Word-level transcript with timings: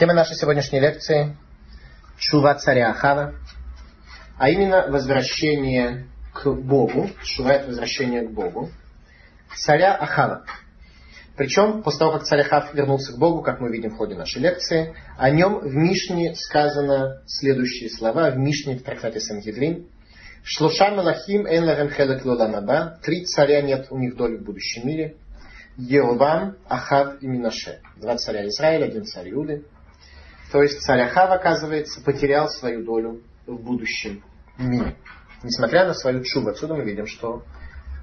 Тема 0.00 0.14
нашей 0.14 0.34
сегодняшней 0.34 0.80
лекции– 0.80 1.36
Шува 2.18 2.54
царя 2.54 2.88
Ахава, 2.88 3.34
а 4.38 4.48
именно 4.48 4.86
возвращение 4.88 6.06
к 6.32 6.50
Богу, 6.50 7.10
Шува– 7.22 7.48
это 7.50 7.66
возвращение 7.66 8.22
к 8.26 8.30
Богу, 8.30 8.70
царя 9.54 9.94
Ахава. 9.94 10.46
Причем, 11.36 11.82
после 11.82 11.98
того, 11.98 12.12
как 12.12 12.22
царь 12.22 12.40
Ахав 12.40 12.72
вернулся 12.72 13.12
к 13.12 13.18
Богу, 13.18 13.42
как 13.42 13.60
мы 13.60 13.70
видим 13.70 13.90
в 13.90 13.98
ходе 13.98 14.14
нашей 14.14 14.40
лекции, 14.40 14.96
о 15.18 15.28
нем 15.28 15.58
в 15.58 15.74
Мишне 15.74 16.34
сказано 16.34 17.20
следующие 17.26 17.90
слова, 17.90 18.30
в 18.30 18.38
Мишне 18.38 18.78
в 18.78 18.82
трактате 18.82 19.20
Сангедрин. 19.20 19.86
Шлуша 20.42 20.92
Малахим 20.92 21.44
эн 21.44 21.62
ларем 21.64 21.90
хелек 21.90 22.24
лоламаба. 22.24 22.98
Три 23.02 23.26
царя 23.26 23.60
нет 23.60 23.88
у 23.90 23.98
них 23.98 24.16
доли 24.16 24.38
в 24.38 24.44
будущем 24.44 24.88
мире. 24.88 25.16
Еровам, 25.76 26.56
Ахав 26.70 27.22
и 27.22 27.26
Минаше. 27.26 27.82
Два 27.98 28.16
царя 28.16 28.48
Израиля, 28.48 28.86
один 28.86 29.04
царь 29.04 29.28
Иуды. 29.28 29.66
То 30.50 30.62
есть 30.62 30.80
царь 30.80 31.02
Ахав, 31.02 31.30
оказывается, 31.30 32.00
потерял 32.02 32.48
свою 32.48 32.84
долю 32.84 33.22
в 33.46 33.56
будущем 33.56 34.22
мире. 34.58 34.96
Несмотря 35.42 35.86
на 35.86 35.94
свою 35.94 36.22
чубу. 36.24 36.50
Отсюда 36.50 36.74
мы 36.74 36.84
видим, 36.84 37.06
что 37.06 37.44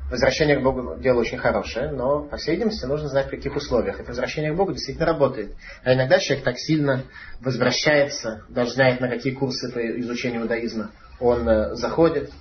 возвращение 0.10 0.58
к 0.58 0.64
Богу 0.64 0.96
дело 1.00 1.20
очень 1.20 1.38
хорошее, 1.38 1.92
но, 1.92 2.24
по 2.24 2.38
всей 2.38 2.56
видимости, 2.56 2.86
нужно 2.86 3.10
знать, 3.10 3.28
в 3.28 3.32
каких 3.32 3.56
условиях. 3.56 4.00
Это 4.00 4.10
возвращение 4.10 4.54
к 4.54 4.56
Богу 4.56 4.72
действительно 4.72 5.08
работает. 5.08 5.56
А 5.84 5.94
иногда 5.94 6.20
человек 6.20 6.46
так 6.46 6.58
сильно 6.58 7.04
возвращается, 7.42 8.46
даже 8.50 8.72
знает, 8.72 9.02
на 9.02 9.10
какие 9.10 9.34
курсы 9.34 9.72
по 9.72 9.80
изучению 10.00 10.44
иудаизма 10.44 10.92
он 11.20 11.50
э, 11.50 11.76
заходит, 11.76 12.32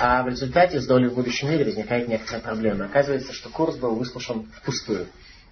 а 0.00 0.22
в 0.22 0.28
результате 0.28 0.80
с 0.80 0.86
долей 0.86 1.08
в 1.08 1.14
будущем 1.14 1.50
мире 1.50 1.64
возникает 1.64 2.08
некоторая 2.08 2.42
проблема. 2.42 2.86
Оказывается, 2.86 3.32
что 3.32 3.50
курс 3.50 3.76
был 3.76 3.94
выслушан 3.94 4.50
впустую. 4.62 5.06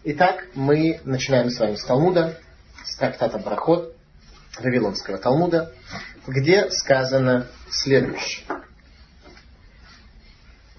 Итак, 0.04 0.46
мы 0.54 1.00
начинаем 1.04 1.50
с 1.50 1.58
вами 1.58 1.76
с 1.76 1.84
Талмуда, 1.84 2.38
с 2.84 2.96
трактата 2.96 3.38
Брахот 3.38 3.94
Вавилонского 4.60 5.18
Талмуда, 5.18 5.72
где 6.26 6.70
сказано 6.70 7.46
следующее. 7.70 8.46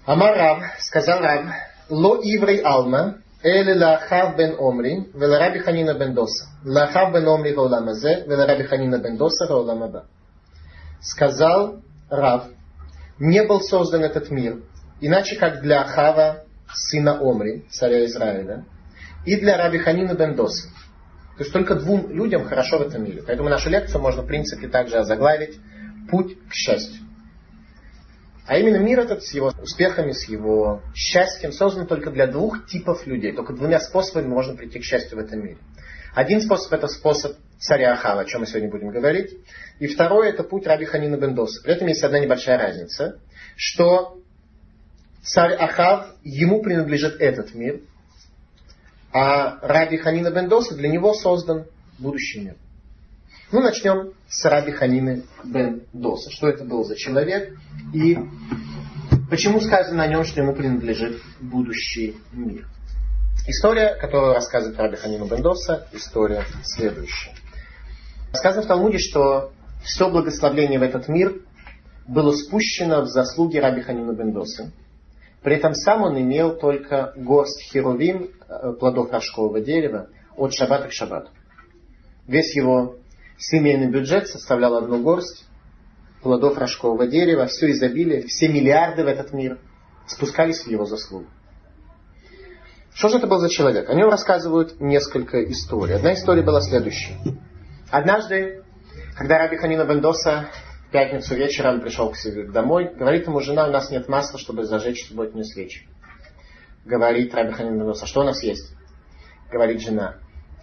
Амарам, 0.04 0.62
сказал 0.78 1.20
Рам, 1.20 1.52
ло 1.88 2.16
иврей 2.22 2.60
алма, 2.60 3.18
эле 3.42 3.74
лахав 3.74 4.36
бен 4.36 4.56
омри, 4.58 5.10
велараби 5.14 5.58
ханина 5.58 5.94
бен 5.94 6.14
доса. 6.14 6.46
Лахав 6.64 7.12
бен 7.12 7.26
омри 7.28 7.52
гаоламазе, 7.52 8.24
велараби 8.26 8.64
ханина 8.64 8.98
бен 8.98 9.16
доса 9.16 9.46
гаоламаба. 9.46 10.06
Сказал 11.00 11.82
Рав, 12.10 12.44
не 13.18 13.42
был 13.44 13.60
создан 13.60 14.04
этот 14.04 14.30
мир, 14.30 14.62
иначе 15.00 15.36
как 15.36 15.62
для 15.62 15.82
Ахава, 15.82 16.44
сына 16.72 17.18
Омри, 17.20 17.66
царя 17.70 18.04
Израиля, 18.06 18.64
и 19.24 19.36
для 19.36 19.56
Раби 19.56 19.78
Ханина 19.78 20.14
бен 20.14 20.34
Доса, 20.34 20.68
то 21.36 21.42
есть 21.42 21.52
только 21.52 21.74
двум 21.74 22.10
людям 22.10 22.44
хорошо 22.44 22.78
в 22.78 22.82
этом 22.82 23.04
мире. 23.04 23.22
Поэтому 23.26 23.48
нашу 23.48 23.68
лекцию 23.68 24.00
можно, 24.00 24.22
в 24.22 24.26
принципе, 24.26 24.68
также 24.68 24.96
озаглавить 24.96 25.58
«Путь 26.10 26.38
к 26.48 26.54
счастью». 26.54 27.02
А 28.46 28.56
именно 28.58 28.76
мир 28.76 29.00
этот 29.00 29.24
с 29.24 29.34
его 29.34 29.52
успехами, 29.60 30.12
с 30.12 30.28
его 30.28 30.82
счастьем 30.94 31.52
создан 31.52 31.86
только 31.86 32.10
для 32.10 32.26
двух 32.26 32.66
типов 32.66 33.06
людей. 33.06 33.32
Только 33.32 33.52
двумя 33.52 33.80
способами 33.80 34.28
можно 34.28 34.54
прийти 34.54 34.78
к 34.78 34.84
счастью 34.84 35.18
в 35.18 35.20
этом 35.20 35.40
мире. 35.40 35.58
Один 36.14 36.40
способ 36.40 36.72
это 36.72 36.88
способ 36.88 37.36
царя 37.58 37.92
Ахава, 37.92 38.22
о 38.22 38.24
чем 38.24 38.40
мы 38.40 38.46
сегодня 38.46 38.70
будем 38.70 38.88
говорить. 38.88 39.36
И 39.80 39.88
второй 39.88 40.30
это 40.30 40.44
путь 40.44 40.66
Раби 40.66 40.84
Ханина 40.84 41.16
Бендоса. 41.16 41.62
При 41.62 41.74
этом 41.74 41.88
есть 41.88 42.02
одна 42.04 42.20
небольшая 42.20 42.56
разница, 42.56 43.18
что 43.56 44.22
царь 45.22 45.52
Ахав, 45.54 46.14
ему 46.22 46.62
принадлежит 46.62 47.20
этот 47.20 47.52
мир, 47.54 47.80
а 49.16 49.58
Раби 49.62 49.96
Ханина 49.96 50.30
Бендоса 50.30 50.74
для 50.74 50.90
него 50.90 51.14
создан 51.14 51.64
будущий 51.98 52.40
мир. 52.40 52.56
Ну, 53.50 53.62
начнем 53.62 54.12
с 54.28 54.44
Раби 54.44 54.72
Ханины 54.72 55.24
бен 55.42 55.84
Доса. 55.94 56.30
Что 56.30 56.48
это 56.48 56.64
был 56.64 56.84
за 56.84 56.96
человек 56.96 57.56
и 57.94 58.18
почему 59.30 59.60
сказано 59.60 60.02
о 60.02 60.06
нем, 60.06 60.24
что 60.24 60.42
ему 60.42 60.54
принадлежит 60.54 61.22
будущий 61.40 62.16
мир. 62.32 62.68
История, 63.46 63.94
которую 63.94 64.34
рассказывает 64.34 64.78
Раби 64.78 64.96
Ханину 64.96 65.24
бен 65.24 65.40
Доса, 65.40 65.88
история 65.92 66.44
следующая. 66.62 67.32
Сказано 68.34 68.64
в 68.64 68.66
Талмуде, 68.66 68.98
что 68.98 69.52
все 69.82 70.10
благословление 70.10 70.78
в 70.78 70.82
этот 70.82 71.08
мир 71.08 71.40
было 72.06 72.32
спущено 72.32 73.00
в 73.00 73.06
заслуги 73.06 73.56
Раби 73.56 73.80
Ханина 73.80 74.12
бен 74.12 74.32
Доса. 74.32 74.72
При 75.46 75.54
этом 75.54 75.74
сам 75.74 76.02
он 76.02 76.20
имел 76.20 76.56
только 76.56 77.12
горсть 77.14 77.62
херувим, 77.70 78.32
э, 78.48 78.72
плодов 78.72 79.12
рожкового 79.12 79.60
дерева, 79.60 80.08
от 80.36 80.52
шаббата 80.52 80.88
к 80.88 80.92
шаббату. 80.92 81.30
Весь 82.26 82.56
его 82.56 82.96
Семейный 83.38 83.86
бюджет 83.86 84.26
составлял 84.26 84.74
одну 84.74 85.00
горсть 85.04 85.46
плодов 86.20 86.58
рожкового 86.58 87.06
дерева, 87.06 87.46
все 87.46 87.70
изобилие, 87.70 88.26
все 88.26 88.48
миллиарды 88.48 89.04
в 89.04 89.06
этот 89.06 89.32
мир 89.32 89.60
спускались 90.08 90.64
в 90.64 90.66
его 90.66 90.84
заслугу. 90.84 91.26
Что 92.92 93.08
же 93.08 93.18
это 93.18 93.28
был 93.28 93.38
за 93.38 93.48
человек? 93.48 93.88
О 93.88 93.94
нем 93.94 94.10
рассказывают 94.10 94.80
несколько 94.80 95.44
историй. 95.44 95.94
Одна 95.94 96.14
история 96.14 96.42
была 96.42 96.60
следующая. 96.60 97.18
Однажды, 97.92 98.64
когда 99.16 99.38
Раби 99.38 99.58
Ханина 99.58 99.84
Бендоса 99.84 100.48
пятницу 100.96 101.34
вечером 101.34 101.82
пришел 101.82 102.10
к 102.10 102.16
себе 102.16 102.44
домой, 102.44 102.90
говорит 102.94 103.26
ему 103.26 103.40
жена, 103.40 103.68
у 103.68 103.70
нас 103.70 103.90
нет 103.90 104.08
масла, 104.08 104.38
чтобы 104.38 104.64
зажечь 104.64 105.06
субботнюю 105.06 105.44
свечи. 105.44 105.86
Говорит 106.86 107.34
Раби 107.34 107.52
Ханина 107.52 107.80
Бендоса, 107.80 108.06
что 108.06 108.22
у 108.22 108.24
нас 108.24 108.42
есть? 108.42 108.72
Говорит 109.52 109.82
жена, 109.82 110.16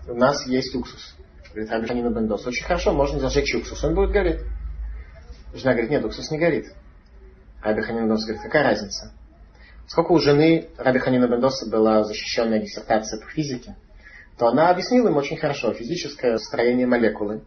у 0.07 0.15
нас 0.15 0.47
есть 0.47 0.73
уксус. 0.73 1.15
Говорит, 1.51 1.71
Раби 1.71 1.87
Ханина 1.87 2.09
Бендос, 2.09 2.47
очень 2.47 2.65
хорошо, 2.65 2.93
можно 2.93 3.19
зажечь 3.19 3.53
уксус, 3.53 3.83
он 3.83 3.93
будет 3.93 4.09
гореть. 4.09 4.39
Жена 5.53 5.73
говорит, 5.73 5.91
нет, 5.91 6.03
уксус 6.03 6.31
не 6.31 6.39
горит. 6.39 6.65
Раби 7.61 7.83
Ханина 7.83 8.05
Бендос 8.05 8.25
говорит, 8.25 8.41
какая 8.41 8.63
разница? 8.63 9.13
Сколько 9.85 10.13
у 10.13 10.17
жены 10.17 10.69
Раби 10.79 10.97
Ханина 10.97 11.27
Бендоса 11.27 11.69
была 11.69 12.03
защищенная 12.05 12.59
диссертация 12.59 13.21
по 13.21 13.29
физике, 13.29 13.75
то 14.39 14.47
она 14.47 14.71
объяснила 14.71 15.09
им 15.09 15.17
очень 15.17 15.37
хорошо 15.37 15.73
физическое 15.73 16.39
строение 16.39 16.87
молекулы. 16.87 17.43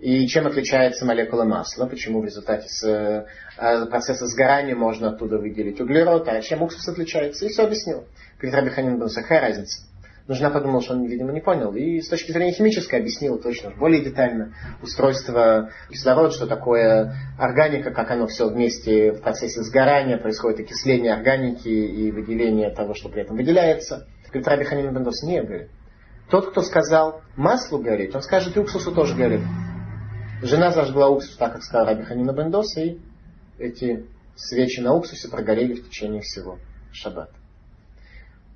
И 0.00 0.26
чем 0.26 0.46
отличается 0.46 1.06
молекула 1.06 1.44
масла, 1.44 1.86
почему 1.86 2.20
в 2.20 2.24
результате 2.24 2.68
с, 2.68 2.84
э, 2.84 3.86
процесса 3.86 4.26
сгорания 4.26 4.74
можно 4.74 5.10
оттуда 5.10 5.38
выделить 5.38 5.80
углерод, 5.80 6.28
а 6.28 6.40
чем 6.42 6.62
уксус 6.62 6.86
отличается. 6.88 7.46
И 7.46 7.48
все 7.48 7.64
объяснил. 7.64 8.04
Говорит 8.38 8.54
Раби 8.54 8.70
Ханин 8.70 8.92
Бендос, 8.94 9.14
какая 9.14 9.40
разница? 9.40 9.82
Но 10.26 10.34
жена 10.34 10.50
подумала, 10.50 10.80
что 10.80 10.94
он, 10.94 11.04
видимо, 11.04 11.32
не 11.32 11.40
понял. 11.40 11.74
И 11.74 12.00
с 12.00 12.08
точки 12.08 12.32
зрения 12.32 12.52
химической 12.52 12.96
объяснила 12.98 13.38
точно, 13.38 13.70
более 13.70 14.02
детально 14.02 14.54
устройство 14.82 15.70
кислорода, 15.90 16.30
что 16.30 16.46
такое 16.46 17.14
органика, 17.38 17.90
как 17.90 18.10
оно 18.10 18.26
все 18.26 18.48
вместе 18.48 19.12
в 19.12 19.20
процессе 19.20 19.62
сгорания, 19.62 20.16
происходит 20.16 20.60
окисление 20.60 21.12
органики 21.12 21.68
и 21.68 22.10
выделение 22.10 22.70
того, 22.70 22.94
что 22.94 23.10
при 23.10 23.22
этом 23.22 23.36
выделяется. 23.36 24.06
Говорит, 24.28 24.48
Раби 24.48 24.64
Ханин 24.64 24.94
Бендос, 24.94 25.22
не, 25.22 25.42
говорит. 25.42 25.68
Тот, 26.30 26.50
кто 26.50 26.62
сказал 26.62 27.20
маслу 27.36 27.78
горит, 27.78 28.16
он 28.16 28.22
скажет 28.22 28.56
и 28.56 28.60
уксусу 28.60 28.92
тоже 28.92 29.14
горит. 29.14 29.42
Жена 30.42 30.70
зажгла 30.70 31.08
уксус, 31.08 31.36
так 31.36 31.52
как 31.52 31.62
сказал 31.62 31.86
Раби 31.86 32.04
Ханина 32.04 32.32
Бендос, 32.32 32.76
и 32.76 33.00
эти 33.58 34.06
свечи 34.36 34.80
на 34.80 34.94
уксусе 34.94 35.28
прогорели 35.28 35.74
в 35.74 35.88
течение 35.88 36.20
всего 36.22 36.58
шаббата. 36.92 37.34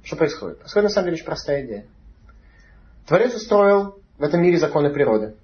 Что 0.03 0.17
происходит? 0.17 0.59
Происходит 0.59 0.84
на 0.84 0.91
самом 0.91 1.06
деле 1.06 1.15
очень 1.17 1.25
простая 1.25 1.65
идея. 1.65 1.87
Творец 3.06 3.34
устроил 3.34 4.00
в 4.19 4.22
этом 4.22 4.43
мире 4.43 4.59
законы 4.59 4.91
природы. 4.91 5.37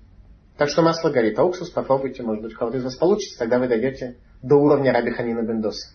Так 0.57 0.69
что 0.69 0.83
масло 0.83 1.11
горит, 1.11 1.39
а 1.39 1.45
уксус 1.45 1.71
попробуйте, 1.71 2.23
может 2.23 2.43
быть, 2.43 2.55
у 2.55 2.59
кого-то 2.59 2.79
из 2.79 2.85
вас 2.85 2.97
получится, 2.97 3.39
тогда 3.39 3.59
вы 3.59 3.69
дойдете 3.69 4.17
до 4.43 4.57
уровня 4.57 4.93
Раби 4.93 5.11
Ханина 5.11 5.43
Бендоса. 5.43 5.89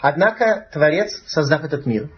Однако 0.00 0.68
Творец, 0.72 1.22
создав 1.26 1.64
этот 1.64 1.86
мир, 1.86 2.10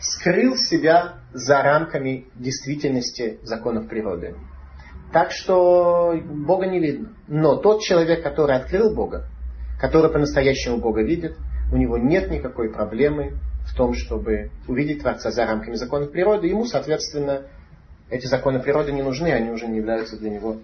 скрыл 0.00 0.56
себя 0.56 1.20
за 1.32 1.62
рамками 1.62 2.26
действительности 2.34 3.38
законов 3.42 3.88
природы. 3.88 4.34
Так 5.16 5.32
что 5.32 6.12
Бога 6.26 6.66
не 6.66 6.78
видно. 6.78 7.08
Но 7.26 7.56
тот 7.56 7.80
человек, 7.80 8.22
который 8.22 8.54
открыл 8.54 8.94
Бога, 8.94 9.24
который 9.80 10.12
по-настоящему 10.12 10.76
Бога 10.76 11.00
видит, 11.00 11.38
у 11.72 11.78
него 11.78 11.96
нет 11.96 12.30
никакой 12.30 12.70
проблемы 12.70 13.32
в 13.66 13.74
том, 13.74 13.94
чтобы 13.94 14.50
увидеть 14.68 15.00
Творца 15.00 15.30
за 15.30 15.46
рамками 15.46 15.74
законов 15.76 16.12
природы. 16.12 16.48
Ему, 16.48 16.66
соответственно, 16.66 17.46
эти 18.10 18.26
законы 18.26 18.60
природы 18.60 18.92
не 18.92 19.00
нужны, 19.00 19.28
они 19.28 19.48
уже 19.52 19.66
не 19.68 19.78
являются 19.78 20.18
для 20.18 20.28
него 20.28 20.58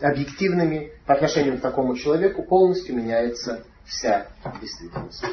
объективными. 0.00 0.90
По 1.06 1.14
отношению 1.14 1.58
к 1.58 1.60
такому 1.60 1.94
человеку 1.94 2.42
полностью 2.42 2.96
меняется 2.96 3.62
вся 3.84 4.26
действительность. 4.60 5.24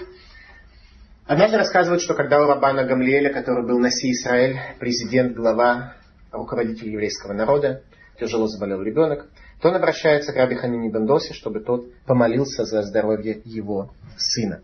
Однажды 1.26 1.58
рассказывают, 1.58 2.04
что 2.04 2.14
когда 2.14 2.40
у 2.40 2.48
Рабана 2.48 2.84
Гамлиэля, 2.84 3.34
который 3.34 3.66
был 3.66 3.80
Наси 3.80 4.12
Израиль, 4.12 4.60
президент, 4.80 5.36
глава, 5.36 5.96
руководитель 6.32 6.92
еврейского 6.92 7.34
народа, 7.34 7.82
тяжело 8.22 8.48
заболел 8.48 8.82
ребенок, 8.82 9.28
то 9.62 9.70
он 9.70 9.76
обращается 9.76 10.32
к 10.32 10.36
Раби 10.36 10.56
Ханине 10.56 10.90
Бендосе, 10.90 11.34
чтобы 11.34 11.60
тот 11.60 11.92
помолился 12.06 12.66
за 12.66 12.84
здоровье 12.84 13.42
его 13.44 13.92
сына. 14.16 14.62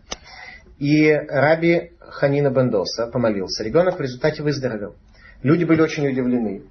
И 0.78 1.12
Раби 1.12 1.90
Ханина 2.00 2.50
Бендоса 2.50 3.08
помолился. 3.08 3.64
Ребенок 3.64 3.98
в 3.98 4.00
результате 4.00 4.42
выздоровел. 4.42 4.94
Люди 5.42 5.64
были 5.64 5.80
очень 5.80 6.06
удивлены. 6.06 6.62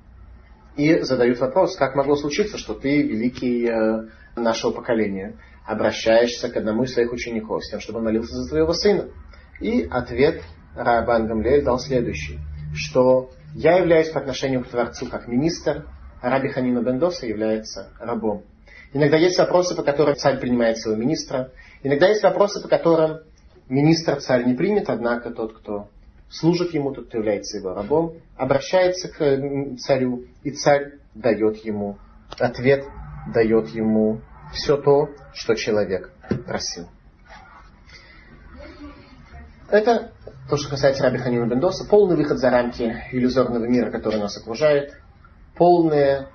И 0.77 1.01
задают 1.01 1.39
вопрос, 1.39 1.75
как 1.75 1.95
могло 1.95 2.15
случиться, 2.15 2.57
что 2.57 2.73
ты, 2.73 3.01
великий 3.01 3.67
э, 3.67 4.07
нашего 4.35 4.71
поколения, 4.71 5.35
обращаешься 5.65 6.49
к 6.49 6.55
одному 6.55 6.83
из 6.83 6.93
своих 6.93 7.11
учеников 7.11 7.65
с 7.65 7.69
тем, 7.69 7.81
чтобы 7.81 7.99
он 7.99 8.05
молился 8.05 8.33
за 8.33 8.47
твоего 8.47 8.73
сына. 8.73 9.09
И 9.59 9.83
ответ 9.89 10.41
Рабан 10.75 11.27
Гамлель 11.27 11.63
дал 11.63 11.79
следующий, 11.79 12.39
что 12.73 13.31
я 13.55 13.77
являюсь 13.77 14.09
по 14.09 14.19
отношению 14.19 14.63
к 14.63 14.67
Творцу 14.67 15.07
как 15.07 15.27
министр, 15.27 15.85
Раби 16.21 16.49
Ханина 16.49 16.81
Бендоса 16.81 17.25
является 17.25 17.89
рабом. 17.99 18.43
Иногда 18.93 19.17
есть 19.17 19.37
вопросы, 19.37 19.75
по 19.75 19.83
которым 19.83 20.15
царь 20.15 20.39
принимает 20.39 20.77
своего 20.77 20.99
министра. 20.99 21.51
Иногда 21.83 22.07
есть 22.07 22.23
вопросы, 22.23 22.61
по 22.61 22.67
которым 22.67 23.19
министр 23.69 24.19
царь 24.21 24.45
не 24.45 24.53
примет, 24.53 24.89
однако 24.89 25.31
тот, 25.31 25.57
кто 25.57 25.89
служит 26.29 26.73
ему, 26.73 26.93
тот, 26.93 27.07
кто 27.07 27.17
является 27.17 27.57
его 27.57 27.73
рабом, 27.73 28.13
обращается 28.35 29.09
к 29.09 29.77
царю, 29.77 30.25
и 30.43 30.51
царь 30.51 30.93
дает 31.13 31.57
ему 31.65 31.97
ответ, 32.39 32.85
дает 33.33 33.69
ему 33.69 34.21
все 34.53 34.77
то, 34.77 35.09
что 35.33 35.55
человек 35.55 36.11
просил. 36.45 36.87
Это 39.69 40.11
то, 40.49 40.55
что 40.55 40.69
касается 40.69 41.03
Раби 41.03 41.17
Ханина 41.17 41.45
Бендоса, 41.45 41.87
полный 41.89 42.15
выход 42.15 42.37
за 42.37 42.49
рамки 42.49 43.03
иллюзорного 43.11 43.65
мира, 43.65 43.91
который 43.91 44.19
нас 44.19 44.37
окружает, 44.37 44.93
полная 45.57 46.29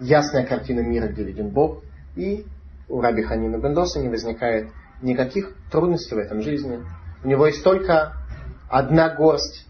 ясная 0.00 0.44
картина 0.44 0.80
мира, 0.80 1.08
где 1.08 1.24
виден 1.24 1.50
Бог, 1.50 1.82
и 2.16 2.46
у 2.88 3.00
Раби 3.00 3.22
Ханина 3.22 3.58
Бендоса 3.58 4.00
не 4.00 4.08
возникает 4.08 4.68
никаких 5.02 5.54
трудностей 5.70 6.14
в 6.14 6.18
этом 6.18 6.42
жизни. 6.42 6.80
У 7.22 7.28
него 7.28 7.46
есть 7.46 7.62
только 7.62 8.14
одна 8.68 9.14
горсть 9.14 9.66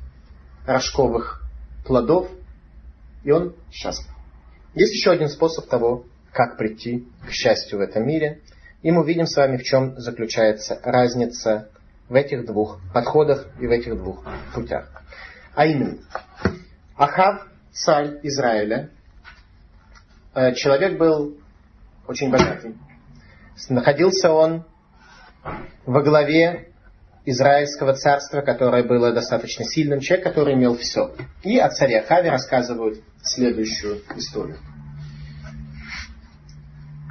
рожковых 0.67 1.43
плодов, 1.85 2.29
и 3.25 3.31
он 3.31 3.55
счастлив. 3.70 4.09
Есть 4.75 4.93
еще 4.93 5.11
один 5.11 5.29
способ 5.29 5.67
того, 5.69 6.05
как 6.32 6.56
прийти 6.56 7.09
к 7.26 7.31
счастью 7.31 7.79
в 7.79 7.82
этом 7.82 8.06
мире. 8.06 8.43
И 8.82 8.93
мы 8.93 9.05
видим 9.05 9.26
с 9.26 9.37
вами, 9.37 9.56
в 9.56 9.65
чем 9.65 9.99
заключается 9.99 10.79
разница 10.85 11.70
в 12.09 12.15
этих 12.15 12.47
двух 12.47 12.79
подходах 12.94 13.47
и 13.61 13.67
в 13.67 13.70
этих 13.70 13.97
двух 13.97 14.25
путях. 14.55 15.03
А 15.55 15.67
именно, 15.67 15.99
Ахав, 16.97 17.49
царь 17.79 18.19
Израиля, 18.23 18.91
э, 20.35 20.55
человек 20.55 20.99
был 20.99 21.37
очень 22.07 22.31
богатый. 22.31 22.77
Находился 23.69 24.31
он 24.31 24.65
во 25.87 26.03
главе 26.03 26.73
Израильского 27.25 27.95
царства, 27.95 28.41
которое 28.41 28.83
было 28.83 29.13
достаточно 29.13 29.65
сильным, 29.65 30.01
человек, 30.01 30.25
который 30.25 30.55
имел 30.55 30.77
все. 30.77 31.15
И 31.43 31.59
о 31.59 31.69
царе 31.69 32.01
Ахаве 32.01 32.31
рассказывают 32.31 33.01
следующую 33.23 34.01
историю. 34.17 34.59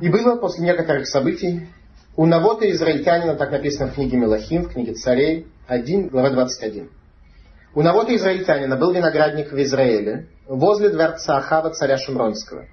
И 0.02 0.10
было 0.10 0.36
после 0.36 0.66
некоторых 0.66 1.08
событий, 1.08 1.68
у 2.16 2.26
Навота 2.26 2.70
израильтянина, 2.72 3.36
так 3.36 3.52
написано 3.52 3.92
в 3.92 3.96
книге 3.96 4.18
Мелахим, 4.18 4.64
в 4.64 4.74
книге 4.74 4.94
царей, 4.94 5.48
1, 5.68 6.08
глава 6.10 6.32
21. 6.32 6.90
У 7.76 7.82
Навота 7.82 8.16
израильтянина 8.16 8.76
был 8.76 8.92
виноградник 8.92 9.52
в 9.52 9.62
Израиле, 9.62 10.28
возле 10.48 10.90
дворца 10.90 11.38
Ахава, 11.38 11.72
царя 11.72 11.98
Шумронского. 11.98 12.66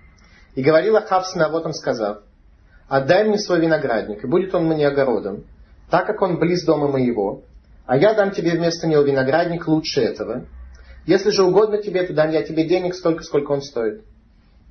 И 0.54 0.62
говорил 0.62 0.96
Ахав 0.96 1.26
с 1.26 1.34
Навотом, 1.34 1.72
сказав, 1.72 2.18
«Отдай 2.88 3.24
мне 3.24 3.38
свой 3.38 3.60
виноградник, 3.60 4.24
и 4.24 4.26
будет 4.26 4.54
он 4.54 4.66
мне 4.66 4.86
огородом, 4.86 5.44
так 5.90 6.06
как 6.06 6.22
он 6.22 6.38
близ 6.38 6.64
дома 6.64 6.88
моего, 6.88 7.42
а 7.86 7.96
я 7.96 8.14
дам 8.14 8.30
тебе 8.30 8.52
вместо 8.52 8.86
него 8.86 9.02
виноградник 9.02 9.66
лучше 9.66 10.00
этого. 10.00 10.46
Если 11.06 11.30
же 11.30 11.42
угодно 11.42 11.82
тебе, 11.82 12.02
то 12.04 12.14
дам 12.14 12.30
я 12.30 12.42
тебе 12.42 12.64
денег 12.64 12.94
столько, 12.94 13.22
сколько 13.22 13.52
он 13.52 13.62
стоит». 13.62 14.04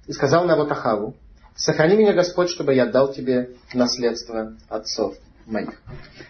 И 0.07 0.13
сказал 0.13 0.45
Навот 0.45 0.71
Ахаву, 0.71 1.15
Сохрани 1.55 1.95
меня, 1.95 2.13
Господь, 2.13 2.49
чтобы 2.49 2.73
я 2.73 2.87
дал 2.87 3.13
тебе 3.13 3.51
наследство 3.73 4.53
отцов 4.69 5.15
моих. 5.45 5.81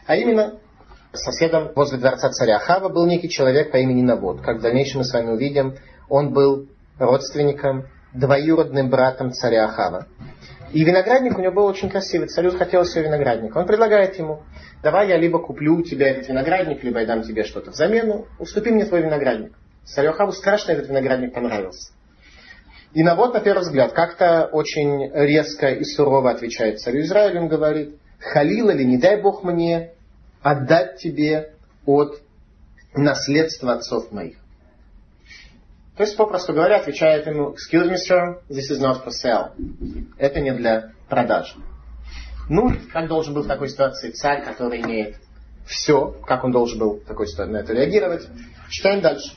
А 0.05 0.15
именно, 0.17 0.59
соседом 1.13 1.71
возле 1.75 1.97
дворца 1.97 2.29
царя 2.29 2.59
Хава 2.59 2.89
был 2.89 3.05
некий 3.05 3.29
человек 3.29 3.71
по 3.71 3.77
имени 3.77 4.01
Навод. 4.01 4.41
Как 4.41 4.57
в 4.57 4.61
дальнейшем 4.61 4.99
мы 4.99 5.05
с 5.05 5.13
вами 5.13 5.31
увидим, 5.31 5.75
он 6.09 6.33
был 6.33 6.67
родственником, 6.99 7.87
двоюродным 8.13 8.89
братом 8.89 9.31
царя 9.31 9.65
Ахава. 9.65 10.07
И 10.71 10.83
виноградник 10.83 11.37
у 11.37 11.41
него 11.41 11.53
был 11.53 11.65
очень 11.65 11.89
красивый. 11.89 12.27
Царю 12.27 12.49
захотелось 12.49 12.91
себе 12.91 13.03
виноградник. 13.03 13.55
Он 13.55 13.67
предлагает 13.67 14.17
ему, 14.17 14.41
давай 14.81 15.07
я 15.07 15.17
либо 15.17 15.39
куплю 15.39 15.75
у 15.75 15.83
тебя 15.83 16.09
этот 16.09 16.27
виноградник, 16.27 16.83
либо 16.83 16.99
я 16.99 17.05
дам 17.05 17.21
тебе 17.21 17.43
что-то 17.43 17.71
в 17.71 17.75
замену. 17.75 18.25
Уступи 18.39 18.71
мне 18.71 18.85
твой 18.85 19.01
виноградник. 19.01 19.53
Царю 19.85 20.11
Ахаву 20.11 20.31
страшно 20.31 20.71
этот 20.71 20.89
виноградник 20.89 21.33
понравился. 21.33 21.93
И 22.93 23.03
Навод, 23.03 23.33
на 23.33 23.39
первый 23.39 23.61
взгляд, 23.61 23.93
как-то 23.93 24.49
очень 24.51 25.11
резко 25.13 25.69
и 25.69 25.83
сурово 25.83 26.31
отвечает 26.31 26.79
царю 26.79 27.01
Израиля. 27.01 27.41
Он 27.41 27.47
говорит, 27.47 27.97
халила 28.19 28.71
ли, 28.71 28.85
не 28.85 28.97
дай 28.97 29.21
Бог 29.21 29.43
мне 29.43 29.91
отдать 30.41 30.97
тебе 30.97 31.53
от 31.85 32.19
наследства 32.95 33.73
отцов 33.73 34.11
моих. 34.11 34.37
То 35.95 36.03
есть, 36.03 36.17
попросту 36.17 36.53
говоря, 36.53 36.77
отвечает 36.77 37.27
ему, 37.27 37.53
excuse 37.53 37.87
me, 37.87 37.97
sir, 37.97 38.41
this 38.49 38.71
is 38.71 38.81
not 38.81 39.05
for 39.05 39.11
sale. 39.11 39.51
Это 40.17 40.39
не 40.39 40.51
для 40.53 40.91
продажи. 41.07 41.53
Ну, 42.49 42.71
как 42.91 43.07
должен 43.07 43.33
был 43.33 43.43
в 43.43 43.47
такой 43.47 43.69
ситуации 43.69 44.09
царь, 44.11 44.43
который 44.43 44.81
имеет 44.81 45.17
все, 45.65 46.15
как 46.25 46.43
он 46.43 46.51
должен 46.51 46.79
был 46.79 46.99
в 46.99 47.05
такой 47.05 47.27
ситуации 47.27 47.53
на 47.53 47.57
это 47.57 47.73
реагировать. 47.73 48.27
Читаем 48.69 49.01
дальше. 49.01 49.35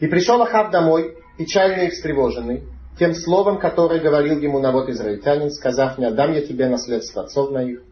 И 0.00 0.08
пришел 0.08 0.42
Ахав 0.42 0.72
домой, 0.72 1.16
печальный 1.38 1.86
и 1.86 1.90
встревоженный, 1.90 2.64
тем 2.98 3.14
словом, 3.14 3.58
которое 3.58 4.00
говорил 4.00 4.38
ему 4.40 4.58
народ 4.58 4.88
израильтянин, 4.88 5.50
сказав, 5.50 5.98
не 5.98 6.06
отдам 6.06 6.32
я 6.32 6.42
тебе 6.42 6.68
наследство 6.68 7.22
отцов 7.22 7.52
моих. 7.52 7.82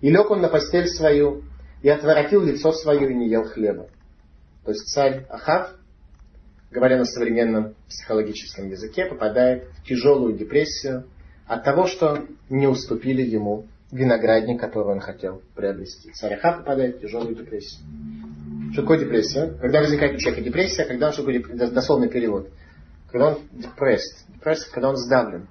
И 0.00 0.10
лег 0.10 0.30
он 0.30 0.40
на 0.40 0.48
постель 0.48 0.88
свою, 0.88 1.44
и 1.82 1.88
отворотил 1.88 2.42
лицо 2.42 2.72
свое, 2.72 3.10
и 3.10 3.14
не 3.14 3.28
ел 3.28 3.44
хлеба. 3.44 3.86
То 4.64 4.72
есть 4.72 4.88
царь 4.88 5.24
Ахав, 5.30 5.70
говоря 6.70 6.98
на 6.98 7.04
современном 7.04 7.74
психологическом 7.88 8.68
языке, 8.68 9.06
попадает 9.06 9.64
в 9.78 9.84
тяжелую 9.84 10.34
депрессию 10.34 11.04
от 11.46 11.64
того, 11.64 11.86
что 11.86 12.26
не 12.48 12.66
уступили 12.66 13.22
ему 13.22 13.66
виноградник, 13.92 14.60
который 14.60 14.92
он 14.92 15.00
хотел 15.00 15.42
приобрести. 15.54 16.10
Царь 16.12 16.34
Ахав 16.34 16.58
попадает 16.58 16.96
в 16.96 17.00
тяжелую 17.00 17.36
депрессию. 17.36 17.86
Что 18.72 18.82
такое 18.82 18.98
депрессия? 18.98 19.56
Когда 19.60 19.80
возникает 19.80 20.16
у 20.16 20.18
человека 20.18 20.42
депрессия, 20.42 20.84
когда 20.84 21.06
он, 21.06 21.12
что 21.12 21.22
такое 21.22 21.70
дословный 21.70 22.08
перевод? 22.08 22.50
когда 23.16 23.28
он 23.28 23.38
depressed, 23.52 24.26
depressed, 24.28 24.70
когда 24.72 24.90
он 24.90 24.96
сдавлен. 24.96 25.48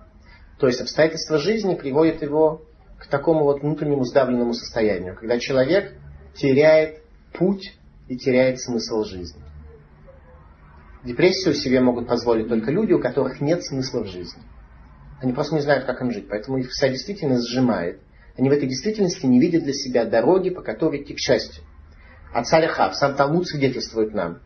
То 0.59 0.67
есть 0.67 0.81
обстоятельства 0.81 1.37
жизни 1.37 1.75
приводят 1.75 2.21
его 2.21 2.61
к 2.99 3.07
такому 3.07 3.43
вот 3.43 3.61
внутреннему 3.61 4.03
сдавленному 4.03 4.53
состоянию, 4.53 5.15
когда 5.15 5.39
человек 5.39 5.93
теряет 6.35 7.01
путь 7.33 7.77
и 8.07 8.17
теряет 8.17 8.61
смысл 8.61 9.03
жизни. 9.03 9.41
Депрессию 11.05 11.53
себе 11.53 11.81
могут 11.81 12.07
позволить 12.07 12.49
только 12.49 12.71
люди, 12.71 12.93
у 12.93 12.99
которых 12.99 13.39
нет 13.39 13.63
смысла 13.63 14.03
в 14.03 14.07
жизни. 14.07 14.41
Они 15.21 15.33
просто 15.33 15.53
не 15.53 15.61
знают, 15.61 15.85
как 15.85 16.01
им 16.01 16.11
жить, 16.11 16.27
поэтому 16.27 16.57
их 16.57 16.69
вся 16.69 16.89
действительность 16.89 17.47
сжимает. 17.47 18.01
Они 18.37 18.49
в 18.49 18.51
этой 18.51 18.67
действительности 18.67 19.27
не 19.27 19.39
видят 19.39 19.63
для 19.63 19.73
себя 19.73 20.05
дороги, 20.05 20.49
по 20.49 20.61
которой 20.61 21.03
идти 21.03 21.13
к 21.13 21.19
счастью. 21.19 21.63
А 22.33 22.43
царь 22.43 22.65
Ахав, 22.65 22.95
сам 22.95 23.15
Талмуд 23.15 23.47
свидетельствует 23.47 24.13
нам, 24.13 24.39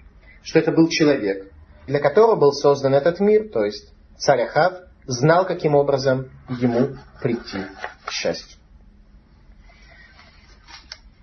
что 0.44 0.60
это 0.60 0.72
был 0.72 0.90
человек, 0.90 1.50
для 1.88 2.00
которого 2.00 2.36
был 2.36 2.52
создан 2.52 2.94
этот 2.94 3.22
мир, 3.22 3.50
то 3.50 3.64
есть 3.64 3.94
царь 4.18 4.42
Ахав 4.42 4.82
знал, 5.08 5.48
каким 5.48 5.76
образом 5.76 6.30
ему 6.50 6.98
прийти 7.22 7.60
к 8.06 8.12
счастью. 8.12 8.59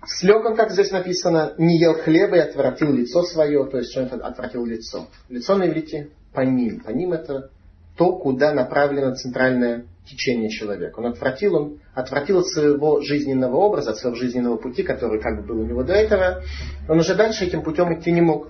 Слег 0.07 0.45
он, 0.45 0.55
как 0.55 0.71
здесь 0.71 0.91
написано, 0.91 1.53
не 1.57 1.79
ел 1.79 1.93
хлеба 1.93 2.37
и 2.37 2.39
отвратил 2.39 2.93
лицо 2.93 3.23
свое, 3.23 3.65
то 3.65 3.77
есть 3.77 3.95
это 3.95 4.15
отвратил 4.15 4.65
лицо? 4.65 5.07
Лицо 5.27 5.55
на 5.55 5.67
иврите 5.67 6.11
по 6.33 6.41
ним. 6.41 6.79
По 6.79 6.91
ним 6.91 7.11
это 7.11 7.49
то, 7.97 8.15
куда 8.17 8.53
направлено 8.53 9.15
центральное 9.15 9.85
течение 10.05 10.49
человека. 10.49 10.99
Он 10.99 11.07
отвратил, 11.07 11.55
он 11.55 11.79
отвратил 11.93 12.39
от 12.39 12.47
своего 12.47 13.01
жизненного 13.01 13.57
образа, 13.57 13.91
от 13.91 13.97
своего 13.97 14.15
жизненного 14.15 14.55
пути, 14.55 14.83
который 14.83 15.19
как 15.19 15.41
бы 15.41 15.47
был 15.47 15.61
у 15.61 15.65
него 15.65 15.83
до 15.83 15.93
этого. 15.93 16.41
Он 16.87 16.99
уже 16.99 17.13
дальше 17.15 17.45
этим 17.45 17.61
путем 17.61 17.93
идти 17.93 18.11
не 18.11 18.21
мог. 18.21 18.49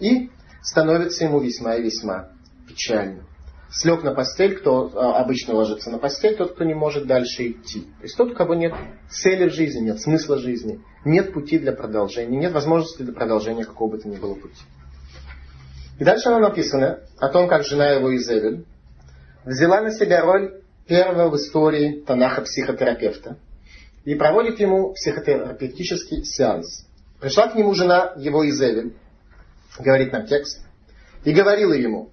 И 0.00 0.30
становится 0.62 1.24
ему 1.24 1.38
весьма 1.38 1.76
и 1.76 1.82
весьма 1.82 2.30
печально. 2.66 3.22
Слег 3.70 4.02
на 4.02 4.14
постель, 4.14 4.56
кто 4.56 4.90
а, 4.94 5.20
обычно 5.20 5.54
ложится 5.54 5.90
на 5.90 5.98
постель, 5.98 6.36
тот, 6.36 6.54
кто 6.54 6.64
не 6.64 6.74
может 6.74 7.06
дальше 7.06 7.48
идти. 7.48 7.82
То 7.82 8.02
есть 8.02 8.16
тот, 8.16 8.32
у 8.32 8.34
кого 8.34 8.54
нет 8.54 8.72
цели 9.10 9.48
в 9.48 9.52
жизни, 9.52 9.80
нет 9.80 10.00
смысла 10.00 10.38
жизни, 10.38 10.82
нет 11.04 11.32
пути 11.32 11.58
для 11.58 11.72
продолжения, 11.72 12.38
нет 12.38 12.52
возможности 12.52 13.02
для 13.02 13.12
продолжения 13.12 13.64
какого 13.64 13.90
бы 13.92 13.98
то 13.98 14.08
ни 14.08 14.16
было 14.16 14.34
пути. 14.34 14.62
И 15.98 16.04
дальше 16.04 16.30
нам 16.30 16.42
написано 16.42 17.00
о 17.18 17.28
том, 17.28 17.48
как 17.48 17.64
жена 17.64 17.90
его 17.90 18.16
Изевель 18.16 18.64
взяла 19.44 19.82
на 19.82 19.90
себя 19.90 20.22
роль 20.22 20.62
первого 20.86 21.30
в 21.30 21.36
истории 21.36 22.02
Танаха 22.06 22.42
психотерапевта 22.42 23.36
и 24.04 24.14
проводит 24.14 24.60
ему 24.60 24.94
психотерапевтический 24.94 26.24
сеанс. 26.24 26.86
Пришла 27.20 27.48
к 27.48 27.54
нему 27.54 27.74
жена 27.74 28.14
его 28.16 28.48
Изевель 28.48 28.94
говорит 29.78 30.12
нам 30.12 30.26
текст, 30.26 30.64
и 31.24 31.32
говорила 31.32 31.72
ему, 31.72 32.10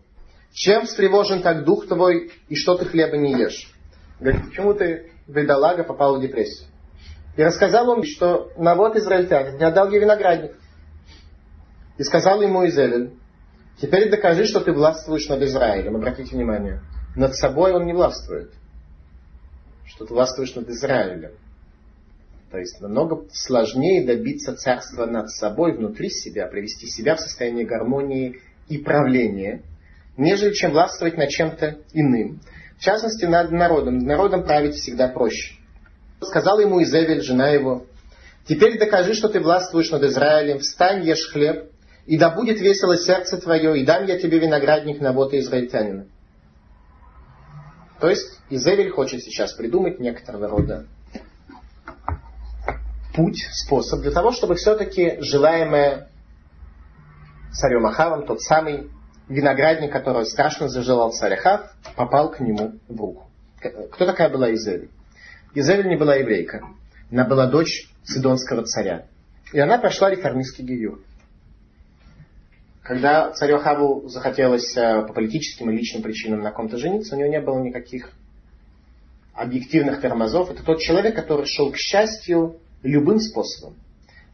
чем 0.56 0.86
встревожен 0.86 1.42
так 1.42 1.66
дух 1.66 1.86
твой, 1.86 2.32
и 2.48 2.56
что 2.56 2.78
ты 2.78 2.86
хлеба 2.86 3.18
не 3.18 3.34
ешь? 3.34 3.70
Говорит, 4.22 4.46
почему 4.46 4.74
ты, 4.74 5.12
бедолага, 5.28 5.84
попал 5.84 6.18
в 6.18 6.22
депрессию? 6.22 6.70
И 7.36 7.44
рассказал 7.44 7.90
он, 7.90 8.04
что 8.04 8.50
навод 8.58 8.96
израильтянин 8.96 9.58
не 9.58 9.66
отдал 9.66 9.92
ей 9.92 10.00
виноградник. 10.00 10.54
И 11.98 12.04
сказал 12.04 12.42
ему 12.42 12.66
Изелель, 12.68 13.12
теперь 13.82 14.10
докажи, 14.10 14.46
что 14.46 14.62
ты 14.62 14.72
властвуешь 14.72 15.28
над 15.28 15.42
Израилем. 15.42 15.98
Обратите 15.98 16.34
внимание, 16.34 16.80
над 17.18 17.36
собой 17.36 17.74
он 17.74 17.86
не 17.86 17.94
властвует. 17.94 18.54
Что 19.86 20.06
ты 20.06 20.14
властвуешь 20.14 20.56
над 20.56 20.70
Израилем. 20.70 21.32
То 22.50 22.60
есть 22.60 22.80
намного 22.80 23.26
сложнее 23.34 24.06
добиться 24.06 24.56
царства 24.56 25.06
над 25.06 25.30
собой, 25.32 25.76
внутри 25.76 26.10
себя, 26.10 26.48
привести 26.48 26.88
себя 26.88 27.18
в 27.18 27.20
состояние 27.20 27.66
гармонии 27.66 28.40
и 28.70 28.78
правления, 28.78 29.64
нежели 30.18 30.54
чем 30.54 30.72
властвовать 30.72 31.18
над 31.18 31.30
чем-то 31.30 31.78
иным. 31.94 32.42
В 32.78 32.82
частности, 32.82 33.26
над 33.26 33.52
народом. 33.52 33.98
Над 34.00 34.08
народом 34.08 34.44
править 34.44 34.76
всегда 34.76 35.08
проще. 35.08 35.56
Сказала 36.22 36.60
ему 36.60 36.82
Изевель, 36.82 37.22
жена 37.22 37.50
его, 37.50 37.86
«Теперь 38.48 38.78
докажи, 38.78 39.16
что 39.16 39.28
ты 39.28 39.40
властвуешь 39.40 39.90
над 39.90 40.04
Израилем, 40.04 40.60
встань, 40.60 41.04
ешь 41.04 41.32
хлеб, 41.32 41.72
и 42.06 42.18
да 42.18 42.30
будет 42.30 42.60
весело 42.60 42.96
сердце 42.96 43.38
твое, 43.38 43.80
и 43.80 43.86
дам 43.86 44.06
я 44.06 44.20
тебе 44.20 44.40
виноградник 44.40 45.02
на 45.02 45.14
вот 45.14 45.34
израильтянина». 45.34 46.06
То 48.00 48.10
есть 48.10 48.40
Изевель 48.50 48.92
хочет 48.92 49.24
сейчас 49.24 49.54
придумать 49.54 50.00
некоторого 50.00 50.48
рода 50.48 50.86
путь, 53.16 53.48
способ 53.52 54.02
для 54.02 54.12
того, 54.12 54.32
чтобы 54.32 54.56
все-таки 54.56 55.18
желаемое 55.22 56.10
царем 57.54 57.86
Ахавом, 57.86 58.26
тот 58.26 58.42
самый 58.42 58.92
виноградник, 59.28 59.92
который 59.92 60.26
страшно 60.26 60.68
зажелал 60.68 61.12
царь 61.12 61.40
попал 61.96 62.32
к 62.32 62.40
нему 62.40 62.74
в 62.88 63.00
руку. 63.00 63.30
Кто 63.92 64.06
такая 64.06 64.30
была 64.30 64.54
Изевель? 64.54 64.90
Изевель 65.54 65.88
не 65.88 65.98
была 65.98 66.16
еврейка. 66.16 66.62
Она 67.12 67.26
была 67.26 67.48
дочь 67.48 67.90
Сидонского 68.04 68.64
царя. 68.64 69.06
И 69.54 69.60
она 69.60 69.78
прошла 69.78 70.10
реформистский 70.10 70.66
гиюр. 70.66 71.02
Когда 72.84 73.32
царю 73.32 73.58
Ахаву 73.58 74.08
захотелось 74.08 74.76
э, 74.78 75.02
по 75.08 75.14
политическим 75.14 75.72
и 75.72 75.74
личным 75.74 76.04
причинам 76.04 76.42
на 76.42 76.52
ком-то 76.52 76.78
жениться, 76.78 77.16
у 77.16 77.18
него 77.18 77.30
не 77.30 77.42
было 77.42 77.60
никаких 77.60 78.12
объективных 79.34 80.02
тормозов. 80.02 80.52
Это 80.52 80.64
тот 80.64 80.80
человек, 80.80 81.16
который 81.16 81.48
шел 81.48 81.72
к 81.72 81.78
счастью 81.78 82.58
любым 82.84 83.20
способом. 83.20 83.76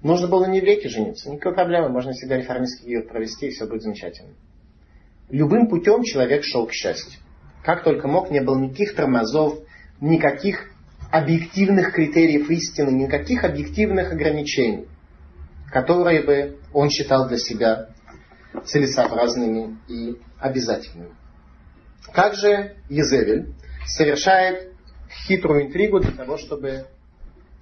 Нужно 0.04 0.28
было 0.28 0.46
не 0.46 0.60
в 0.60 0.66
веке 0.66 0.90
жениться, 0.90 1.30
никакой 1.30 1.54
проблемы, 1.54 1.90
можно 1.90 2.12
всегда 2.12 2.38
реформистский 2.38 2.90
гиюр 2.90 3.08
провести, 3.08 3.48
и 3.48 3.52
все 3.52 3.68
будет 3.68 3.84
замечательно. 3.84 4.32
Любым 5.32 5.68
путем 5.68 6.04
человек 6.04 6.44
шел 6.44 6.68
к 6.68 6.74
счастью. 6.74 7.20
Как 7.64 7.84
только 7.84 8.08
мог, 8.10 8.32
не 8.32 8.42
было 8.42 8.60
никаких 8.60 8.96
тормозов, 8.96 9.60
никаких 10.02 10.70
объективных 11.10 11.94
критериев 11.94 12.50
истины, 12.50 12.90
никаких 12.90 13.46
объективных 13.46 14.12
ограничений, 14.12 14.88
которые 15.72 16.24
бы 16.24 16.58
он 16.74 16.90
считал 16.90 17.30
для 17.30 17.38
себя 17.38 17.88
целесообразными 18.66 19.78
и 19.88 20.18
обязательными. 20.38 21.12
Как 22.12 22.34
же 22.34 22.76
Езевель 22.90 23.54
совершает 23.86 24.74
хитрую 25.28 25.68
интригу 25.68 26.02
для 26.02 26.12
того, 26.12 26.38
чтобы 26.38 26.88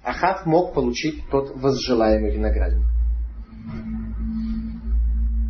Ахав 0.02 0.44
мог 0.44 0.74
получить 0.74 1.22
тот 1.30 1.54
возжелаемый 1.54 2.32
виноградник. 2.32 2.86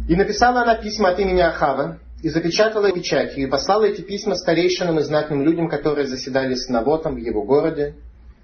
И 0.07 0.17
написала 0.17 0.63
она 0.63 0.75
письма 0.77 1.11
от 1.11 1.19
имени 1.21 1.41
Ахава, 1.41 1.99
и 2.23 2.29
запечатала 2.29 2.93
печатью, 2.93 3.45
и 3.45 3.51
послала 3.51 3.85
эти 3.85 4.03
письма 4.03 4.35
старейшинам 4.35 4.99
и 4.99 5.03
знатным 5.03 5.43
людям, 5.43 5.69
которые 5.69 6.07
заседали 6.07 6.55
с 6.55 6.69
Навотом 6.69 7.15
в 7.15 7.19
его 7.19 7.43
городе. 7.43 7.95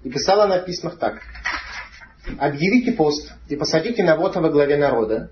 И 0.03 0.09
писала 0.09 0.45
она 0.45 0.59
в 0.59 0.65
письмах 0.65 0.97
так. 0.97 1.21
«Объявите 2.39 2.91
пост 2.91 3.31
и 3.49 3.55
посадите 3.55 4.03
Навота 4.03 4.41
во 4.41 4.49
главе 4.49 4.77
народа, 4.77 5.31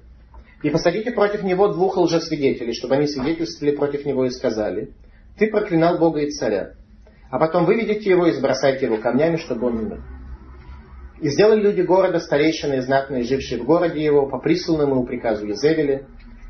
и 0.63 0.69
посадите 0.69 1.11
против 1.11 1.43
него 1.43 1.67
двух 1.67 1.97
лжесвидетелей, 1.97 2.73
чтобы 2.73 2.95
они 2.95 3.07
свидетельствовали 3.07 3.75
против 3.75 4.05
него 4.05 4.25
и 4.25 4.29
сказали, 4.29 4.93
ты 5.37 5.47
проклинал 5.47 5.97
Бога 5.97 6.21
и 6.21 6.31
царя, 6.31 6.71
а 7.29 7.37
потом 7.39 7.65
выведите 7.65 8.09
его 8.09 8.27
и 8.27 8.31
сбросайте 8.31 8.85
его 8.85 8.97
камнями, 8.97 9.35
чтобы 9.35 9.67
он 9.67 9.77
умер. 9.77 10.03
И 11.19 11.29
сделали 11.29 11.61
люди 11.61 11.81
города, 11.81 12.19
старейшины 12.19 12.75
и 12.75 12.81
знатные, 12.81 13.23
жившие 13.23 13.61
в 13.61 13.65
городе 13.65 14.03
его, 14.03 14.27
по 14.27 14.39
присланному 14.39 15.05
приказу 15.05 15.45
Езевеля, 15.45 16.07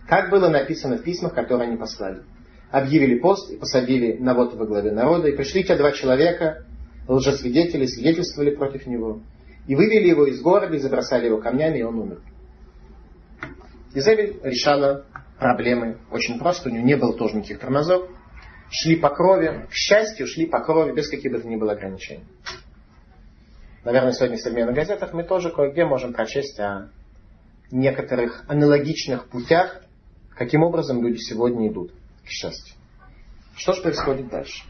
как 0.08 0.30
было 0.30 0.50
написано 0.50 0.98
в 0.98 1.04
письмах, 1.04 1.34
которые 1.34 1.68
они 1.68 1.78
послали. 1.78 2.22
Объявили 2.72 3.20
пост 3.20 3.52
и 3.52 3.58
посадили 3.58 4.18
Навота 4.18 4.58
во 4.58 4.66
главе 4.66 4.92
народа, 4.92 5.30
и 5.30 5.36
пришли 5.36 5.64
те 5.64 5.76
два 5.76 5.92
человека, 5.92 6.66
лжесвидетели, 7.08 7.86
свидетельствовали 7.86 8.56
против 8.56 8.86
него, 8.88 9.22
и 9.68 9.76
вывели 9.76 10.08
его 10.08 10.26
из 10.26 10.42
города, 10.42 10.76
и 10.76 10.80
забросали 10.80 11.28
его 11.28 11.38
камнями, 11.40 11.80
и 11.80 11.84
он 11.84 12.00
умер. 12.00 12.22
Изевель 13.94 14.40
решала 14.44 15.06
проблемы 15.40 16.00
очень 16.12 16.38
просто, 16.38 16.70
у 16.70 16.72
нее 16.72 16.84
не 16.84 16.98
было 16.98 17.14
тоже 17.16 17.38
никаких 17.38 17.60
тормозов, 17.60 18.10
шли 18.70 18.98
по 18.98 19.10
крови, 19.10 19.68
к 19.70 19.74
счастью, 19.74 20.28
шли 20.28 20.46
по 20.48 20.60
крови 20.60 20.94
без 20.94 21.10
каких 21.10 21.32
бы 21.32 21.40
то 21.40 21.48
ни 21.48 21.56
было 21.56 21.74
ограничений. 21.74 22.26
Наверное, 23.84 24.14
сегодня 24.14 24.38
в 24.38 24.42
современных 24.42 24.76
газетах 24.76 25.14
мы 25.14 25.24
тоже 25.24 25.52
кое-где 25.52 25.86
можем 25.86 26.14
прочесть 26.14 26.60
о 26.60 26.90
некоторых 27.72 28.44
аналогичных 28.48 29.30
путях, 29.30 29.85
каким 30.36 30.64
образом 30.64 31.02
люди 31.02 31.18
сегодня 31.18 31.68
идут 31.68 31.92
к 32.26 32.30
счастью. 32.30 32.76
Что 33.56 33.74
же 33.74 33.82
происходит 33.82 34.30
дальше? 34.30 34.64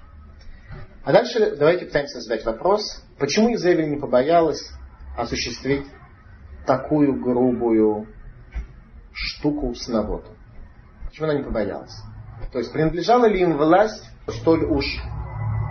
А 1.04 1.12
дальше 1.12 1.56
давайте 1.56 1.86
пытаемся 1.86 2.20
задать 2.20 2.46
вопрос, 2.46 3.04
почему 3.20 3.54
Изевель 3.54 3.90
не 3.90 3.98
побоялась 3.98 4.72
осуществить 5.18 5.86
такую 6.66 7.22
грубую 7.22 8.08
штуку 9.14 9.74
с 9.76 9.88
Навотом? 9.88 10.36
Почему 11.06 11.30
она 11.30 11.38
не 11.38 11.44
побоялась? 11.44 11.96
То 12.52 12.60
есть 12.60 12.72
принадлежала 12.72 13.26
ли 13.26 13.42
им 13.42 13.58
власть 13.58 14.04
столь 14.28 14.66
уж 14.66 14.86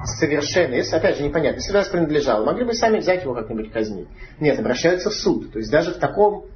совершенно, 0.05 0.75
если, 0.75 0.97
опять 0.97 1.17
же, 1.17 1.25
непонятно, 1.25 1.57
если 1.57 1.73
власть 1.73 1.91
принадлежала, 1.91 2.45
могли 2.45 2.65
бы 2.65 2.75
сами 2.75 2.99
взять 2.99 3.23
его 3.23 3.35
как-нибудь 3.35 3.73
казнить. 3.73 4.09
Нет, 4.39 4.59
обращаются 4.59 5.11
в 5.11 5.15
суд. 5.15 5.53
То 5.53 5.59
есть 5.59 5.71
даже 5.71 5.93
в 5.93 5.99
таком 5.99 6.47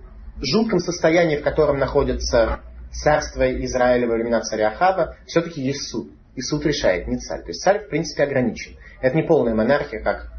жутком 0.41 0.79
состоянии, 0.79 1.37
в 1.37 1.43
котором 1.43 1.79
находится 1.79 2.61
царство 2.93 3.51
Израиля 3.65 4.07
во 4.07 4.15
времена 4.15 4.41
царя 4.41 4.69
Ахава, 4.69 5.17
все-таки 5.27 5.61
есть 5.61 5.89
суд. 5.89 6.11
И 6.35 6.41
суд 6.41 6.65
решает, 6.67 7.09
не 7.09 7.19
царь. 7.19 7.43
То 7.43 7.49
есть 7.49 7.63
царь, 7.63 7.85
в 7.85 7.89
принципе, 7.89 8.23
ограничен. 8.23 8.77
Это 9.01 9.17
не 9.17 9.23
полная 9.23 9.55
монархия, 9.55 10.01
как 10.01 10.31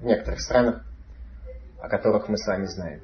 в 0.00 0.04
некоторых 0.04 0.40
странах, 0.40 0.84
о 1.80 1.88
которых 1.88 2.28
мы 2.28 2.36
с 2.36 2.46
вами 2.46 2.66
знаем. 2.66 3.00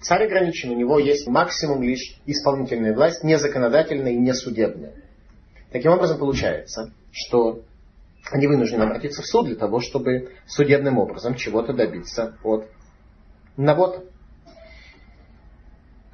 Царь 0.00 0.26
ограничен, 0.26 0.70
у 0.70 0.76
него 0.76 0.98
есть 0.98 1.26
максимум 1.26 1.82
лишь 1.82 2.20
исполнительная 2.26 2.94
власть, 2.94 3.24
не 3.24 3.38
законодательная 3.38 4.12
и 4.12 4.18
не 4.18 4.34
судебная. 4.34 4.92
Таким 5.72 5.92
образом, 5.92 6.18
получается, 6.18 6.92
что 7.10 7.62
они 8.30 8.46
вынуждены 8.46 8.82
обратиться 8.82 9.22
в 9.22 9.26
суд 9.26 9.46
для 9.46 9.56
того, 9.56 9.80
чтобы 9.80 10.32
судебным 10.46 10.98
образом 10.98 11.34
чего-то 11.34 11.72
добиться 11.72 12.36
от 12.42 12.68
Навота. 13.56 14.04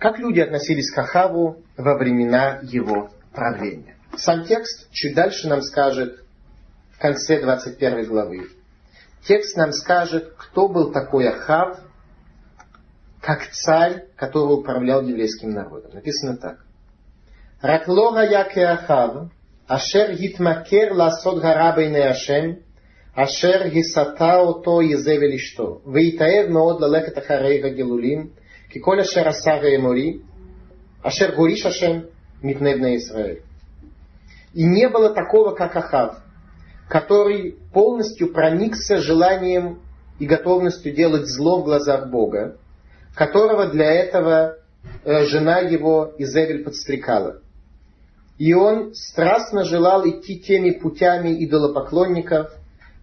Как 0.00 0.18
люди 0.18 0.40
относились 0.40 0.90
к 0.90 0.96
Ахаву 0.96 1.62
во 1.76 1.98
времена 1.98 2.60
его 2.62 3.10
правления? 3.34 3.96
Сам 4.16 4.44
текст 4.46 4.90
чуть 4.92 5.14
дальше 5.14 5.46
нам 5.46 5.60
скажет 5.60 6.24
в 6.92 6.98
конце 6.98 7.38
21 7.38 8.06
главы. 8.06 8.48
Текст 9.24 9.58
нам 9.58 9.72
скажет, 9.72 10.32
кто 10.38 10.68
был 10.68 10.90
такой 10.90 11.28
Ахав, 11.28 11.80
как 13.20 13.46
царь, 13.50 14.06
который 14.16 14.54
управлял 14.54 15.02
еврейским 15.02 15.50
народом. 15.50 15.90
Написано 15.92 16.38
так. 16.38 16.64
Раклора 17.60 18.24
яке 18.24 18.64
Ахав, 18.64 19.30
ашер 19.66 20.14
гитмакер 20.14 20.94
ласот 20.94 21.42
гарабейне 21.42 22.08
ашем, 22.08 22.62
ашер 23.14 23.68
гисата 23.68 24.40
ото 24.40 24.80
изевелишто, 24.80 25.82
вейтаев 25.84 26.48
меод 26.48 26.80
лалекет 26.80 27.18
ахарей 27.18 27.60
гагелулим, 27.60 28.32
כי 28.69 28.79
כל 28.81 28.99
אשר 28.99 29.27
עשה 29.27 29.51
ואמורי, 29.63 30.17
אשר 31.03 31.35
גוריש 31.35 31.65
השם 31.65 31.99
מפני 32.43 32.75
בני 32.75 32.95
Израиль. 32.95 33.41
И 34.53 34.63
не 34.63 34.87
было 34.87 35.13
такого, 35.13 35.51
как 35.51 35.75
Ахав, 35.75 36.17
который 36.87 37.57
полностью 37.73 38.31
проникся 38.31 38.97
желанием 38.97 39.81
и 40.17 40.25
готовностью 40.25 40.93
делать 40.93 41.27
зло 41.27 41.61
в 41.61 41.65
глазах 41.65 42.09
Бога, 42.09 42.57
которого 43.15 43.67
для 43.67 43.91
этого 43.91 44.57
э, 45.03 45.25
жена 45.25 45.59
его 45.59 46.13
Изевель 46.17 46.63
подстрекала. 46.63 47.41
И 48.37 48.53
он 48.53 48.93
страстно 48.93 49.63
желал 49.63 50.07
идти 50.07 50.39
теми 50.39 50.71
путями 50.71 51.43
идолопоклонников, 51.43 52.51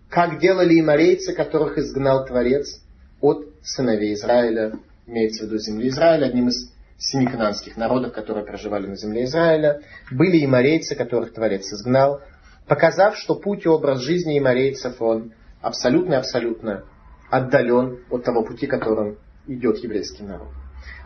как 0.08 0.38
делали 0.38 0.74
и 0.74 0.82
морейцы, 0.82 1.34
которых 1.34 1.78
изгнал 1.78 2.26
Творец 2.26 2.82
от 3.20 3.46
сыновей 3.62 4.14
Израиля 4.14 4.72
имеется 5.07 5.43
в 5.43 5.47
виду 5.47 5.57
земли 5.57 5.87
Израиля, 5.89 6.25
одним 6.25 6.49
из 6.49 6.71
семи 6.97 7.25
кананских 7.25 7.77
народов, 7.77 8.13
которые 8.13 8.45
проживали 8.45 8.87
на 8.87 8.95
земле 8.95 9.23
Израиля. 9.23 9.81
Были 10.11 10.37
и 10.37 10.47
морейцы, 10.47 10.95
которых 10.95 11.33
Творец 11.33 11.71
изгнал, 11.71 12.21
показав, 12.67 13.15
что 13.17 13.35
путь 13.35 13.65
и 13.65 13.69
образ 13.69 14.01
жизни 14.01 14.37
и 14.37 14.41
морейцев, 14.41 15.01
он 15.01 15.33
абсолютно-абсолютно 15.61 16.83
отдален 17.29 18.03
от 18.09 18.23
того 18.23 18.43
пути, 18.43 18.67
которым 18.67 19.17
идет 19.47 19.77
еврейский 19.77 20.23
народ. 20.23 20.49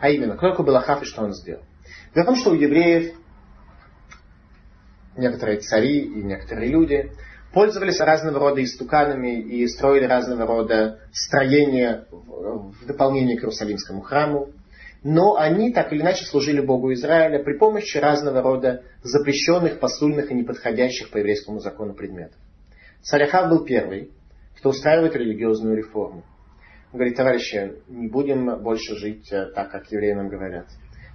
А 0.00 0.10
именно, 0.10 0.36
кто 0.36 0.50
такой 0.50 0.66
был 0.66 0.76
Ахав 0.76 1.02
и 1.02 1.06
что 1.06 1.22
он 1.22 1.32
сделал? 1.32 1.62
Дело 2.14 2.24
в 2.24 2.26
том, 2.26 2.36
что 2.36 2.50
у 2.50 2.54
евреев 2.54 3.14
некоторые 5.16 5.60
цари 5.60 6.00
и 6.00 6.22
некоторые 6.22 6.70
люди 6.70 7.12
пользовались 7.52 8.00
разного 8.00 8.38
рода 8.38 8.62
истуканами 8.62 9.40
и 9.40 9.66
строили 9.68 10.04
разного 10.04 10.46
рода 10.46 11.00
строения 11.12 12.06
в 12.10 12.86
дополнение 12.86 13.36
к 13.36 13.40
Иерусалимскому 13.40 14.00
храму. 14.00 14.50
Но 15.04 15.36
они 15.36 15.72
так 15.72 15.92
или 15.92 16.00
иначе 16.00 16.24
служили 16.24 16.60
Богу 16.60 16.92
Израиля 16.92 17.42
при 17.42 17.58
помощи 17.58 17.98
разного 17.98 18.40
рода 18.40 18.82
запрещенных, 19.02 19.80
посульных 19.80 20.30
и 20.30 20.34
неподходящих 20.34 21.10
по 21.10 21.18
еврейскому 21.18 21.58
закону 21.58 21.92
предметов. 21.94 22.36
Царь 23.02 23.24
Ахав 23.24 23.50
был 23.50 23.64
первый, 23.64 24.12
кто 24.56 24.70
устраивает 24.70 25.16
религиозную 25.16 25.76
реформу. 25.76 26.22
Он 26.92 26.98
говорит, 26.98 27.16
товарищи, 27.16 27.72
не 27.88 28.06
будем 28.06 28.62
больше 28.62 28.94
жить 28.96 29.32
э, 29.32 29.46
так, 29.46 29.72
как 29.72 29.90
евреи 29.90 30.12
нам 30.12 30.28
говорят. 30.28 30.66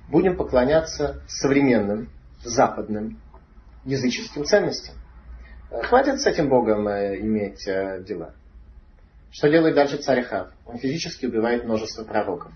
Будем 0.10 0.36
поклоняться 0.36 1.22
современным, 1.28 2.10
западным, 2.44 3.22
языческим 3.86 4.44
ценностям. 4.44 4.96
Э, 5.70 5.82
хватит 5.84 6.20
с 6.20 6.26
этим 6.26 6.50
Богом 6.50 6.88
э, 6.88 7.20
иметь 7.20 7.66
дела. 7.66 8.34
Что 9.32 9.50
делает 9.50 9.76
дальше 9.76 9.98
царь 9.98 10.22
Ахав? 10.22 10.50
Он 10.66 10.78
физически 10.78 11.26
убивает 11.26 11.66
множество 11.66 12.04
пророков. 12.04 12.52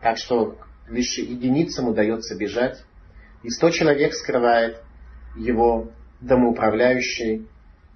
Так 0.00 0.18
что 0.18 0.58
лишь 0.88 1.18
единицам 1.18 1.88
удается 1.88 2.36
бежать. 2.36 2.82
И 3.42 3.50
сто 3.50 3.70
человек 3.70 4.14
скрывает 4.14 4.82
его 5.36 5.90
домоуправляющий 6.20 7.46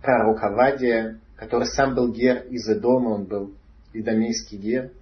пророк 0.03 0.43
Авадия, 0.43 1.21
который 1.37 1.67
сам 1.67 1.95
был 1.95 2.13
гер 2.13 2.45
из 2.47 2.69
Эдома, 2.69 3.11
он 3.11 3.25
был 3.25 3.55
идомейский 3.93 4.59
гер. 4.59 4.93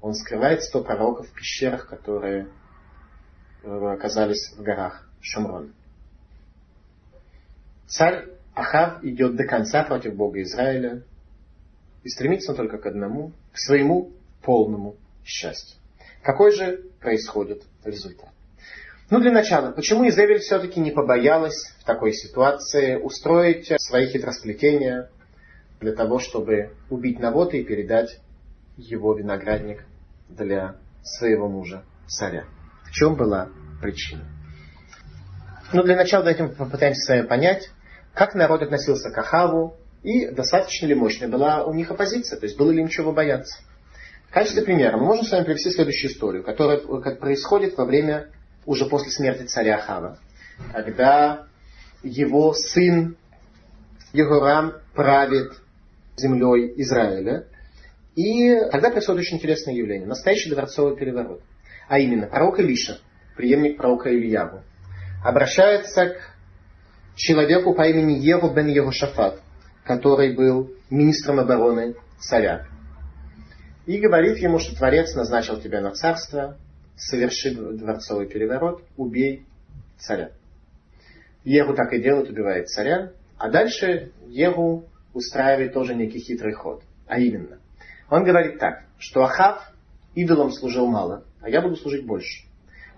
Он 0.00 0.14
скрывает 0.14 0.62
сто 0.62 0.82
пророков 0.82 1.28
в 1.28 1.34
пещерах, 1.34 1.88
которые 1.88 2.48
э, 3.62 3.68
оказались 3.68 4.52
в 4.56 4.62
горах 4.62 5.08
Шамрон. 5.20 5.72
Царь 7.86 8.28
Ахав 8.54 9.02
идет 9.04 9.36
до 9.36 9.44
конца 9.44 9.82
против 9.82 10.14
Бога 10.14 10.40
Израиля 10.42 11.02
и 12.02 12.08
стремится 12.08 12.52
он 12.52 12.56
только 12.56 12.78
к 12.78 12.86
одному, 12.86 13.32
к 13.52 13.58
своему 13.58 14.12
полному 14.42 14.96
счастью. 15.24 15.78
Какой 16.22 16.52
же 16.52 16.82
происходит 17.00 17.62
результат? 17.84 18.28
Ну, 19.10 19.20
для 19.20 19.32
начала, 19.32 19.72
почему 19.72 20.08
Изевель 20.08 20.38
все-таки 20.38 20.80
не 20.80 20.90
побоялась 20.90 21.74
в 21.80 21.84
такой 21.84 22.12
ситуации 22.12 22.96
устроить 22.96 23.70
свои 23.78 24.06
хитросплетения 24.06 25.10
для 25.80 25.92
того, 25.92 26.18
чтобы 26.18 26.70
убить 26.88 27.20
Навота 27.20 27.56
и 27.56 27.64
передать 27.64 28.18
его 28.76 29.14
виноградник 29.14 29.84
для 30.28 30.76
своего 31.02 31.48
мужа, 31.48 31.84
царя? 32.06 32.44
В 32.84 32.92
чем 32.92 33.16
была 33.16 33.50
причина? 33.82 34.24
Ну, 35.72 35.82
для 35.82 35.96
начала 35.96 36.22
давайте 36.22 36.44
мы 36.44 36.48
попытаемся 36.50 37.00
с 37.00 37.26
понять, 37.26 37.70
как 38.14 38.34
народ 38.34 38.62
относился 38.62 39.10
к 39.10 39.18
Ахаву 39.18 39.76
и 40.02 40.26
достаточно 40.28 40.86
ли 40.86 40.94
мощная 40.94 41.28
была 41.28 41.64
у 41.64 41.74
них 41.74 41.90
оппозиция, 41.90 42.38
то 42.38 42.46
есть 42.46 42.56
было 42.56 42.70
ли 42.70 42.80
им 42.80 42.88
чего 42.88 43.12
бояться. 43.12 43.58
В 44.28 44.32
качестве 44.32 44.62
примера 44.62 44.96
мы 44.96 45.04
можем 45.04 45.24
с 45.24 45.32
вами 45.32 45.44
привести 45.44 45.70
следующую 45.70 46.10
историю, 46.10 46.42
которая 46.42 46.78
как 46.78 47.20
происходит 47.20 47.76
во 47.76 47.84
время, 47.84 48.28
уже 48.66 48.86
после 48.86 49.10
смерти 49.10 49.44
царя 49.44 49.76
Ахава, 49.76 50.18
когда 50.72 51.46
его 52.02 52.52
сын 52.54 53.16
Егорам 54.12 54.74
правит 54.94 55.52
землей 56.16 56.72
Израиля. 56.76 57.46
И 58.14 58.54
тогда 58.70 58.90
происходит 58.90 59.22
очень 59.22 59.38
интересное 59.38 59.74
явление. 59.74 60.06
Настоящий 60.06 60.50
дворцовый 60.50 60.96
переворот. 60.96 61.40
А 61.88 61.98
именно, 61.98 62.26
пророк 62.26 62.60
Илиша, 62.60 63.00
преемник 63.36 63.76
пророка 63.76 64.10
Ильяву, 64.10 64.62
обращается 65.24 66.10
к 66.10 66.33
человеку 67.14 67.74
по 67.74 67.86
имени 67.86 68.18
Еву 68.18 68.52
бен 68.52 68.68
Егошафат, 68.68 69.40
который 69.84 70.34
был 70.34 70.70
министром 70.90 71.40
обороны 71.40 71.94
царя. 72.18 72.66
И 73.86 73.98
говорит 73.98 74.38
ему, 74.38 74.58
что 74.58 74.76
Творец 74.76 75.14
назначил 75.14 75.60
тебя 75.60 75.80
на 75.80 75.90
царство, 75.92 76.56
соверши 76.96 77.54
дворцовый 77.54 78.26
переворот, 78.26 78.82
убей 78.96 79.46
царя. 79.98 80.30
Егу 81.44 81.74
так 81.74 81.92
и 81.92 82.00
делает, 82.00 82.30
убивает 82.30 82.68
царя. 82.68 83.12
А 83.36 83.50
дальше 83.50 84.12
Егу 84.28 84.88
устраивает 85.12 85.74
тоже 85.74 85.94
некий 85.94 86.18
хитрый 86.18 86.54
ход. 86.54 86.82
А 87.06 87.18
именно, 87.18 87.58
он 88.08 88.24
говорит 88.24 88.58
так, 88.58 88.84
что 88.98 89.22
Ахав 89.22 89.70
идолам 90.14 90.50
служил 90.50 90.86
мало, 90.86 91.24
а 91.42 91.50
я 91.50 91.60
буду 91.60 91.76
служить 91.76 92.06
больше. 92.06 92.44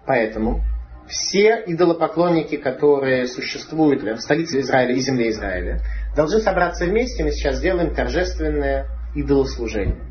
Поэтому 0.07 0.63
все 1.09 1.63
идолопоклонники, 1.67 2.57
которые 2.57 3.27
существуют 3.27 4.03
в 4.03 4.21
столице 4.21 4.61
Израиля 4.61 4.95
и 4.95 5.01
земле 5.01 5.31
Израиля, 5.31 5.81
должны 6.15 6.41
собраться 6.41 6.85
вместе, 6.85 7.23
мы 7.23 7.31
сейчас 7.31 7.57
сделаем 7.57 7.95
торжественное 7.95 8.87
идолослужение. 9.15 10.05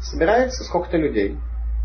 Собирается 0.00 0.64
сколько-то 0.64 0.96
людей, 0.96 1.38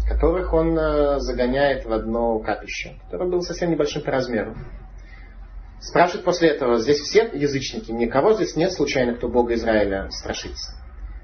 которых 0.08 0.54
он 0.54 0.78
э, 0.78 1.20
загоняет 1.20 1.86
в 1.86 1.92
одно 1.92 2.40
капище, 2.40 3.00
которое 3.06 3.30
было 3.30 3.42
совсем 3.42 3.70
небольшим 3.70 4.02
по 4.02 4.12
размеру. 4.12 4.56
Спрашивает 5.80 6.26
после 6.26 6.50
этого, 6.50 6.80
здесь 6.80 7.00
все 7.00 7.30
язычники, 7.34 7.92
никого 7.92 8.34
здесь 8.34 8.56
нет 8.56 8.72
случайно, 8.72 9.14
кто 9.14 9.28
Бога 9.28 9.54
Израиля 9.54 10.10
страшится. 10.10 10.74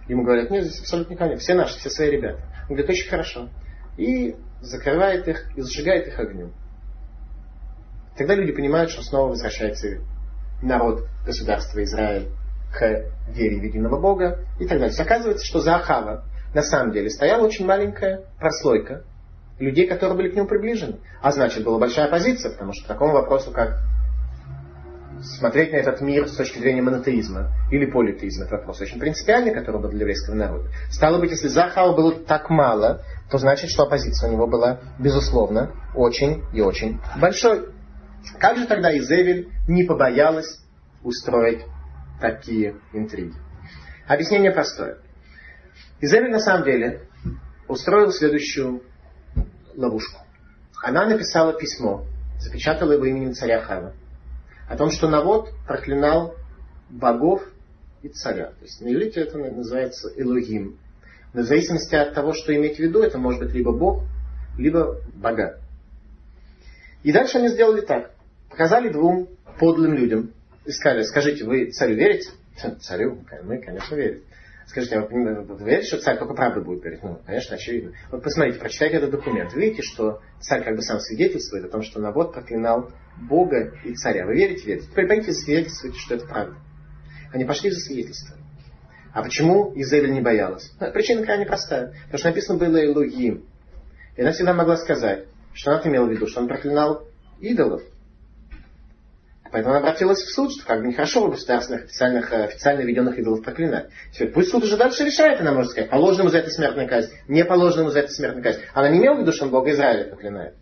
Ему 0.07 0.23
говорят, 0.23 0.51
нет, 0.51 0.65
здесь 0.65 0.81
абсолютно 0.81 1.13
никого 1.13 1.31
нет, 1.31 1.39
все 1.39 1.55
наши, 1.55 1.79
все 1.79 1.89
свои 1.89 2.11
ребята. 2.11 2.43
Он 2.69 2.75
говорит, 2.75 2.89
очень 2.89 3.09
хорошо. 3.09 3.49
И 3.97 4.35
закрывает 4.61 5.27
их, 5.27 5.49
и 5.55 5.61
зажигает 5.61 6.07
их 6.07 6.19
огнем. 6.19 6.53
Тогда 8.17 8.35
люди 8.35 8.51
понимают, 8.51 8.91
что 8.91 9.01
снова 9.03 9.29
возвращается 9.29 9.99
народ 10.61 11.05
государства 11.25 11.83
Израиль 11.83 12.29
к 12.71 13.05
вере 13.29 13.59
в 13.59 13.63
единого 13.63 13.99
Бога 13.99 14.39
и 14.59 14.65
так 14.65 14.79
далее. 14.79 14.95
Оказывается, 14.97 15.45
что 15.45 15.59
за 15.59 15.75
Ахава 15.75 16.25
на 16.53 16.61
самом 16.61 16.91
деле 16.91 17.09
стояла 17.09 17.45
очень 17.45 17.65
маленькая 17.65 18.25
прослойка 18.39 19.03
людей, 19.59 19.87
которые 19.87 20.17
были 20.17 20.29
к 20.29 20.35
нему 20.35 20.47
приближены. 20.47 20.99
А 21.21 21.31
значит, 21.31 21.63
была 21.63 21.79
большая 21.79 22.07
оппозиция, 22.07 22.51
потому 22.51 22.73
что 22.73 22.85
к 22.85 22.87
такому 22.87 23.13
вопросу, 23.13 23.51
как 23.51 23.79
смотреть 25.21 25.71
на 25.71 25.77
этот 25.77 26.01
мир 26.01 26.27
с 26.27 26.35
точки 26.35 26.59
зрения 26.59 26.81
монотеизма 26.81 27.51
или 27.71 27.85
политеизма, 27.85 28.45
это 28.45 28.57
вопрос 28.57 28.81
очень 28.81 28.99
принципиальный, 28.99 29.53
который 29.53 29.81
был 29.81 29.89
для 29.89 30.01
еврейского 30.01 30.35
народа. 30.35 30.69
Стало 30.89 31.19
быть, 31.19 31.31
если 31.31 31.47
Захава 31.47 31.95
было 31.95 32.13
так 32.13 32.49
мало, 32.49 33.03
то 33.31 33.37
значит, 33.37 33.69
что 33.69 33.83
оппозиция 33.83 34.29
у 34.29 34.33
него 34.33 34.47
была, 34.47 34.79
безусловно, 34.99 35.71
очень 35.95 36.43
и 36.53 36.61
очень 36.61 36.99
большой. 37.19 37.69
Как 38.39 38.57
же 38.57 38.67
тогда 38.67 38.95
Изевель 38.97 39.49
не 39.67 39.83
побоялась 39.83 40.59
устроить 41.03 41.61
такие 42.19 42.75
интриги? 42.93 43.33
Объяснение 44.07 44.51
простое. 44.51 44.97
Изевель 45.99 46.31
на 46.31 46.39
самом 46.39 46.65
деле 46.65 47.07
устроил 47.67 48.11
следующую 48.11 48.83
ловушку. 49.75 50.21
Она 50.81 51.05
написала 51.05 51.53
письмо, 51.53 52.05
запечатала 52.39 52.93
его 52.93 53.05
именем 53.05 53.33
царя 53.33 53.61
Хава 53.61 53.93
о 54.67 54.77
том, 54.77 54.91
что 54.91 55.07
Навод 55.07 55.49
проклинал 55.67 56.35
богов 56.89 57.43
и 58.01 58.09
царя. 58.09 58.47
То 58.47 58.63
есть 58.63 58.81
на 58.81 58.93
иврите 58.93 59.21
это 59.21 59.37
называется 59.37 60.09
Элогим. 60.15 60.79
Но 61.33 61.41
в 61.41 61.45
зависимости 61.45 61.95
от 61.95 62.13
того, 62.13 62.33
что 62.33 62.55
иметь 62.55 62.77
в 62.77 62.79
виду, 62.79 63.01
это 63.01 63.17
может 63.17 63.41
быть 63.41 63.53
либо 63.53 63.71
бог, 63.71 64.03
либо 64.57 64.99
бога. 65.13 65.59
И 67.01 67.11
дальше 67.11 67.37
они 67.37 67.49
сделали 67.49 67.81
так. 67.81 68.12
Показали 68.53 68.89
двум 68.89 69.29
подлым 69.57 69.95
людям 69.95 70.31
и 70.63 70.69
сказали, 70.69 71.01
скажите, 71.01 71.43
вы 71.43 71.71
царю 71.71 71.95
верите? 71.95 72.29
Царю? 72.81 73.25
Мы, 73.45 73.57
конечно, 73.57 73.95
верим. 73.95 74.21
Скажите, 74.67 74.97
а 74.97 75.07
вы, 75.07 75.41
вы 75.41 75.65
верите, 75.65 75.87
что 75.87 75.97
царь 75.97 76.19
только 76.19 76.35
правду 76.35 76.61
будет 76.61 76.81
говорить? 76.81 77.01
Ну, 77.01 77.19
конечно, 77.25 77.55
очевидно. 77.55 77.93
Вот 78.11 78.21
посмотрите, 78.21 78.59
прочитайте 78.59 78.97
этот 78.97 79.09
документ. 79.09 79.55
Видите, 79.55 79.81
что 79.81 80.21
царь 80.39 80.63
как 80.63 80.75
бы 80.75 80.83
сам 80.83 80.99
свидетельствует 80.99 81.65
о 81.65 81.69
том, 81.69 81.81
что 81.81 81.99
Навод 81.99 82.31
проклинал 82.31 82.91
Бога 83.27 83.73
и 83.83 83.95
царя. 83.95 84.27
Вы 84.27 84.35
верите, 84.35 84.67
верите? 84.67 84.87
Теперь 84.87 85.07
пойдите 85.07 85.33
свидетельствуйте, 85.33 85.97
что 85.97 86.13
это 86.13 86.27
правда. 86.27 86.55
Они 87.33 87.45
пошли 87.45 87.71
за 87.71 87.79
свидетельство. 87.79 88.37
А 89.13 89.23
почему 89.23 89.73
Изель 89.73 90.11
не 90.11 90.21
боялась? 90.21 90.71
Ну, 90.79 90.91
причина 90.91 91.23
крайне 91.23 91.47
простая. 91.47 91.95
Потому 92.05 92.19
что 92.19 92.27
написано 92.27 92.59
было 92.59 92.85
Элогим. 92.85 93.47
И 94.15 94.21
она 94.21 94.31
всегда 94.31 94.53
могла 94.53 94.77
сказать, 94.77 95.25
что 95.53 95.71
она 95.71 95.81
имела 95.85 96.05
в 96.05 96.11
виду, 96.11 96.27
что 96.27 96.41
он 96.41 96.47
проклинал 96.47 97.07
идолов. 97.39 97.81
Поэтому 99.53 99.75
она 99.75 99.85
обратилась 99.85 100.17
в 100.17 100.33
суд, 100.33 100.51
что 100.51 100.65
как 100.65 100.81
бы 100.81 100.87
нехорошо 100.87 101.27
в 101.27 101.29
государственных 101.29 101.83
официальных, 101.83 102.33
э, 102.33 102.45
официально 102.45 102.81
введенных 102.81 103.19
идолов 103.19 103.43
проклинать. 103.43 103.85
Все, 104.11 104.25
пусть 104.25 104.49
суд 104.49 104.63
уже 104.63 104.77
дальше 104.77 105.05
решает, 105.05 105.39
она 105.41 105.53
может 105.53 105.73
сказать, 105.73 105.91
положенному 105.91 106.31
за 106.31 106.39
это 106.39 106.49
смертная 106.49 106.87
казнь, 106.87 107.11
не 107.27 107.45
положенному 107.45 107.91
за 107.91 107.99
это 107.99 108.11
смертная 108.11 108.41
казнь. 108.41 108.61
Она 108.73 108.89
не 108.89 108.97
имела 108.97 109.15
в 109.15 109.21
виду, 109.21 109.31
что 109.31 109.45
он 109.45 109.51
Бога 109.51 109.69
Израиля 109.69 110.05
проклинает. 110.05 110.55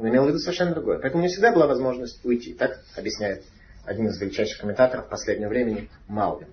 Она 0.00 0.08
имела 0.08 0.24
в 0.24 0.28
виду 0.30 0.38
совершенно 0.40 0.72
другое. 0.72 0.98
Поэтому 0.98 1.20
у 1.20 1.24
нее 1.24 1.32
всегда 1.32 1.52
была 1.52 1.68
возможность 1.68 2.24
уйти. 2.24 2.54
Так 2.54 2.80
объясняет 2.96 3.44
один 3.84 4.08
из 4.08 4.20
величайших 4.20 4.58
комментаторов 4.58 5.08
последнего 5.08 5.48
времени 5.48 5.88
Малвин. 6.08 6.48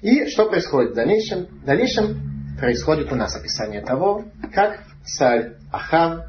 И 0.00 0.30
что 0.30 0.48
происходит 0.48 0.92
в 0.92 0.94
дальнейшем? 0.94 1.44
В 1.44 1.64
дальнейшем 1.66 2.56
происходит 2.58 3.12
у 3.12 3.16
нас 3.16 3.36
описание 3.36 3.82
того, 3.82 4.24
как 4.54 4.80
царь 5.04 5.56
Ахав 5.70 6.24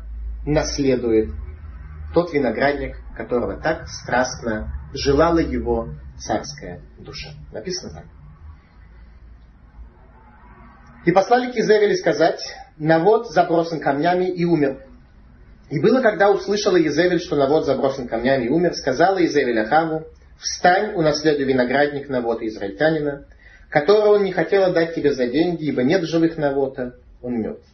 наследует 0.46 1.30
тот 2.14 2.34
виноградник, 2.34 2.98
которого 3.16 3.60
так 3.60 3.88
страстно 3.88 4.72
желала 4.94 5.40
его 5.40 5.90
царская 6.18 6.82
душа. 7.00 7.30
Написано 7.52 7.94
так. 7.94 8.06
И 11.06 11.12
послали 11.12 11.52
к 11.52 11.56
Изевеле 11.56 11.96
сказать, 11.96 12.42
Навод 12.78 13.30
забросан 13.30 13.80
камнями 13.80 14.26
и 14.26 14.44
умер. 14.44 14.84
И 15.70 15.80
было, 15.80 16.02
когда 16.02 16.32
услышала 16.32 16.82
Изевель, 16.82 17.20
что 17.20 17.36
Навод 17.36 17.66
забросан 17.66 18.08
камнями 18.08 18.46
и 18.46 18.50
умер, 18.50 18.74
сказала 18.74 19.24
Изевель 19.24 19.60
Ахаву, 19.60 20.06
встань, 20.38 20.94
унаследуй 20.96 21.46
виноградник 21.46 22.10
Навота 22.10 22.46
израильтянина, 22.48 23.26
которого 23.70 24.16
он 24.16 24.24
не 24.24 24.32
хотел 24.32 24.64
отдать 24.64 24.96
тебе 24.96 25.14
за 25.14 25.28
деньги, 25.28 25.66
ибо 25.66 25.84
нет 25.84 26.04
живых 26.04 26.38
Навота, 26.38 26.96
он 27.22 27.40
мертв. 27.40 27.66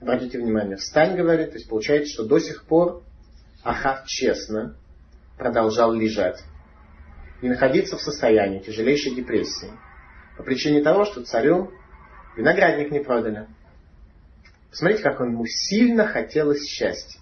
Обратите 0.00 0.38
внимание, 0.38 0.76
встань, 0.76 1.16
говорит, 1.16 1.50
то 1.50 1.56
есть 1.56 1.68
получается, 1.68 2.12
что 2.12 2.24
до 2.24 2.38
сих 2.38 2.64
пор 2.64 3.02
Ахав 3.64 4.06
честно 4.06 4.76
продолжал 5.38 5.92
лежать 5.92 6.44
и 7.40 7.48
находиться 7.48 7.96
в 7.96 8.02
состоянии 8.02 8.60
тяжелейшей 8.60 9.14
депрессии 9.14 9.70
по 10.36 10.42
причине 10.42 10.82
того, 10.82 11.04
что 11.06 11.24
царю 11.24 11.72
виноградник 12.36 12.90
не 12.90 13.00
продали. 13.00 13.48
Посмотрите, 14.70 15.02
как 15.02 15.20
ему 15.20 15.46
сильно 15.46 16.06
хотелось 16.06 16.66
счастья. 16.66 17.20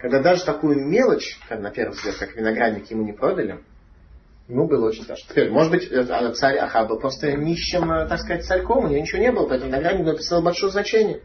Когда 0.00 0.22
даже 0.22 0.44
такую 0.44 0.86
мелочь, 0.86 1.38
как 1.48 1.60
на 1.60 1.70
первый 1.70 1.92
взгляд, 1.92 2.16
как 2.16 2.34
виноградник 2.34 2.90
ему 2.90 3.04
не 3.04 3.12
продали, 3.12 3.62
ему 4.48 4.66
было 4.66 4.88
очень 4.88 5.02
тяжело. 5.02 5.18
Теперь, 5.28 5.50
может 5.50 5.72
быть, 5.72 5.92
а, 5.92 6.32
царь 6.32 6.56
Ахаб 6.56 6.88
был 6.88 6.98
просто 6.98 7.32
нищим, 7.32 7.90
э, 7.92 8.08
так 8.08 8.18
сказать, 8.20 8.46
царьком, 8.46 8.84
у 8.84 8.88
него 8.88 9.02
ничего 9.02 9.20
не 9.20 9.30
было, 9.30 9.46
поэтому 9.46 9.70
виноградник 9.70 10.06
написал 10.06 10.42
большое 10.42 10.72
значение. 10.72 11.20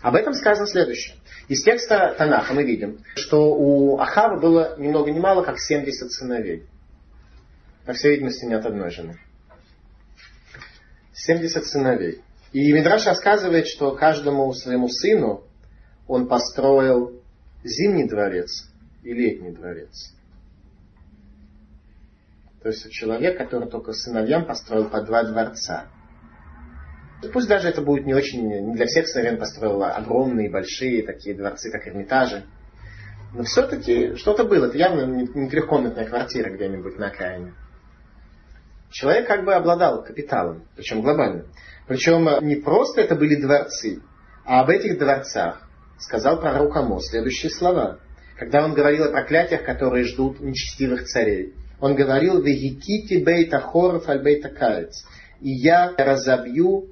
Об 0.00 0.14
этом 0.14 0.32
сказано 0.34 0.66
следующее. 0.66 1.16
Из 1.48 1.62
текста 1.62 2.14
Танаха 2.16 2.54
мы 2.54 2.62
видим, 2.62 3.02
что 3.16 3.54
у 3.54 3.98
Ахава 3.98 4.38
было 4.38 4.78
ни 4.78 4.88
много 4.88 5.10
ни 5.10 5.18
мало, 5.18 5.42
как 5.42 5.58
70 5.58 6.12
сыновей. 6.12 6.66
По 7.84 7.94
всей 7.94 8.12
видимости, 8.12 8.44
не 8.44 8.54
от 8.54 8.66
одной 8.66 8.90
жены. 8.90 9.18
70 11.14 11.64
сыновей. 11.64 12.22
И 12.52 12.72
Мидраш 12.72 13.06
рассказывает, 13.06 13.66
что 13.66 13.92
каждому 13.92 14.52
своему 14.52 14.88
сыну 14.88 15.44
он 16.06 16.28
построил 16.28 17.20
зимний 17.64 18.06
дворец 18.06 18.70
и 19.02 19.12
летний 19.12 19.50
дворец. 19.50 20.14
То 22.62 22.68
есть 22.68 22.90
человек, 22.90 23.36
который 23.36 23.68
только 23.68 23.92
сыновьям 23.92 24.44
построил 24.44 24.88
по 24.88 25.02
два 25.02 25.24
дворца– 25.24 25.86
Пусть 27.32 27.48
даже 27.48 27.68
это 27.68 27.82
будет 27.82 28.06
не 28.06 28.14
очень, 28.14 28.46
не 28.46 28.74
для 28.74 28.86
всех 28.86 29.08
сыновей 29.08 29.38
построила 29.38 29.90
огромные, 29.90 30.50
большие 30.50 31.04
такие 31.04 31.34
дворцы, 31.34 31.70
как 31.70 31.86
Эрмитажи. 31.88 32.44
Но 33.34 33.42
все-таки 33.42 34.14
что-то 34.14 34.44
было. 34.44 34.66
Это 34.66 34.78
явно 34.78 35.04
не 35.04 35.48
трехкомнатная 35.50 36.06
квартира 36.06 36.50
где-нибудь 36.50 36.96
на 36.98 37.08
окраине. 37.08 37.54
Человек 38.90 39.26
как 39.26 39.44
бы 39.44 39.52
обладал 39.52 40.02
капиталом, 40.02 40.64
причем 40.76 41.02
глобальным. 41.02 41.46
Причем 41.88 42.46
не 42.46 42.56
просто 42.56 43.02
это 43.02 43.16
были 43.16 43.34
дворцы, 43.34 44.00
а 44.44 44.60
об 44.60 44.70
этих 44.70 44.98
дворцах 44.98 45.68
сказал 45.98 46.40
пророк 46.40 46.74
Амос 46.76 47.08
следующие 47.08 47.50
слова. 47.50 47.98
Когда 48.38 48.64
он 48.64 48.72
говорил 48.72 49.04
о 49.04 49.10
проклятиях, 49.10 49.64
которые 49.64 50.04
ждут 50.04 50.40
нечестивых 50.40 51.04
царей. 51.04 51.54
Он 51.80 51.96
говорил, 51.96 52.40
«Вегикити 52.40 53.22
бейта 53.22 53.60
хоров 53.60 54.08
аль 54.08 54.22
бейта 54.22 54.48
каец» 54.48 55.04
и 55.40 55.50
я 55.50 55.92
разобью 55.96 56.88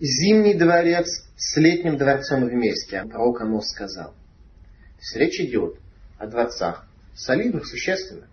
зимний 0.00 0.54
дворец 0.54 1.24
с 1.36 1.56
летним 1.56 1.96
дворцом 1.96 2.46
вместе. 2.46 3.02
Пророк 3.04 3.40
Амос 3.42 3.68
сказал. 3.68 4.10
То 4.10 5.00
есть 5.00 5.16
речь 5.16 5.40
идет 5.40 5.76
о 6.18 6.26
дворцах 6.26 6.86
солидных, 7.14 7.66
существенных. 7.66 8.26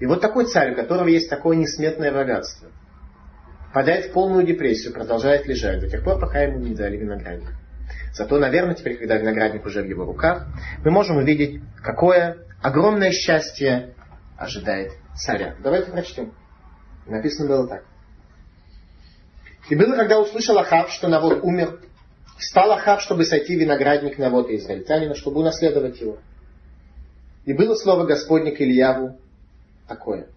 И 0.00 0.06
вот 0.06 0.20
такой 0.20 0.46
царь, 0.46 0.72
у 0.72 0.76
которого 0.76 1.08
есть 1.08 1.30
такое 1.30 1.56
несметное 1.56 2.12
богатство, 2.12 2.68
падает 3.72 4.06
в 4.06 4.12
полную 4.12 4.46
депрессию, 4.46 4.92
продолжает 4.92 5.46
лежать 5.46 5.80
до 5.80 5.88
тех 5.88 6.02
пор, 6.04 6.20
пока 6.20 6.40
ему 6.40 6.58
не 6.58 6.74
дали 6.74 6.96
виноградник. 6.96 7.50
Зато, 8.12 8.38
наверное, 8.38 8.74
теперь, 8.74 8.96
когда 8.96 9.16
виноградник 9.16 9.64
уже 9.66 9.82
в 9.82 9.86
его 9.86 10.04
руках, 10.04 10.46
мы 10.84 10.90
можем 10.90 11.16
увидеть, 11.16 11.60
какое 11.82 12.38
огромное 12.62 13.10
счастье 13.10 13.94
ожидает 14.36 14.92
царя. 15.16 15.56
Давайте 15.62 15.90
прочтем. 15.90 16.32
Написано 17.06 17.48
было 17.48 17.68
так. 17.68 17.84
И 19.68 19.74
было, 19.74 19.96
когда 19.96 20.20
услышал 20.20 20.58
Ахав, 20.58 20.90
что 20.90 21.08
Навод 21.08 21.40
умер, 21.42 21.80
встал 22.38 22.70
Ахав, 22.72 23.00
чтобы 23.00 23.24
сойти 23.24 23.56
виноградник 23.56 24.18
Навода 24.18 24.54
израильтянина, 24.56 25.14
чтобы 25.14 25.40
унаследовать 25.40 26.00
его. 26.00 26.18
И 27.44 27.52
было 27.52 27.74
слово 27.74 28.04
Господне 28.04 28.52
к 28.52 28.60
Ильяву 28.60 29.18
такое. 29.88 30.28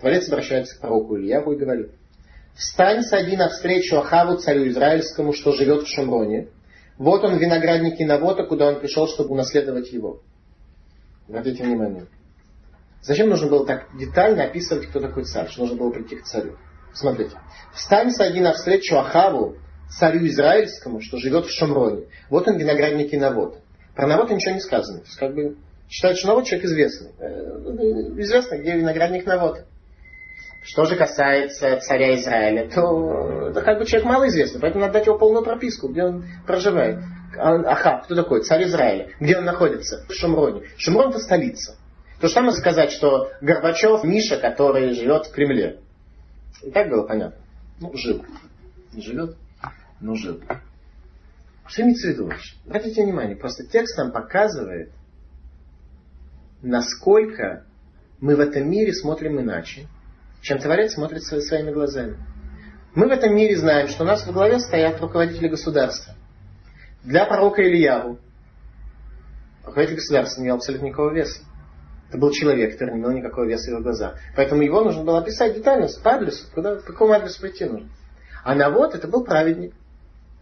Творец 0.00 0.28
обращается 0.28 0.76
к 0.76 0.80
пророку 0.80 1.16
Ильяву 1.16 1.52
и 1.52 1.56
говорит, 1.56 1.90
«Встань, 2.56 3.02
сади 3.02 3.36
навстречу 3.36 3.96
Ахаву, 3.96 4.36
царю 4.36 4.68
израильскому, 4.68 5.32
что 5.32 5.52
живет 5.52 5.82
в 5.82 5.88
Шамроне. 5.88 6.48
Вот 6.98 7.22
он 7.24 7.36
в 7.36 7.40
винограднике 7.40 8.06
Навота, 8.06 8.44
куда 8.44 8.68
он 8.68 8.80
пришел, 8.80 9.08
чтобы 9.08 9.30
унаследовать 9.30 9.92
его». 9.92 10.20
Обратите 11.28 11.62
внимание. 11.62 12.06
Зачем 13.02 13.28
нужно 13.28 13.48
было 13.48 13.66
так 13.66 13.86
детально 13.96 14.44
описывать, 14.44 14.86
кто 14.86 15.00
такой 15.00 15.24
царь? 15.24 15.48
Что 15.48 15.62
нужно 15.62 15.76
было 15.76 15.90
прийти 15.90 16.16
к 16.16 16.24
царю? 16.24 16.56
Смотрите. 16.92 17.36
Встань, 17.72 18.10
сади 18.10 18.40
навстречу 18.40 18.96
Ахаву, 18.96 19.56
царю 19.88 20.26
израильскому, 20.26 21.00
что 21.00 21.18
живет 21.18 21.46
в 21.46 21.50
Шамроне. 21.50 22.06
Вот 22.30 22.48
он 22.48 22.56
виноградник 22.56 23.12
и 23.12 23.16
Навод. 23.16 23.58
Про 23.94 24.06
Навод 24.06 24.30
ничего 24.30 24.54
не 24.54 24.60
сказано. 24.60 25.00
То 25.00 25.06
есть, 25.06 25.18
как 25.18 25.34
бы, 25.34 25.56
считают, 25.88 26.18
что 26.18 26.28
Навод 26.28 26.44
человек 26.46 26.66
известный. 26.66 27.10
Э, 27.18 28.20
известно, 28.20 28.56
где 28.56 28.76
виноградник 28.76 29.26
Навод. 29.26 29.64
Что 30.64 30.84
же 30.84 30.96
касается 30.96 31.78
царя 31.80 32.14
Израиля, 32.16 32.68
то 32.68 33.48
это 33.48 33.62
как 33.62 33.78
бы 33.78 33.86
человек 33.86 34.06
малоизвестный, 34.06 34.60
поэтому 34.60 34.82
надо 34.82 34.94
дать 34.94 35.06
его 35.06 35.16
полную 35.16 35.44
прописку, 35.44 35.88
где 35.88 36.04
он 36.04 36.24
проживает. 36.46 36.98
Ахав, 37.38 38.04
кто 38.04 38.14
такой? 38.14 38.42
Царь 38.42 38.64
Израиля. 38.64 39.08
Где 39.20 39.38
он 39.38 39.44
находится? 39.44 40.04
В 40.08 40.12
Шамроне. 40.12 40.62
Шамрон 40.76 41.10
это 41.10 41.20
столица. 41.20 41.76
То 42.20 42.26
же 42.26 42.34
самое 42.34 42.52
сказать, 42.52 42.90
что 42.90 43.30
Горбачев 43.40 44.02
Миша, 44.02 44.38
который 44.38 44.92
живет 44.92 45.26
в 45.26 45.32
Кремле. 45.32 45.78
И 46.62 46.70
так 46.70 46.88
было 46.88 47.06
понятно. 47.06 47.40
Ну, 47.80 47.92
жил. 47.96 48.24
Не 48.92 49.02
живет, 49.02 49.36
но 50.00 50.14
жил. 50.14 50.40
Что 51.66 51.82
имеется 51.82 52.08
в 52.08 52.10
виду? 52.10 52.30
Обратите 52.66 53.04
внимание, 53.04 53.36
просто 53.36 53.66
текст 53.66 53.98
нам 53.98 54.10
показывает, 54.10 54.90
насколько 56.62 57.64
мы 58.20 58.36
в 58.36 58.40
этом 58.40 58.70
мире 58.70 58.92
смотрим 58.92 59.38
иначе, 59.40 59.86
чем 60.40 60.58
Творец 60.58 60.94
смотрит 60.94 61.22
своими 61.22 61.70
глазами. 61.70 62.16
Мы 62.94 63.06
в 63.06 63.10
этом 63.10 63.34
мире 63.34 63.56
знаем, 63.56 63.88
что 63.88 64.04
у 64.04 64.06
нас 64.06 64.26
в 64.26 64.32
главе 64.32 64.58
стоят 64.58 65.00
руководители 65.00 65.48
государства. 65.48 66.14
Для 67.04 67.26
пророка 67.26 67.62
Ильяву 67.62 68.18
руководитель 69.62 69.96
государства 69.96 70.40
не 70.40 70.46
имел 70.46 70.56
абсолютно 70.56 70.86
никакого 70.86 71.12
веса. 71.12 71.42
Это 72.08 72.18
был 72.18 72.30
человек, 72.30 72.72
который 72.72 72.94
не 72.94 73.00
имел 73.00 73.10
никакого 73.10 73.44
веса 73.44 73.70
его 73.70 73.80
глазах. 73.80 74.18
Поэтому 74.34 74.62
его 74.62 74.82
нужно 74.82 75.04
было 75.04 75.18
описать 75.18 75.54
детально, 75.54 75.88
по 76.02 76.12
адресу, 76.12 76.46
куда, 76.54 76.76
по 76.76 76.82
какому 76.82 77.12
адресу 77.12 77.40
пойти 77.40 77.66
нужно. 77.66 77.88
А 78.44 78.54
Навод 78.54 78.94
это 78.94 79.08
был 79.08 79.24
праведник. 79.24 79.74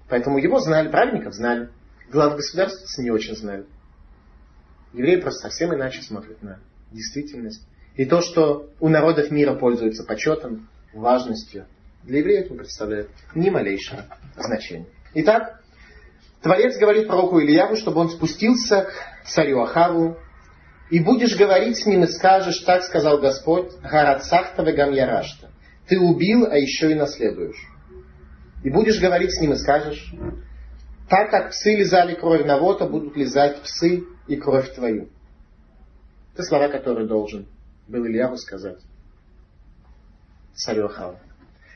Поэтому 0.08 0.38
его 0.38 0.60
знали, 0.60 0.88
праведников 0.88 1.34
знали. 1.34 1.70
Глав 2.10 2.36
государства 2.36 3.02
не 3.02 3.10
очень 3.10 3.34
знали. 3.34 3.66
Евреи 4.92 5.20
просто 5.20 5.48
совсем 5.48 5.74
иначе 5.74 6.02
смотрят 6.02 6.40
на 6.42 6.60
действительность. 6.92 7.66
И 7.96 8.04
то, 8.04 8.20
что 8.20 8.70
у 8.78 8.88
народов 8.88 9.30
мира 9.32 9.54
пользуется 9.54 10.04
почетом, 10.04 10.68
важностью, 10.92 11.66
для 12.04 12.20
евреев 12.20 12.50
не 12.50 12.58
представляет 12.58 13.10
ни 13.34 13.50
малейшего 13.50 14.04
значения. 14.36 14.86
Итак, 15.14 15.60
Творец 16.42 16.78
говорит 16.78 17.08
пророку 17.08 17.40
Ильяву, 17.40 17.74
чтобы 17.74 18.00
он 18.00 18.10
спустился 18.10 18.82
к 18.82 19.28
царю 19.28 19.62
Ахаву, 19.62 20.16
и 20.90 21.00
будешь 21.00 21.36
говорить 21.36 21.78
с 21.78 21.86
ним 21.86 22.04
и 22.04 22.06
скажешь, 22.06 22.60
так 22.60 22.82
сказал 22.84 23.18
Господь, 23.18 23.72
Гарацахтава 23.82 24.72
Гамьярашта. 24.72 25.50
Ты 25.88 25.98
убил, 25.98 26.46
а 26.46 26.56
еще 26.56 26.90
и 26.92 26.94
наследуешь. 26.94 27.60
И 28.64 28.70
будешь 28.70 29.00
говорить 29.00 29.32
с 29.32 29.40
ним 29.40 29.52
и 29.52 29.56
скажешь, 29.56 30.12
так 31.08 31.30
как 31.30 31.50
псы 31.50 31.76
лизали 31.76 32.14
кровь 32.14 32.44
Навота, 32.44 32.86
будут 32.86 33.16
лизать 33.16 33.60
псы 33.62 34.04
и 34.26 34.36
кровь 34.36 34.74
твою. 34.74 35.08
Это 36.34 36.42
слова, 36.42 36.68
которые 36.68 37.06
должен 37.06 37.46
был 37.88 38.04
Ильяву 38.04 38.36
сказать 38.36 38.78
царю 40.56 40.86
Ахаву. 40.86 41.18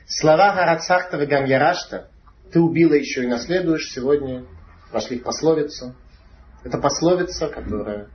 Слова 0.07 0.53
Гарацахта 0.53 1.17
Вегам 1.17 1.45
Ярашта 1.45 2.09
ты 2.51 2.59
убила 2.59 2.93
еще 2.93 3.23
и 3.23 3.27
наследуешь 3.27 3.91
сегодня 3.93 4.45
вошли 4.91 5.19
в 5.19 5.23
пословицу. 5.23 5.95
Это 6.63 6.77
пословица, 6.79 7.47
которая 7.47 8.09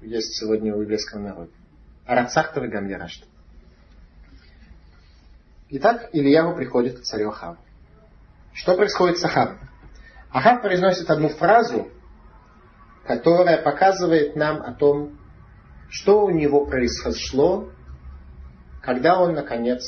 есть 0.00 0.34
сегодня 0.36 0.74
у 0.74 0.82
еврейского 0.82 1.20
народа. 1.20 1.50
Арацахта 2.06 2.60
Вегам 2.60 2.88
Ярашта. 2.88 3.26
Итак, 5.70 6.08
Ильяву 6.12 6.56
приходит 6.56 7.00
к 7.00 7.02
царю 7.02 7.28
Ахаву. 7.28 7.58
Что 8.54 8.74
происходит 8.74 9.18
с 9.18 9.24
Ахавом? 9.24 9.58
Ахав 10.30 10.62
произносит 10.62 11.10
одну 11.10 11.28
фразу, 11.28 11.88
которая 13.06 13.62
показывает 13.62 14.36
нам 14.36 14.62
о 14.62 14.72
том, 14.72 15.18
что 15.90 16.24
у 16.24 16.30
него 16.30 16.66
произошло, 16.66 17.70
когда 18.82 19.20
он, 19.20 19.34
наконец, 19.34 19.82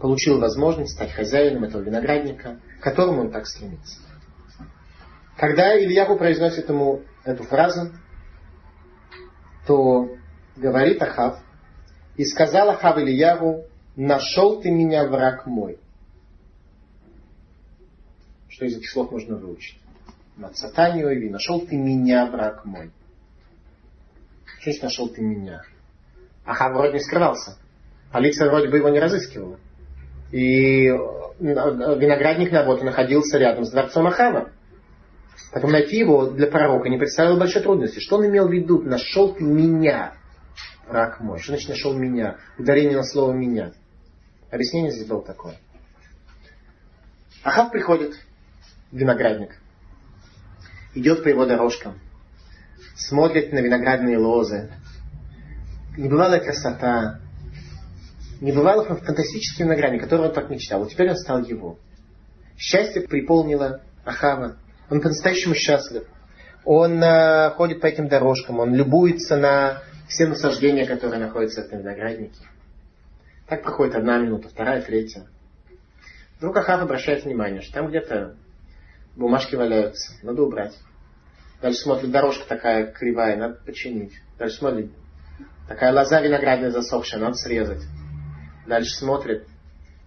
получил 0.00 0.38
возможность 0.38 0.92
стать 0.92 1.12
хозяином 1.12 1.64
этого 1.64 1.82
виноградника, 1.82 2.58
к 2.78 2.82
которому 2.82 3.22
он 3.22 3.30
так 3.30 3.46
стремится. 3.46 3.98
Когда 5.36 5.78
Ильяху 5.78 6.16
произносит 6.16 6.68
ему 6.68 7.02
эту 7.24 7.44
фразу, 7.44 7.92
то 9.66 10.08
говорит 10.56 11.02
Ахав, 11.02 11.38
и 12.16 12.24
сказал 12.24 12.70
Ахав 12.70 12.98
Ильягу, 12.98 13.64
нашел 13.96 14.60
ты 14.60 14.70
меня, 14.70 15.06
враг 15.06 15.46
мой. 15.46 15.78
Что 18.48 18.66
из 18.66 18.76
этих 18.76 18.90
слов 18.90 19.10
можно 19.10 19.36
выучить? 19.36 19.80
Мацатанию 20.36 21.10
и 21.10 21.30
нашел 21.30 21.60
ты 21.60 21.76
меня, 21.76 22.26
враг 22.26 22.64
мой. 22.64 22.90
Что 24.44 24.64
значит 24.64 24.82
нашел 24.82 25.08
ты 25.08 25.22
меня? 25.22 25.62
Ахав 26.44 26.72
вроде 26.72 26.94
не 26.94 27.00
скрывался. 27.00 27.56
Полиция 28.12 28.50
вроде 28.50 28.68
бы 28.68 28.78
его 28.78 28.88
не 28.88 28.98
разыскивала. 28.98 29.58
И 30.32 30.86
э, 30.86 30.96
виноградник 31.38 32.52
Навота 32.52 32.84
находился 32.84 33.38
рядом 33.38 33.64
с 33.64 33.70
дворцом 33.70 34.06
Ахава. 34.06 34.50
Поэтому 35.52 35.72
найти 35.72 35.98
его 35.98 36.26
для 36.30 36.46
пророка 36.46 36.88
не 36.88 36.98
представило 36.98 37.38
большой 37.38 37.62
трудности. 37.62 37.98
Что 37.98 38.16
он 38.16 38.26
имел 38.26 38.48
в 38.48 38.52
виду? 38.52 38.82
Нашел 38.82 39.34
ты 39.34 39.42
меня, 39.42 40.14
враг 40.86 41.20
мой. 41.20 41.38
Что 41.38 41.52
значит 41.52 41.70
нашел 41.70 41.92
меня? 41.92 42.36
Ударение 42.58 42.96
на 42.96 43.04
слово 43.04 43.32
меня. 43.32 43.72
Объяснение 44.50 44.92
здесь 44.92 45.06
было 45.06 45.22
такое. 45.22 45.56
Ахав 47.42 47.72
приходит, 47.72 48.14
виноградник, 48.92 49.56
идет 50.94 51.22
по 51.24 51.28
его 51.28 51.46
дорожкам, 51.46 51.98
смотрит 52.94 53.52
на 53.52 53.60
виноградные 53.60 54.18
лозы. 54.18 54.70
Небывалая 55.96 56.40
красота, 56.40 57.20
небывалый 58.40 58.86
фантастический 58.86 59.64
виноградник, 59.64 60.02
которого 60.02 60.28
он 60.28 60.34
так 60.34 60.50
мечтал. 60.50 60.80
Вот 60.80 60.90
теперь 60.90 61.10
он 61.10 61.16
стал 61.16 61.42
его. 61.42 61.78
Счастье 62.56 63.02
приполнило 63.02 63.82
Ахава. 64.04 64.58
Он 64.90 65.00
по-настоящему 65.00 65.54
счастлив. 65.54 66.04
Он 66.64 67.02
э, 67.02 67.50
ходит 67.50 67.80
по 67.80 67.86
этим 67.86 68.08
дорожкам, 68.08 68.58
он 68.58 68.74
любуется 68.74 69.36
на 69.36 69.82
все 70.08 70.26
насаждения, 70.26 70.84
которые 70.84 71.20
находятся 71.20 71.62
в 71.62 71.66
этом 71.66 71.80
винограднике. 71.80 72.40
Так 73.48 73.62
проходит 73.62 73.94
одна 73.94 74.18
минута, 74.18 74.48
вторая, 74.48 74.82
третья. 74.82 75.26
Вдруг 76.38 76.56
Ахав 76.56 76.82
обращает 76.82 77.24
внимание, 77.24 77.62
что 77.62 77.74
там 77.74 77.88
где-то 77.88 78.36
бумажки 79.16 79.54
валяются, 79.54 80.12
надо 80.22 80.42
убрать. 80.42 80.76
Дальше 81.62 81.80
смотрит, 81.80 82.10
дорожка 82.10 82.46
такая 82.48 82.86
кривая, 82.86 83.36
надо 83.36 83.54
починить. 83.64 84.12
Дальше 84.38 84.56
смотрит, 84.56 84.92
такая 85.68 85.92
лоза 85.92 86.20
виноградная 86.20 86.70
засохшая, 86.70 87.20
надо 87.20 87.34
срезать. 87.34 87.82
Дальше 88.66 88.90
смотрит, 88.96 89.46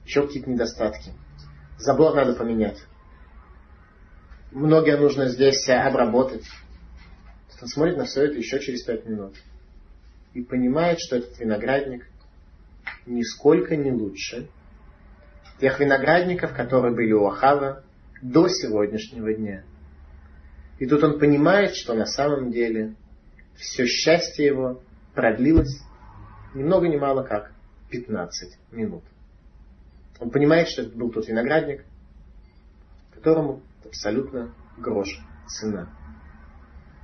еще 0.06 0.28
какие-то 0.28 0.50
недостатки. 0.50 1.12
Забор 1.78 2.16
надо 2.16 2.34
поменять. 2.34 2.78
Многое 4.54 4.98
нужно 4.98 5.30
здесь 5.30 5.68
обработать. 5.68 6.46
Он 7.60 7.68
смотрит 7.68 7.98
на 7.98 8.06
все 8.06 8.26
это 8.26 8.38
еще 8.38 8.60
через 8.60 8.84
пять 8.84 9.04
минут. 9.06 9.36
И 10.36 10.44
понимает, 10.44 11.00
что 11.00 11.16
этот 11.16 11.40
виноградник 11.40 12.06
нисколько 13.08 13.76
не 13.76 13.92
лучше 13.92 14.48
тех 15.60 15.80
виноградников, 15.80 16.54
которые 16.54 16.94
были 16.94 17.14
у 17.14 17.26
Ахава 17.26 17.84
до 18.22 18.48
сегодняшнего 18.48 19.34
дня. 19.34 19.64
И 20.78 20.86
тут 20.86 21.04
он 21.04 21.18
понимает, 21.18 21.76
что 21.76 21.96
на 21.96 22.06
самом 22.06 22.52
деле 22.52 22.94
все 23.56 23.88
счастье 23.88 24.46
его 24.46 24.84
продлилось 25.16 25.82
ни 26.54 26.62
много 26.62 26.88
ни 26.88 26.98
мало 26.98 27.24
как 27.24 27.52
15 27.90 28.60
минут. 28.72 29.04
Он 30.20 30.30
понимает, 30.30 30.68
что 30.68 30.84
это 30.84 30.96
был 30.96 31.12
тот 31.12 31.28
виноградник, 31.28 31.86
которому 33.16 33.64
абсолютно 33.94 34.52
грош 34.78 35.08
цена. 35.48 35.88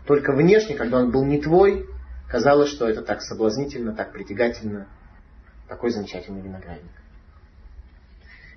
Только 0.08 0.34
внешне, 0.34 0.75
когда 0.75 0.97
он 0.97 1.12
был 1.12 1.23
не 1.23 1.39
твой, 1.39 1.86
казалось, 2.28 2.69
что 2.69 2.89
это 2.89 3.04
так 3.04 3.21
соблазнительно, 3.21 3.93
так 3.93 4.12
притягательно, 4.12 4.88
такой 5.67 5.91
замечательный 5.91 6.41
виноградник. 6.41 6.91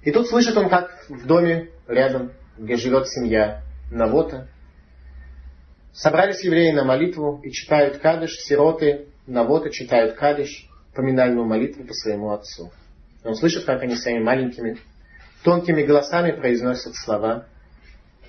И 0.03 0.11
тут 0.11 0.29
слышит 0.29 0.57
он, 0.57 0.71
как 0.71 1.05
в 1.11 1.27
доме 1.27 1.69
рядом, 1.87 2.33
где 2.57 2.77
живет 2.77 3.07
семья 3.09 3.63
Навота, 3.91 4.49
собрались 5.93 6.43
евреи 6.43 6.73
на 6.73 6.85
молитву 6.85 7.39
и 7.45 7.51
читают 7.51 7.99
кадыш, 7.99 8.33
сироты 8.39 9.09
Навота 9.27 9.69
читают 9.69 10.15
кадыш, 10.15 10.69
поминальную 10.95 11.45
молитву 11.47 11.85
по 11.85 11.93
своему 11.93 12.31
отцу. 12.31 12.73
Он 13.25 13.35
слышит, 13.35 13.67
как 13.67 13.83
они 13.83 13.95
своими 13.95 14.25
маленькими, 14.25 14.79
тонкими 15.45 15.83
голосами 15.83 16.33
произносят 16.33 16.95
слова 16.97 17.47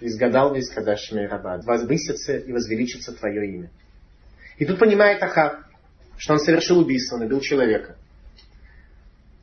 «Изгадал 0.06 0.54
весь 0.54 0.70
Кадаш 0.70 1.12
Рабад, 1.14 1.64
возвысится 1.64 2.36
и 2.36 2.52
возвеличится 2.52 3.14
Твое 3.14 3.50
имя». 3.54 3.72
И 4.58 4.66
тут 4.66 4.78
понимает 4.78 5.24
Ахав, 5.24 5.60
что 6.18 6.34
он 6.34 6.40
совершил 6.40 6.80
убийство, 6.80 7.16
он 7.16 7.24
убил 7.24 7.40
человека. 7.40 7.96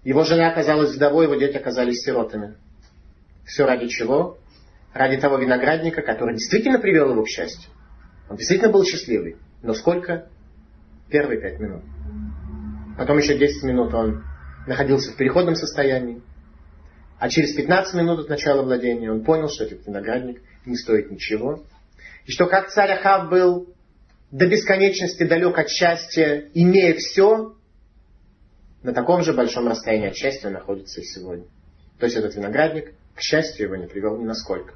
Его 0.05 0.23
жена 0.25 0.51
оказалась 0.51 0.95
вдовой, 0.95 1.25
его 1.25 1.35
дети 1.37 1.57
оказались 1.57 2.03
сиротами. 2.03 2.57
Все 3.45 3.65
ради 3.65 3.89
чего? 3.89 4.39
Ради 4.93 5.19
того 5.19 5.39
виноградника, 5.39 6.03
который 6.03 6.35
действительно 6.35 6.79
привел 6.79 7.11
его 7.11 7.23
к 7.23 7.29
счастью. 7.29 7.71
Он 8.29 8.37
действительно 8.37 8.71
был 8.71 8.85
счастливый. 8.85 9.37
Но 9.63 9.73
сколько? 9.73 10.29
Первые 11.09 11.41
пять 11.41 11.59
минут. 11.59 11.83
Потом 12.99 13.19
еще 13.19 13.37
10 13.37 13.63
минут 13.65 13.95
он 13.95 14.25
находился 14.67 15.13
в 15.13 15.17
переходном 15.17 15.55
состоянии. 15.55 16.23
А 17.19 17.29
через 17.29 17.55
15 17.55 17.95
минут 17.95 18.21
от 18.21 18.29
начала 18.29 18.63
владения 18.63 19.11
он 19.11 19.25
понял, 19.25 19.49
что 19.49 19.65
этот 19.65 19.87
виноградник 19.87 20.43
не 20.67 20.77
стоит 20.77 21.11
ничего. 21.11 21.65
И 22.27 22.33
что 22.33 22.47
как 22.47 22.71
царь 22.71 22.93
Ахав 22.93 23.31
был 23.31 23.75
до 24.31 24.47
бесконечности 24.47 25.25
далек 25.25 25.59
от 25.59 25.69
счастья, 25.69 26.49
имея 26.55 26.95
все, 26.95 27.55
на 28.83 28.93
таком 28.93 29.23
же 29.23 29.33
большом 29.33 29.69
расстоянии 29.69 30.09
от 30.09 30.17
счастья 30.17 30.49
находится 30.51 31.01
и 31.01 31.05
сегодня. 31.05 31.47
То 31.99 32.07
есть 32.07 32.17
этот 32.17 32.35
виноградник, 32.35 32.95
к 33.15 33.21
счастью, 33.21 33.67
его 33.67 33.77
не 33.77 33.87
привел 33.87 34.17
ни 34.19 34.25
насколько. 34.25 34.75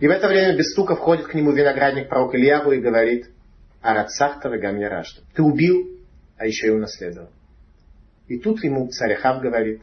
И 0.00 0.06
в 0.06 0.10
это 0.10 0.28
время 0.28 0.56
без 0.56 0.72
стука 0.72 0.96
входит 0.96 1.26
к 1.26 1.34
нему 1.34 1.52
виноградник 1.52 2.08
пророк 2.08 2.34
Ильягу 2.34 2.72
и 2.72 2.80
говорит, 2.80 3.30
Арацахтова 3.82 4.58
Гамьярашта, 4.58 5.22
ты 5.34 5.42
убил, 5.42 6.00
а 6.36 6.46
еще 6.46 6.68
и 6.68 6.70
унаследовал. 6.70 7.30
И 8.26 8.38
тут 8.38 8.64
ему 8.64 8.88
царь 8.88 9.14
Ахав 9.14 9.40
говорит, 9.40 9.82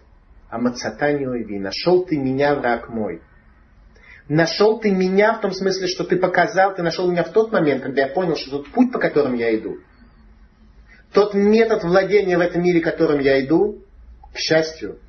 Амацатани 0.49 1.25
Ойви, 1.25 1.57
нашел 1.57 2.05
ты 2.05 2.17
меня, 2.17 2.55
враг 2.55 2.89
мой. 2.89 3.21
Нашел 4.29 4.79
ты 4.79 4.91
меня 4.91 5.33
в 5.33 5.41
том 5.41 5.51
смысле, 5.51 5.87
что 5.87 6.05
ты 6.05 6.15
показал, 6.15 6.73
ты 6.75 6.81
нашел 6.81 7.11
меня 7.11 7.23
в 7.23 7.31
тот 7.31 7.51
момент, 7.51 7.83
когда 7.83 8.03
я 8.03 8.07
понял, 8.07 8.35
что 8.35 8.51
тот 8.51 8.69
путь, 8.69 8.91
по 8.91 8.99
которому 8.99 9.35
я 9.35 9.53
иду, 9.55 9.79
тот 11.11 11.33
метод 11.33 11.83
владения 11.83 12.37
в 12.37 12.41
этом 12.41 12.63
мире, 12.63 12.79
которым 12.79 13.19
я 13.19 13.43
иду, 13.43 13.83
к 14.33 14.37
счастью, 14.37 14.99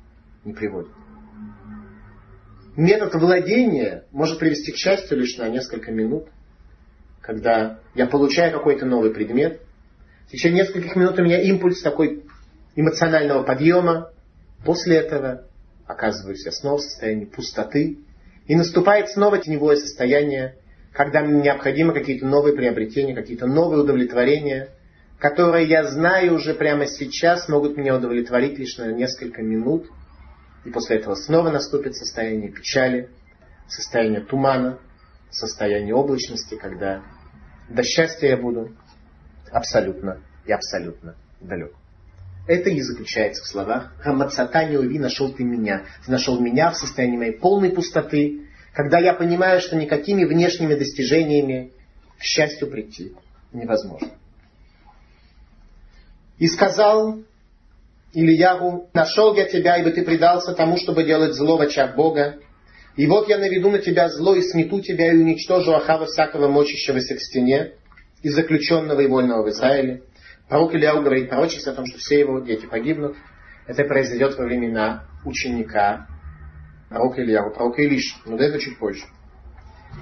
не 0.43 0.53
приводит. 0.53 0.91
Метод 2.75 3.15
владения 3.15 4.03
может 4.11 4.37
привести 4.37 4.73
к 4.73 4.75
счастью 4.75 5.17
лишь 5.17 5.37
на 5.37 5.47
несколько 5.47 5.91
минут, 5.91 6.27
когда 7.21 7.79
я 7.95 8.05
получаю 8.05 8.51
какой-то 8.51 8.85
новый 8.85 9.11
предмет. 9.11 9.61
В 10.27 10.31
течение 10.31 10.63
нескольких 10.63 10.95
минут 10.95 11.17
у 11.17 11.23
меня 11.23 11.41
импульс 11.41 11.81
такой 11.81 12.23
эмоционального 12.75 13.43
подъема. 13.43 14.11
После 14.65 14.97
этого 14.97 15.45
оказываюсь 15.87 16.45
я 16.45 16.51
снова 16.51 16.77
в 16.77 16.81
состоянии 16.81 17.25
пустоты. 17.25 17.99
И 18.47 18.55
наступает 18.55 19.09
снова 19.09 19.37
теневое 19.37 19.77
состояние, 19.77 20.55
когда 20.93 21.21
мне 21.21 21.41
необходимы 21.41 21.93
какие-то 21.93 22.25
новые 22.25 22.55
приобретения, 22.55 23.15
какие-то 23.15 23.47
новые 23.47 23.81
удовлетворения– 23.81 24.69
которые 25.19 25.67
я 25.67 25.83
знаю 25.85 26.35
уже 26.35 26.53
прямо 26.53 26.87
сейчас, 26.87 27.47
могут 27.47 27.77
меня 27.77 27.95
удовлетворить 27.95 28.57
лишь 28.59 28.77
на 28.77 28.91
несколько 28.91 29.41
минут. 29.41 29.87
И 30.65 30.69
после 30.69 30.97
этого 30.97 31.15
снова 31.15 31.51
наступит 31.51 31.95
состояние 31.95 32.51
печали, 32.51 33.09
состояние 33.67 34.21
тумана, 34.21 34.79
состояние 35.29 35.93
облачности, 35.95 36.55
когда 36.55 37.03
до 37.69 37.83
счастья 37.83 38.27
я 38.27 38.37
буду 38.37 38.75
абсолютно 39.51 40.21
и 40.45 40.51
абсолютно 40.51 41.15
далек. 41.39 41.73
Это 42.47 42.69
и 42.69 42.79
заключается 42.81 43.43
в 43.43 43.47
словах 43.47 43.91
«Рамацата 44.03 44.65
не 44.65 44.77
уви, 44.77 44.99
нашел 44.99 45.33
ты 45.33 45.43
меня». 45.43 45.85
Ты 46.05 46.11
нашел 46.11 46.39
меня 46.39 46.71
в 46.71 46.77
состоянии 46.77 47.17
моей 47.17 47.39
полной 47.39 47.71
пустоты, 47.71 48.41
когда 48.73 48.99
я 48.99 49.13
понимаю, 49.13 49.61
что 49.61 49.75
никакими 49.75 50.25
внешними 50.25 50.75
достижениями 50.75 51.71
к 52.19 52.23
счастью 52.23 52.69
прийти 52.69 53.13
невозможно. 53.51 54.09
И 56.37 56.47
сказал 56.47 57.19
Ильягу, 58.13 58.89
нашел 58.93 59.33
я 59.35 59.45
тебя, 59.45 59.77
ибо 59.77 59.91
ты 59.91 60.03
предался 60.03 60.53
тому, 60.53 60.77
чтобы 60.77 61.03
делать 61.03 61.33
зло 61.33 61.57
в 61.57 61.61
очах 61.61 61.95
Бога. 61.95 62.35
И 62.95 63.07
вот 63.07 63.27
я 63.27 63.37
наведу 63.37 63.71
на 63.71 63.79
тебя 63.79 64.07
зло 64.09 64.35
и 64.35 64.41
смету 64.41 64.81
тебя 64.81 65.11
и 65.11 65.17
уничтожу 65.17 65.73
Ахава 65.73 66.05
всякого 66.05 66.47
мочащегося 66.47 67.15
к 67.15 67.21
стене 67.21 67.71
и 68.21 68.29
заключенного 68.29 69.01
и 69.01 69.07
вольного 69.07 69.43
в 69.43 69.49
Израиле. 69.49 70.03
Пророк 70.47 70.75
Ильяу 70.75 71.01
говорит 71.01 71.29
пророчество 71.29 71.71
о 71.71 71.75
том, 71.75 71.85
что 71.85 71.97
все 71.97 72.19
его 72.19 72.39
дети 72.39 72.65
погибнут. 72.65 73.15
Это 73.67 73.83
произойдет 73.83 74.37
во 74.37 74.45
времена 74.45 75.05
ученика 75.23 76.07
пророка 76.89 77.21
Ильяу, 77.21 77.51
пророка 77.51 77.81
Илиш. 77.81 78.15
Но 78.25 78.37
до 78.37 78.43
этого 78.43 78.61
чуть 78.61 78.77
позже. 78.77 79.03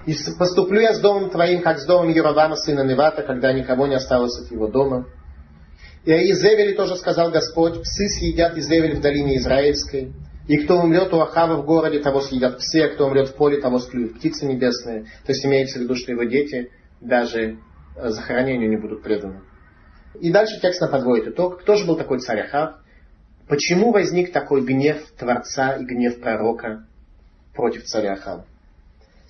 И 0.06 0.16
поступлю 0.38 0.82
я 0.82 0.94
с 0.94 1.00
домом 1.00 1.30
твоим, 1.30 1.62
как 1.62 1.80
с 1.80 1.86
домом 1.86 2.10
Яровама, 2.10 2.56
сына 2.56 2.84
Невата, 2.84 3.24
когда 3.24 3.54
никого 3.54 3.88
не 3.88 3.96
осталось 3.96 4.38
от 4.40 4.52
его 4.52 4.68
дома. 4.68 5.06
И 6.04 6.12
о 6.12 6.22
Изевеле 6.32 6.74
тоже 6.74 6.98
сказал 6.98 7.32
Господь, 7.32 7.82
псы 7.82 8.10
съедят 8.10 8.58
Изевель 8.58 8.98
в 8.98 9.02
долине 9.02 9.38
Израильской, 9.38 10.14
и 10.48 10.58
кто 10.58 10.80
умрет 10.80 11.14
у 11.14 11.20
Ахава 11.22 11.62
в 11.62 11.66
городе, 11.66 12.00
того 12.00 12.20
съедят 12.20 12.58
псы, 12.58 12.82
а 12.82 12.90
кто 12.90 13.06
умрет 13.06 13.30
в 13.30 13.36
поле, 13.36 13.62
того 13.62 13.80
склюют 13.80 14.16
птицы 14.16 14.46
небесные. 14.46 15.04
То 15.26 15.32
есть 15.32 15.46
имеется 15.46 15.80
в 15.80 15.84
виду, 15.84 15.96
что 15.96 16.12
его 16.12 16.24
дети 16.24 16.70
даже 17.00 17.60
э, 17.96 18.10
захоронению 18.10 18.70
не 18.70 18.78
будут 18.78 19.04
преданы. 19.04 19.42
И 20.20 20.32
дальше 20.32 20.60
текст 20.62 20.80
подводит 20.80 21.30
итог. 21.30 21.62
Кто 21.62 21.76
же 21.76 21.86
был 21.86 21.96
такой 21.96 22.20
царь 22.20 22.42
Ахав? 22.42 22.76
Почему 23.48 23.92
возник 23.92 24.32
такой 24.32 24.62
гнев 24.62 24.98
Творца 25.18 25.76
и 25.76 25.84
гнев 25.84 26.20
пророка 26.22 26.86
против 27.54 27.84
царя 27.84 28.14
Ахава? 28.14 28.46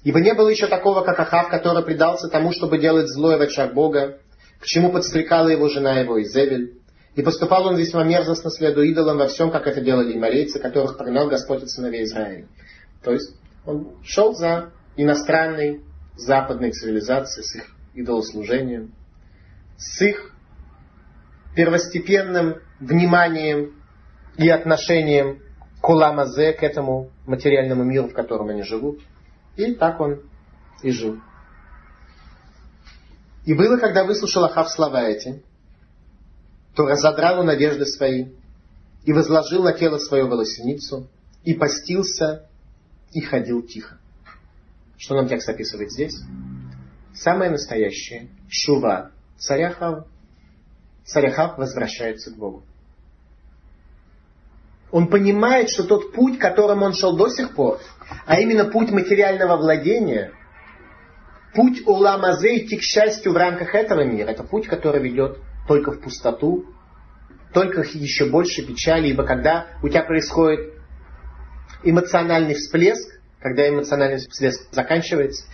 Ибо 0.04 0.20
не 0.20 0.34
было 0.34 0.50
еще 0.50 0.68
такого, 0.68 1.02
как 1.02 1.20
Ахав, 1.20 1.50
который 1.50 1.84
предался 1.84 2.28
тому, 2.28 2.52
чтобы 2.52 2.78
делать 2.78 3.08
злое 3.08 3.38
в 3.38 3.42
очах 3.42 3.74
Бога, 3.74 4.20
к 4.60 4.66
чему 4.66 4.92
подстрекала 4.92 5.48
его 5.48 5.70
жена 5.70 6.00
его 6.00 6.22
Изевель. 6.22 6.78
И 7.16 7.22
поступал 7.22 7.68
он 7.68 7.76
весьма 7.76 8.04
мерзостно 8.04 8.50
следу 8.50 8.82
идолам 8.84 9.18
во 9.18 9.28
всем, 9.28 9.52
как 9.52 9.68
это 9.68 9.82
делали 9.82 10.16
ималейцы, 10.16 10.60
которых 10.60 10.98
прогнал 10.98 11.28
Господь 11.28 11.64
от 11.64 11.70
сыновей 11.70 12.04
Израиля. 12.04 12.48
То 13.04 13.12
есть 13.12 13.36
он 13.66 13.96
шел 14.04 14.34
за 14.34 14.72
иностранной 14.98 15.82
западной 16.16 16.72
цивилизацией, 16.72 17.46
с 17.46 17.56
их 17.56 17.76
идолослужением, 17.94 18.94
с 19.78 20.02
их 20.02 20.33
первостепенным 21.56 22.56
вниманием 22.80 23.74
и 24.38 24.50
отношением 24.50 25.42
к 25.82 25.90
Уламазе, 25.90 26.54
к 26.54 26.64
этому 26.64 27.12
материальному 27.26 27.84
миру, 27.84 28.08
в 28.08 28.14
котором 28.14 28.50
они 28.50 28.64
живут. 28.64 29.02
И 29.56 29.74
так 29.76 30.00
он 30.00 30.22
и 30.82 30.92
жил. 30.92 31.20
И 33.46 33.54
было, 33.54 33.78
когда 33.78 34.06
выслушал 34.06 34.46
Ахав 34.46 34.70
слова 34.70 35.04
эти, 35.04 35.44
то 36.76 36.86
разодрал 36.86 37.40
он 37.40 37.50
одежды 37.50 37.86
свои 37.86 38.28
и 39.04 39.14
возложил 39.14 39.64
на 39.64 39.74
тело 39.74 39.98
свою 39.98 40.28
волосеницу 40.28 41.10
и 41.44 41.54
постился 41.54 42.50
и 43.12 43.22
ходил 43.22 43.62
тихо. 43.62 43.98
Что 44.98 45.16
нам 45.16 45.28
текст 45.28 45.50
описывает 45.50 45.92
здесь? 45.92 46.16
Самое 47.14 47.52
настоящее 47.52 48.30
шува 48.50 49.12
царя 49.38 49.72
Хава. 49.72 50.08
Царь 51.06 51.28
Ахав 51.28 51.58
возвращается 51.58 52.32
к 52.32 52.38
Богу. 52.38 52.64
Он 54.92 55.08
понимает, 55.08 55.70
что 55.70 55.84
тот 55.84 56.14
путь, 56.14 56.38
которым 56.38 56.84
он 56.84 56.94
шел 56.94 57.18
до 57.18 57.28
сих 57.28 57.56
пор, 57.56 57.80
а 58.26 58.40
именно 58.40 58.66
путь 58.66 58.92
материального 58.92 59.58
владения, 59.58 60.32
путь 61.54 61.82
Уламазе 61.88 62.58
идти 62.60 62.78
к 62.78 62.84
счастью 62.84 63.34
в 63.34 63.38
рамках 63.38 63.74
этого 63.74 64.04
мира, 64.04 64.30
это 64.30 64.44
путь, 64.44 64.68
который 64.68 65.02
ведет 65.02 65.40
только 65.68 65.92
в 65.92 66.00
пустоту, 66.00 66.66
только 67.54 67.82
еще 67.82 68.26
больше 68.30 68.66
печали, 68.66 69.08
ибо 69.08 69.26
когда 69.26 69.68
у 69.82 69.90
тебя 69.90 70.04
происходит 70.04 70.74
эмоциональный 71.84 72.54
всплеск, 72.54 73.20
когда 73.40 73.68
эмоциональный 73.68 74.18
всплеск 74.18 74.68
заканчивается, 74.72 75.46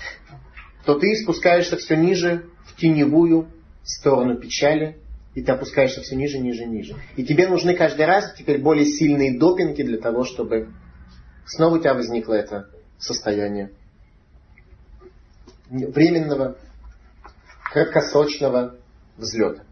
то 0.85 0.99
ты 0.99 1.15
спускаешься 1.15 1.77
все 1.77 1.95
ниже 1.95 2.49
в 2.65 2.75
теневую 2.75 3.49
сторону 3.83 4.37
печали, 4.37 4.97
и 5.35 5.41
ты 5.41 5.51
опускаешься 5.51 6.01
все 6.01 6.15
ниже, 6.15 6.39
ниже, 6.39 6.65
ниже. 6.65 6.95
И 7.15 7.23
тебе 7.23 7.47
нужны 7.47 7.75
каждый 7.75 8.05
раз 8.05 8.33
теперь 8.33 8.61
более 8.61 8.85
сильные 8.85 9.37
допинги 9.37 9.83
для 9.83 9.97
того, 9.97 10.23
чтобы 10.23 10.69
снова 11.45 11.75
у 11.75 11.79
тебя 11.79 11.93
возникло 11.93 12.33
это 12.33 12.69
состояние 12.97 13.71
временного, 15.69 16.57
краткосрочного 17.71 18.75
взлета. 19.17 19.63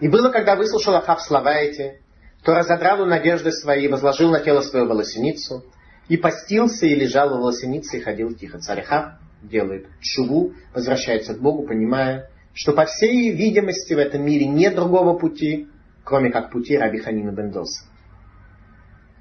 И 0.00 0.08
было, 0.08 0.30
когда 0.30 0.56
выслушал 0.56 0.94
Ахав 0.94 1.22
слова 1.22 1.54
эти, 1.54 2.00
то 2.44 2.54
разодрал 2.54 3.02
он 3.02 3.08
надежды 3.08 3.52
свои, 3.52 3.88
возложил 3.88 4.30
на 4.30 4.40
тело 4.40 4.60
свою 4.60 4.86
волосеницу, 4.86 5.64
и 6.08 6.16
постился, 6.16 6.86
и 6.86 6.94
лежал 6.94 7.28
в 7.28 7.32
волосенице, 7.32 7.98
и 7.98 8.00
ходил 8.00 8.34
тихо. 8.34 8.58
Царь 8.58 8.80
Ахав 8.80 9.14
делает 9.42 9.86
шуву, 10.00 10.54
возвращается 10.74 11.34
к 11.34 11.40
Богу, 11.40 11.66
понимая, 11.66 12.29
что 12.54 12.72
по 12.72 12.84
всей 12.84 13.32
видимости 13.32 13.94
в 13.94 13.98
этом 13.98 14.24
мире 14.24 14.46
нет 14.46 14.74
другого 14.74 15.18
пути, 15.18 15.68
кроме 16.04 16.30
как 16.30 16.50
пути 16.50 16.76
Раби 16.76 16.98
Ханина 16.98 17.30
Бендоса. 17.30 17.84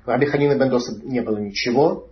У 0.05 0.09
Раби 0.09 0.25
Ханина 0.25 0.57
Бендоса 0.57 0.99
не 1.03 1.21
было 1.21 1.37
ничего, 1.37 2.09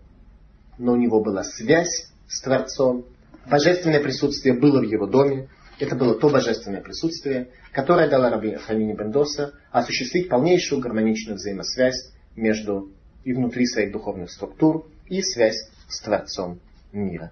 но 0.78 0.94
у 0.94 0.96
него 0.96 1.22
была 1.22 1.44
связь 1.44 2.12
с 2.28 2.42
Творцом. 2.42 3.06
Божественное 3.50 4.02
присутствие 4.02 4.54
было 4.54 4.80
в 4.80 4.84
его 4.84 5.08
доме. 5.08 5.50
Это 5.80 5.96
было 5.96 6.16
то 6.16 6.30
божественное 6.30 6.82
присутствие, 6.82 7.50
которое 7.72 8.10
дало 8.10 8.30
Раби 8.30 8.56
Ханине 8.56 8.96
Бендоса 8.96 9.54
осуществить 9.72 10.28
полнейшую 10.30 10.82
гармоничную 10.82 11.36
взаимосвязь 11.36 12.12
между 12.36 12.92
и 13.24 13.34
внутри 13.34 13.66
своих 13.66 13.92
духовных 13.92 14.32
структур 14.32 14.88
и 15.08 15.22
связь 15.22 15.70
с 15.88 16.02
Творцом 16.02 16.60
мира. 16.92 17.32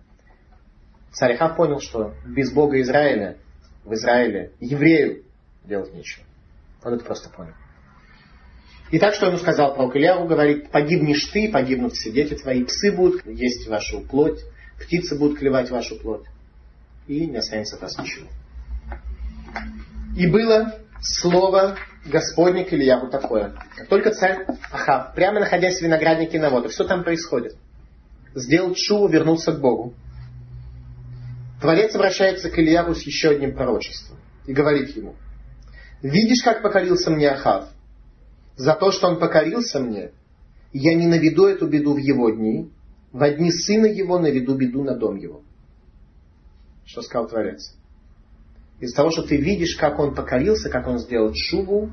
Царь 1.12 1.34
Ахав 1.34 1.56
понял, 1.56 1.80
что 1.80 2.13
без 2.26 2.52
Бога 2.52 2.80
Израиля 2.82 3.38
в 3.86 3.93
Израиле 3.93 4.52
еврею 4.60 5.24
делать 5.63 5.93
нечего. 5.93 6.26
Он 6.84 6.93
это 6.93 7.06
просто 7.06 7.30
понял. 7.30 7.54
И 8.91 9.00
так, 9.00 9.15
что 9.15 9.28
ему 9.28 9.38
сказал 9.38 9.74
пророк 9.74 9.95
Ильяву, 9.95 10.28
говорит, 10.28 10.69
погибнешь 10.69 11.26
ты, 11.26 11.50
погибнут 11.52 11.93
все 11.93 12.12
дети 12.12 12.36
твои, 12.36 12.63
псы 12.63 12.91
будут 12.91 13.26
есть 13.26 13.67
вашу 13.67 14.02
плоть, 14.02 14.39
птицы 14.80 15.17
будут 15.17 15.39
клевать 15.39 15.71
вашу 15.71 16.00
плоть, 16.00 16.26
и 17.08 17.26
не 17.26 17.38
останется 17.38 17.76
от 17.76 17.82
вас 17.82 17.98
ничего. 17.98 18.28
И 20.15 20.28
было 20.28 20.80
слово 21.02 21.78
Господне 22.06 22.63
к 22.63 22.74
Ильяву 22.74 23.10
такое. 23.10 23.56
Как 23.76 23.88
только 23.88 24.12
царь 24.12 24.45
Ахав, 24.71 25.15
прямо 25.15 25.39
находясь 25.39 25.80
в 25.80 25.82
винограднике 25.82 26.39
Навода, 26.39 26.69
что 26.69 26.86
там 26.86 27.04
происходит? 27.04 27.56
Сделал 28.36 28.76
шуву, 28.76 29.08
вернулся 29.08 29.52
к 29.52 29.60
Богу. 29.60 29.95
Творец 31.65 31.95
обращается 31.95 32.51
к 32.51 32.60
Ильяву 32.60 32.93
с 32.93 33.01
еще 33.01 33.30
одним 33.30 33.56
пророчеством 33.56 34.19
и 34.45 34.54
говорит 34.54 34.95
ему, 34.95 35.15
«Видишь, 36.04 36.43
как 36.43 36.62
покорился 36.62 37.10
мне 37.10 37.28
Ахав? 37.28 37.69
За 38.56 38.75
то, 38.75 38.91
что 38.91 39.08
он 39.08 39.17
покорился 39.17 39.80
мне, 39.80 40.12
я 40.73 40.93
не 40.93 41.08
наведу 41.08 41.47
эту 41.47 41.67
беду 41.67 41.95
в 41.95 41.97
его 41.97 42.30
дни, 42.30 42.71
в 43.12 43.28
дни 43.32 43.51
сына 43.51 43.88
его 43.88 44.19
наведу 44.19 44.54
беду 44.54 44.84
на 44.84 44.95
дом 44.95 45.15
его». 45.15 45.41
Что 46.86 47.01
сказал 47.01 47.30
Творец? 47.30 47.75
Из-за 48.80 48.95
того, 48.95 49.10
что 49.10 49.23
ты 49.23 49.38
видишь, 49.38 49.75
как 49.75 49.97
он 49.97 50.13
покорился, 50.13 50.69
как 50.69 50.86
он 50.86 50.99
сделал 50.99 51.34
шубу, 51.34 51.89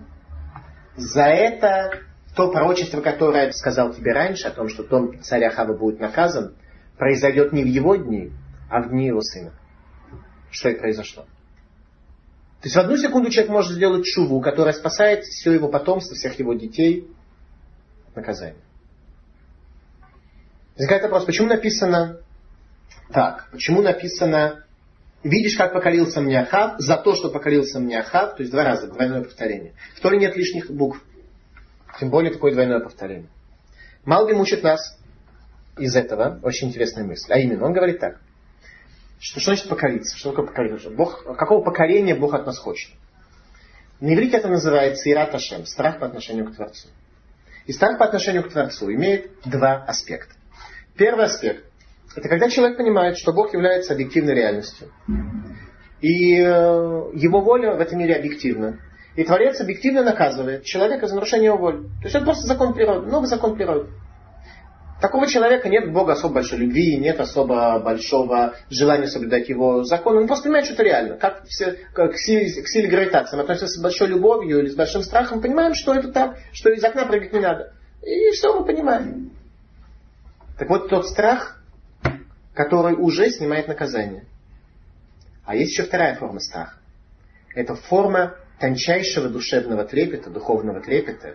за 0.99 1.25
это 1.25 2.01
то 2.37 2.53
пророчество, 2.53 3.01
которое 3.01 3.51
сказал 3.53 3.95
тебе 3.95 4.13
раньше, 4.13 4.49
о 4.49 4.51
том, 4.51 4.69
что 4.69 4.85
дом 4.85 5.19
царя 5.23 5.49
Хава 5.49 5.75
будет 5.75 5.99
наказан, 5.99 6.57
произойдет 6.99 7.55
не 7.55 7.63
в 7.63 7.69
его 7.69 7.97
дни, 7.97 8.33
а 8.69 8.83
в 8.83 8.91
дни 8.91 9.07
его 9.07 9.23
сына. 9.23 9.55
Что 10.53 10.69
и 10.69 10.79
произошло. 10.79 11.25
То 11.25 12.67
есть 12.67 12.77
в 12.77 12.79
одну 12.79 12.97
секунду 12.97 13.31
человек 13.31 13.51
может 13.51 13.73
сделать 13.73 14.05
чуву, 14.05 14.41
которая 14.41 14.73
спасает 14.73 15.25
все 15.25 15.53
его 15.53 15.69
потомство, 15.69 16.15
всех 16.15 16.39
его 16.39 16.55
детей 16.55 17.09
от 18.09 18.15
наказания. 18.17 18.63
Возникает 20.77 21.03
вопрос, 21.03 21.25
почему 21.25 21.49
написано 21.49 22.21
так? 23.13 23.49
Почему 23.51 23.83
написано 23.83 24.63
Видишь, 25.25 25.57
как 25.57 25.73
покорился 25.73 26.21
мне 26.21 26.41
Ахав, 26.41 26.81
за 26.81 26.97
то, 26.97 27.15
что 27.15 27.31
покорился 27.31 27.79
мне 27.79 28.01
Ахав, 28.01 28.35
то 28.35 28.43
есть 28.43 28.51
два 28.51 28.65
раза, 28.65 28.89
двойное 28.89 29.23
повторение. 29.23 29.73
В 29.95 30.01
Торе 30.01 30.19
нет 30.19 30.37
лишних 30.37 30.69
букв. 30.69 31.01
Тем 32.01 32.11
более 32.11 32.33
такое 32.33 32.53
двойное 32.53 32.81
повторение. 32.81 33.29
Малбим 34.05 34.41
учит 34.41 34.65
нас 34.65 34.99
из 35.79 35.95
этого 35.95 36.41
очень 36.43 36.69
интересная 36.69 37.05
мысль. 37.05 37.33
А 37.33 37.39
именно, 37.39 37.65
он 37.65 37.73
говорит 37.73 38.01
так. 38.01 38.21
Что, 39.23 39.39
что 39.39 39.53
значит 39.53 39.69
покориться? 39.69 40.19
Что 40.19 40.31
такое 40.31 40.47
покориться? 40.47 40.91
Бог, 40.91 41.23
какого 41.37 41.63
покорения 41.63 42.17
Бог 42.17 42.35
от 42.35 42.45
нас 42.45 42.59
хочет? 42.59 42.91
На 44.01 44.13
иврите 44.15 44.37
это 44.37 44.49
называется 44.49 45.09
ираташем, 45.09 45.65
страх 45.65 46.01
по 46.01 46.07
отношению 46.07 46.51
к 46.51 46.57
Творцу. 46.57 46.89
И 47.67 47.73
страх 47.73 48.01
по 48.01 48.05
отношению 48.05 48.43
к 48.43 48.51
Творцу 48.51 48.93
имеет 48.93 49.31
два 49.45 49.85
аспекта. 49.85 50.35
Первый 50.97 51.27
аспект– 51.27 51.65
это 52.17 52.29
когда 52.29 52.51
человек 52.51 52.77
понимает, 52.77 53.17
что 53.17 53.33
Бог 53.33 53.55
является 53.55 53.93
объективной 53.93 54.35
реальностью. 54.35 54.89
И 56.01 56.35
э, 56.35 56.43
его 57.15 57.41
воля 57.43 57.77
в 57.77 57.81
этом 57.81 58.01
мире 58.01 58.17
объективна. 58.17 58.81
И 59.15 59.23
Творец 59.23 59.61
объективно 59.61 60.03
наказывает 60.03 60.65
человека 60.65 61.07
за 61.07 61.15
нарушение 61.15 61.47
его 61.47 61.59
воли. 61.59 61.83
То 62.01 62.05
есть 62.05 62.17
это 62.17 62.25
просто 62.25 62.49
закон 62.49 62.75
природы, 62.75 63.09
новый 63.09 63.29
закон 63.29 63.55
природы. 63.55 63.89
Такого 65.03 65.27
человека 65.27 65.69
нет 65.69 65.93
к 65.93 66.09
особо 66.11 66.35
большой 66.35 66.61
любви, 66.61 66.97
нет 66.97 67.19
особо 67.19 67.81
большого 67.81 68.55
желания 68.71 69.09
соблюдать 69.09 69.49
его 69.49 69.83
закон. 69.83 70.17
Он 70.17 70.29
просто 70.29 70.45
понимает, 70.45 70.67
что 70.67 70.75
это 70.75 70.85
реально. 70.85 71.17
Как, 71.17 71.45
все, 71.49 71.77
как 71.93 72.13
к, 72.13 72.17
силе, 72.17 72.63
к 72.63 72.69
силе 72.69 72.89
гравитации. 72.89 73.35
Мы 73.35 73.43
относимся 73.43 73.81
с 73.81 73.83
большой 73.83 74.07
любовью 74.07 74.61
или 74.61 74.69
с 74.69 74.77
большим 74.77 75.03
страхом, 75.03 75.43
понимаем, 75.43 75.75
что 75.75 75.93
это 75.93 76.13
так, 76.13 76.39
что 76.53 76.71
из 76.71 76.85
окна 76.85 77.05
прыгать 77.05 77.33
не 77.33 77.41
надо. 77.41 77.73
И 78.01 78.31
все 78.31 78.57
мы 78.57 78.65
понимаем. 78.65 79.33
Так 80.57 80.69
вот, 80.69 80.89
тот 80.89 81.09
страх, 81.09 81.61
который 82.55 82.95
уже 82.95 83.29
снимает 83.31 83.67
наказание. 83.67 84.27
А 85.45 85.57
есть 85.57 85.73
еще 85.73 85.83
вторая 85.83 86.15
форма 86.15 86.39
страха. 86.39 86.79
Это 87.57 87.75
форма 87.75 88.37
тончайшего 88.61 89.29
душевного 89.29 89.85
трепета, 89.85 90.31
духовного 90.31 90.81
трепета 90.81 91.35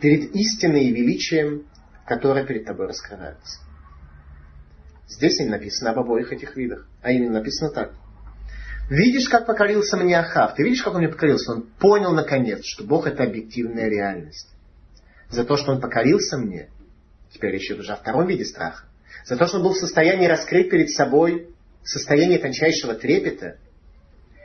перед 0.00 0.34
истиной 0.34 0.90
величием, 0.90 1.64
которое 2.08 2.44
перед 2.44 2.64
тобой 2.64 2.86
раскрывается. 2.86 3.60
Здесь 5.08 5.38
не 5.40 5.46
написано 5.46 5.90
об 5.90 6.00
обоих 6.00 6.32
этих 6.32 6.56
видах, 6.56 6.86
а 7.02 7.12
именно 7.12 7.34
написано 7.34 7.70
так. 7.70 7.92
Видишь, 8.90 9.28
как 9.28 9.46
покорился 9.46 9.96
мне 9.96 10.18
Ахав? 10.18 10.54
Ты 10.54 10.62
видишь, 10.62 10.82
как 10.82 10.94
он 10.94 11.00
мне 11.00 11.08
покорился? 11.08 11.52
Он 11.52 11.62
понял 11.78 12.12
наконец, 12.12 12.64
что 12.64 12.84
Бог 12.84 13.06
это 13.06 13.22
объективная 13.22 13.88
реальность. 13.88 14.48
За 15.30 15.44
то, 15.44 15.56
что 15.56 15.72
он 15.72 15.80
покорился 15.80 16.38
мне, 16.38 16.70
теперь 17.32 17.56
идет 17.58 17.80
уже 17.80 17.92
о 17.92 17.96
втором 17.96 18.26
виде 18.26 18.44
страха, 18.44 18.86
за 19.26 19.36
то, 19.36 19.46
что 19.46 19.58
он 19.58 19.64
был 19.64 19.72
в 19.74 19.78
состоянии 19.78 20.26
раскрыть 20.26 20.70
перед 20.70 20.90
собой 20.90 21.48
состояние 21.84 22.38
тончайшего 22.38 22.94
трепета, 22.94 23.56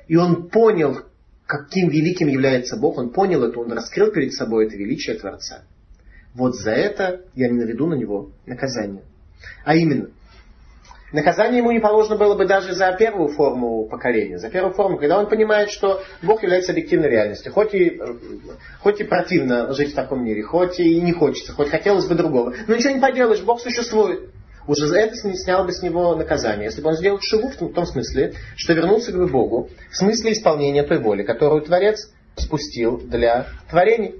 и 0.07 0.17
он 0.17 0.49
понял, 0.49 1.03
каким 1.45 1.89
великим 1.89 2.27
является 2.27 2.75
Бог, 2.75 2.97
он 2.97 3.11
понял 3.11 3.43
это, 3.43 3.59
он 3.59 3.71
раскрыл 3.71 4.11
перед 4.11 4.33
собой 4.33 4.67
это 4.67 4.75
величие 4.75 5.17
Творца. 5.17 5.63
Вот 6.35 6.55
за 6.55 6.71
это 6.71 7.21
я 7.35 7.47
не 7.49 7.59
наведу 7.59 7.87
на 7.87 7.95
него 7.95 8.31
наказание. 8.45 9.03
А 9.65 9.75
именно, 9.75 10.09
наказание 11.11 11.59
ему 11.59 11.71
не 11.71 11.79
положено 11.79 12.17
было 12.17 12.35
бы 12.35 12.45
даже 12.45 12.73
за 12.73 12.91
первую 12.93 13.29
форму 13.29 13.85
покорения. 13.85 14.39
За 14.39 14.49
первую 14.49 14.73
форму, 14.73 14.97
когда 14.97 15.19
он 15.19 15.29
понимает, 15.29 15.69
что 15.69 16.01
Бог 16.21 16.41
является 16.43 16.71
объективной 16.71 17.09
реальностью. 17.09 17.53
Хоть 17.53 17.73
и, 17.75 18.01
хоть 18.79 18.99
и 18.99 19.03
противно 19.03 19.73
жить 19.73 19.91
в 19.91 19.95
таком 19.95 20.23
мире, 20.25 20.43
хоть 20.43 20.79
и 20.79 20.99
не 21.01 21.11
хочется, 21.11 21.53
хоть 21.53 21.69
хотелось 21.69 22.07
бы 22.07 22.15
другого. 22.15 22.53
Но 22.67 22.75
ничего 22.75 22.93
не 22.93 23.01
поделаешь, 23.01 23.43
Бог 23.43 23.59
существует 23.59 24.29
уже 24.67 24.87
за 24.87 24.97
это 24.97 25.15
сняло 25.15 25.65
бы 25.65 25.71
с 25.71 25.81
него 25.81 26.15
наказание. 26.15 26.65
Если 26.65 26.81
бы 26.81 26.89
он 26.89 26.95
сделал 26.95 27.19
шиву 27.21 27.49
в 27.49 27.55
том, 27.55 27.69
в 27.69 27.73
том 27.73 27.85
смысле, 27.85 28.33
что 28.55 28.73
вернулся 28.73 29.11
бы 29.11 29.27
к 29.27 29.31
Богу, 29.31 29.69
в 29.91 29.95
смысле 29.95 30.33
исполнения 30.33 30.83
той 30.83 30.99
воли, 30.99 31.23
которую 31.23 31.61
Творец 31.61 32.09
спустил 32.35 32.97
для 32.97 33.47
творений. 33.69 34.15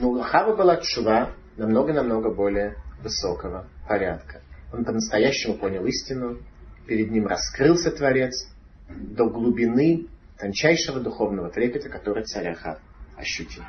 Но 0.00 0.08
у 0.08 0.12
Лахава 0.14 0.56
была 0.56 0.80
шува 0.82 1.32
намного-намного 1.58 2.30
более 2.30 2.76
высокого 3.02 3.68
порядка. 3.86 4.40
Он 4.72 4.82
по-настоящему 4.82 5.58
понял 5.58 5.84
истину, 5.84 6.38
перед 6.86 7.10
ним 7.10 7.26
раскрылся 7.26 7.90
Творец 7.90 8.48
до 8.88 9.28
глубины 9.28 10.06
тончайшего 10.38 11.00
духовного 11.00 11.50
трепета, 11.50 11.90
который 11.90 12.24
царь 12.24 12.48
Ахав 12.48 12.78
ощутил. 13.14 13.62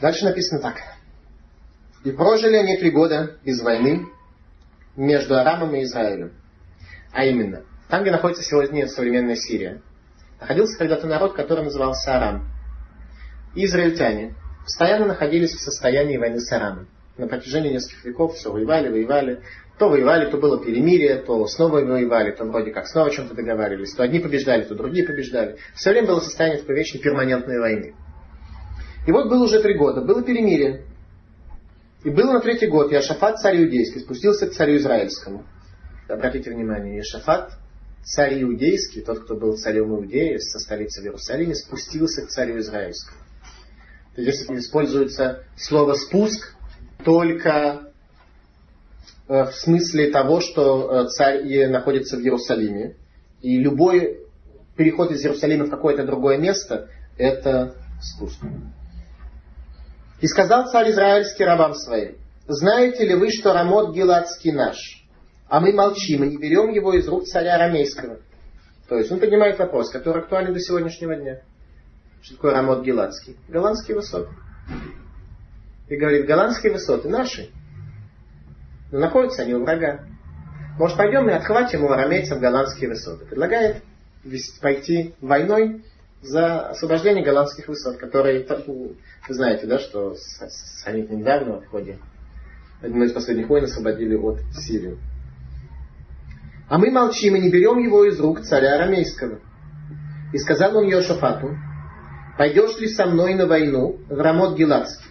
Дальше 0.00 0.24
написано 0.24 0.62
так. 0.62 0.76
И 2.02 2.10
прожили 2.10 2.56
они 2.56 2.78
три 2.78 2.90
года 2.90 3.36
без 3.44 3.60
войны 3.60 4.06
между 4.96 5.36
Арамом 5.36 5.74
и 5.74 5.82
Израилем. 5.82 6.32
А 7.12 7.26
именно, 7.26 7.64
там, 7.88 8.00
где 8.00 8.12
находится 8.12 8.42
сегодня 8.42 8.86
современная 8.86 9.36
Сирия, 9.36 9.82
находился 10.40 10.78
когда-то 10.78 11.06
народ, 11.06 11.34
который 11.34 11.64
назывался 11.64 12.16
Арам. 12.16 12.48
Израильтяне 13.54 14.34
постоянно 14.64 15.06
находились 15.06 15.52
в 15.52 15.60
состоянии 15.60 16.16
войны 16.16 16.40
с 16.40 16.52
Арамом. 16.52 16.88
На 17.16 17.26
протяжении 17.26 17.72
нескольких 17.72 18.04
веков 18.04 18.34
все 18.34 18.52
воевали, 18.52 18.88
воевали. 18.88 19.42
То 19.78 19.88
воевали, 19.88 20.30
то 20.30 20.36
было 20.36 20.62
перемирие, 20.62 21.16
то 21.16 21.46
снова 21.46 21.80
воевали, 21.80 22.32
то 22.32 22.44
вроде 22.44 22.70
как 22.70 22.86
снова 22.86 23.08
о 23.08 23.10
чем-то 23.10 23.34
договаривались. 23.34 23.92
То 23.94 24.02
одни 24.02 24.20
побеждали, 24.20 24.62
то 24.62 24.74
другие 24.74 25.06
побеждали. 25.06 25.56
Все 25.74 25.90
время 25.90 26.08
было 26.08 26.20
состояние 26.20 26.60
такой 26.60 26.76
вечной 26.76 27.00
перманентной 27.00 27.58
войны. 27.58 27.94
И 29.06 29.12
вот 29.12 29.28
было 29.28 29.44
уже 29.44 29.60
три 29.62 29.76
года, 29.76 30.02
было 30.02 30.22
перемирие. 30.22 30.84
И 32.04 32.10
был 32.10 32.32
на 32.32 32.40
третий 32.40 32.66
год 32.66 32.92
Яшафат, 32.92 33.38
царь 33.38 33.62
иудейский, 33.62 34.00
спустился 34.00 34.46
к 34.46 34.52
царю 34.52 34.76
израильскому. 34.76 35.44
Обратите 36.08 36.50
внимание, 36.50 36.98
Яшафат, 36.98 37.52
царь 38.04 38.42
иудейский, 38.42 39.02
тот, 39.02 39.24
кто 39.24 39.34
был 39.34 39.56
царем 39.56 39.94
Иудеи, 39.94 40.38
со 40.38 40.58
столицы 40.58 41.02
в 41.02 41.04
Иерусалиме, 41.04 41.54
спустился 41.54 42.26
к 42.26 42.28
царю 42.28 42.58
израильскому. 42.58 43.18
Если 44.20 44.58
используется 44.58 45.44
слово 45.56 45.94
«спуск», 45.94 46.54
только 47.04 47.92
э, 49.28 49.44
в 49.44 49.52
смысле 49.54 50.10
того, 50.10 50.40
что 50.40 51.04
э, 51.04 51.06
царь 51.08 51.66
находится 51.68 52.16
в 52.16 52.20
Иерусалиме, 52.20 52.96
и 53.40 53.58
любой 53.58 54.18
переход 54.76 55.10
из 55.10 55.22
Иерусалима 55.24 55.64
в 55.64 55.70
какое-то 55.70 56.04
другое 56.04 56.38
место– 56.38 56.88
это 57.18 57.74
спуск. 58.02 58.40
И 60.20 60.26
сказал 60.26 60.70
царь 60.70 60.90
израильский 60.90 61.44
рабам 61.44 61.74
своим, 61.74 62.16
знаете 62.46 63.06
ли 63.06 63.14
вы, 63.14 63.30
что 63.30 63.52
Рамот 63.54 63.94
Гиладский 63.94 64.52
наш, 64.52 65.06
а 65.48 65.60
мы 65.60 65.72
молчим 65.72 66.24
и 66.24 66.30
не 66.30 66.36
берем 66.36 66.70
его 66.70 66.92
из 66.94 67.08
рук 67.08 67.24
царя 67.24 67.54
арамейского. 67.54 68.18
То 68.88 68.98
есть 68.98 69.10
он 69.10 69.20
поднимает 69.20 69.58
вопрос, 69.58 69.90
который 69.90 70.22
актуален 70.22 70.52
до 70.52 70.60
сегодняшнего 70.60 71.14
дня. 71.14 71.40
Что 72.22 72.34
такое 72.34 72.52
Рамот 72.52 72.84
Гиладский? 72.84 73.36
Голландские 73.48 73.96
высоты. 73.96 74.30
И 75.88 75.96
говорит, 75.96 76.26
голландские 76.26 76.72
высоты 76.72 77.08
наши. 77.08 77.50
Но 78.92 79.00
находятся 79.00 79.42
они 79.42 79.54
у 79.54 79.62
врага. 79.62 80.04
Может, 80.78 80.96
пойдем 80.96 81.28
и 81.28 81.32
отхватим 81.32 81.84
у 81.84 81.90
арамейцев 81.90 82.38
голландские 82.38 82.90
высоты. 82.90 83.24
Предлагает 83.24 83.82
пойти 84.60 85.14
войной 85.20 85.84
за 86.22 86.68
освобождение 86.68 87.24
голландских 87.24 87.68
высот, 87.68 87.96
которые, 87.96 88.46
вы 88.66 88.96
знаете, 89.28 89.66
да, 89.66 89.78
что 89.78 90.14
сравнительно 90.82 91.18
недавно 91.18 91.60
в 91.60 91.66
ходе 91.68 91.98
одной 92.82 93.06
из 93.06 93.12
последних 93.12 93.48
войн 93.48 93.64
освободили 93.64 94.14
от 94.16 94.40
Сирии. 94.54 94.98
А 96.68 96.78
мы 96.78 96.90
молчим 96.90 97.36
и 97.36 97.40
не 97.40 97.50
берем 97.50 97.78
его 97.78 98.04
из 98.04 98.20
рук 98.20 98.42
царя 98.42 98.76
арамейского. 98.76 99.40
И 100.32 100.38
сказал 100.38 100.76
он 100.76 100.86
Йошафату, 100.86 101.56
пойдешь 102.40 102.78
ли 102.78 102.88
со 102.88 103.04
мной 103.04 103.34
на 103.34 103.46
войну 103.46 103.98
в 104.08 104.18
Рамот 104.18 104.56
Гиладский? 104.56 105.10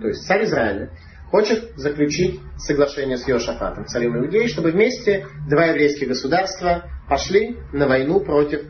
То 0.00 0.08
есть 0.08 0.26
царь 0.26 0.44
Израиля 0.44 0.88
хочет 1.30 1.76
заключить 1.76 2.40
соглашение 2.56 3.18
с 3.18 3.28
Йошафатом, 3.28 3.84
царем 3.84 4.16
Иудеи, 4.16 4.46
чтобы 4.46 4.70
вместе 4.70 5.26
два 5.46 5.66
еврейских 5.66 6.08
государства 6.08 6.88
пошли 7.10 7.58
на 7.74 7.86
войну 7.86 8.20
против 8.20 8.62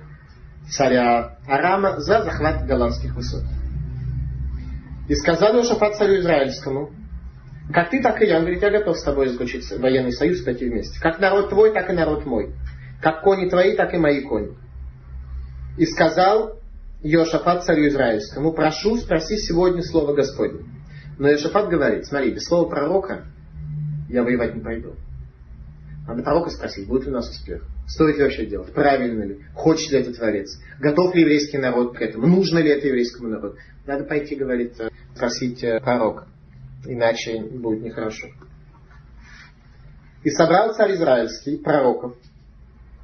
царя 0.68 1.38
Арама 1.46 2.00
за 2.00 2.24
захват 2.24 2.66
голландских 2.66 3.14
высот. 3.14 3.44
И 5.08 5.14
сказал 5.14 5.56
Иошафат 5.56 5.94
царю 5.94 6.18
израильскому, 6.18 6.90
как 7.72 7.88
ты, 7.88 8.02
так 8.02 8.20
и 8.20 8.26
я. 8.26 8.38
Он 8.38 8.42
говорит, 8.42 8.62
я 8.62 8.70
готов 8.72 8.98
с 8.98 9.04
тобой 9.04 9.28
заключить 9.28 9.70
военный 9.78 10.10
союз, 10.10 10.42
пойти 10.42 10.68
вместе. 10.68 10.98
Как 11.00 11.20
народ 11.20 11.50
твой, 11.50 11.72
так 11.72 11.88
и 11.88 11.92
народ 11.92 12.26
мой. 12.26 12.52
Как 13.00 13.22
кони 13.22 13.48
твои, 13.48 13.76
так 13.76 13.94
и 13.94 13.96
мои 13.96 14.22
кони. 14.22 14.56
И 15.78 15.86
сказал 15.86 16.58
Иошафат 17.04 17.64
царю 17.64 17.88
израильскому, 17.88 18.54
прошу, 18.54 18.96
спроси 18.96 19.36
сегодня 19.36 19.82
слово 19.82 20.14
Господне. 20.14 20.64
Но 21.18 21.28
Иошафат 21.28 21.68
говорит, 21.68 22.06
смотри, 22.06 22.32
без 22.32 22.46
слова 22.46 22.66
пророка 22.66 23.26
я 24.08 24.22
воевать 24.22 24.54
не 24.54 24.62
пойду. 24.62 24.94
Надо 26.08 26.22
пророка 26.22 26.48
спросить, 26.48 26.88
будет 26.88 27.04
ли 27.04 27.10
у 27.10 27.14
нас 27.14 27.28
успех. 27.28 27.62
Стоит 27.86 28.16
ли 28.16 28.22
вообще 28.22 28.46
делать? 28.46 28.72
Правильно 28.72 29.22
ли? 29.22 29.44
Хочет 29.54 29.92
ли 29.92 30.00
это 30.00 30.14
Творец? 30.14 30.58
Готов 30.80 31.14
ли 31.14 31.20
еврейский 31.20 31.58
народ 31.58 31.94
к 31.94 32.00
этому? 32.00 32.26
Нужно 32.26 32.58
ли 32.58 32.70
это 32.70 32.86
еврейскому 32.86 33.28
народу? 33.28 33.56
Надо 33.86 34.04
пойти, 34.04 34.34
говорит, 34.34 34.74
спросить 35.14 35.62
э, 35.62 35.80
пророка. 35.80 36.26
Иначе 36.86 37.42
будет 37.42 37.82
нехорошо. 37.82 38.28
И 40.22 40.30
собрал 40.30 40.74
царь 40.74 40.94
израильский 40.94 41.58
пророков. 41.58 42.16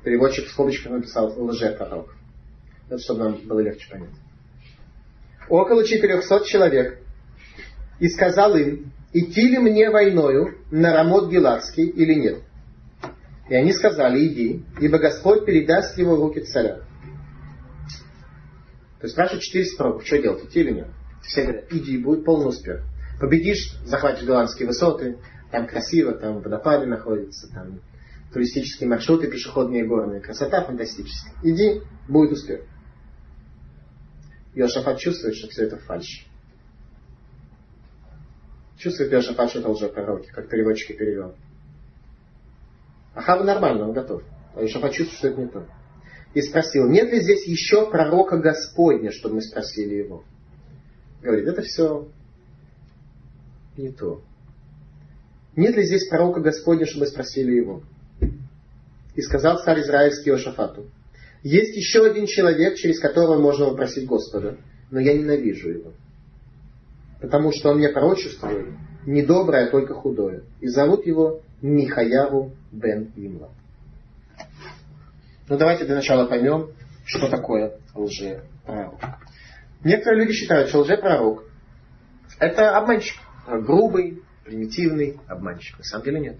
Переводчик 0.02 0.46
в 0.46 0.50
скобочках 0.50 0.92
написал 0.92 1.28
лже-пророков. 1.38 2.16
Это 2.90 2.98
чтобы 2.98 3.20
нам 3.20 3.34
было 3.46 3.60
легче 3.60 3.88
понять. 3.88 4.10
Около 5.48 5.86
400 5.86 6.44
человек. 6.44 6.98
И 8.00 8.08
сказал 8.08 8.56
им, 8.56 8.92
идти 9.12 9.48
ли 9.48 9.58
мне 9.58 9.90
войною 9.90 10.58
на 10.72 10.92
Рамот 10.92 11.30
Гиладский 11.30 11.86
или 11.86 12.14
нет. 12.14 12.42
И 13.48 13.54
они 13.54 13.72
сказали, 13.72 14.26
иди, 14.26 14.64
ибо 14.80 14.98
Господь 14.98 15.44
передаст 15.44 15.98
его 15.98 16.16
в 16.16 16.20
руки 16.20 16.40
царя. 16.40 16.78
То 18.98 19.06
есть 19.06 19.12
спрашивают 19.12 19.44
400 19.44 19.76
пророков, 19.76 20.06
что 20.06 20.18
делать, 20.18 20.44
идти 20.44 20.60
или 20.60 20.72
нет? 20.72 20.88
Все 21.22 21.42
говорят, 21.42 21.72
иди, 21.72 21.96
будет 21.98 22.24
полный 22.24 22.48
успех. 22.48 22.82
Победишь, 23.20 23.76
захватишь 23.84 24.24
голландские 24.24 24.66
высоты, 24.66 25.18
там 25.52 25.66
красиво, 25.66 26.12
там 26.12 26.40
водопады 26.40 26.86
находятся, 26.86 27.52
там 27.52 27.80
туристические 28.32 28.88
маршруты, 28.88 29.28
пешеходные 29.28 29.86
горные. 29.86 30.20
Красота 30.20 30.64
фантастическая. 30.64 31.34
Иди, 31.42 31.82
будет 32.08 32.32
успех. 32.32 32.62
Иошафат 34.54 34.98
чувствует, 34.98 35.36
что 35.36 35.48
все 35.48 35.64
это 35.66 35.76
фальшь. 35.76 36.26
Чувствует 38.78 39.12
Иошафат, 39.12 39.50
что 39.50 39.60
это 39.60 39.68
лжепророки, 39.68 40.28
как 40.28 40.48
переводчики 40.48 40.92
перевел. 40.92 41.34
Ахава 43.14 43.44
нормально, 43.44 43.88
он 43.88 43.92
готов. 43.92 44.22
А 44.54 44.62
Иошафат 44.62 44.92
чувствует, 44.92 45.18
что 45.18 45.28
это 45.28 45.40
не 45.40 45.48
то. 45.48 45.66
И 46.34 46.42
спросил, 46.42 46.88
нет 46.88 47.10
ли 47.10 47.20
здесь 47.20 47.46
еще 47.46 47.90
пророка 47.90 48.38
Господня, 48.38 49.10
чтобы 49.10 49.36
мы 49.36 49.42
спросили 49.42 49.96
его. 49.96 50.24
Говорит, 51.20 51.46
это 51.46 51.62
все 51.62 52.08
не 53.76 53.90
то. 53.90 54.22
Нет 55.56 55.74
ли 55.76 55.84
здесь 55.84 56.08
пророка 56.08 56.40
Господня, 56.40 56.86
чтобы 56.86 57.06
спросили 57.06 57.52
его? 57.52 57.82
И 59.14 59.22
сказал 59.22 59.58
царь 59.58 59.80
израильский 59.80 60.30
Иошафату, 60.30 60.86
есть 61.42 61.76
еще 61.76 62.06
один 62.06 62.26
человек, 62.26 62.76
через 62.76 63.00
которого 63.00 63.40
можно 63.40 63.66
попросить 63.66 64.06
Господа, 64.06 64.58
но 64.90 65.00
я 65.00 65.16
ненавижу 65.16 65.70
его. 65.70 65.92
Потому 67.20 67.52
что 67.52 67.70
он 67.70 67.78
мне 67.78 67.88
пророчествует 67.88 68.66
не 69.06 69.22
доброе, 69.22 69.66
а 69.66 69.70
только 69.70 69.94
худое. 69.94 70.42
И 70.60 70.68
зовут 70.68 71.06
его 71.06 71.40
Михаяву 71.62 72.52
бен 72.70 73.12
Имла. 73.16 73.50
Ну 75.48 75.56
давайте 75.56 75.84
для 75.84 75.96
начала 75.96 76.26
поймем, 76.26 76.70
что 77.04 77.28
такое 77.28 77.78
лжепророк. 77.94 79.00
Некоторые 79.82 80.24
люди 80.24 80.34
считают, 80.34 80.68
что 80.68 80.80
лжепророк 80.80 81.44
это 82.38 82.76
обманщик. 82.76 83.16
Грубый, 83.46 84.22
примитивный 84.44 85.18
обманщик. 85.26 85.78
На 85.78 85.84
самом 85.84 86.04
деле 86.04 86.20
нет. 86.20 86.36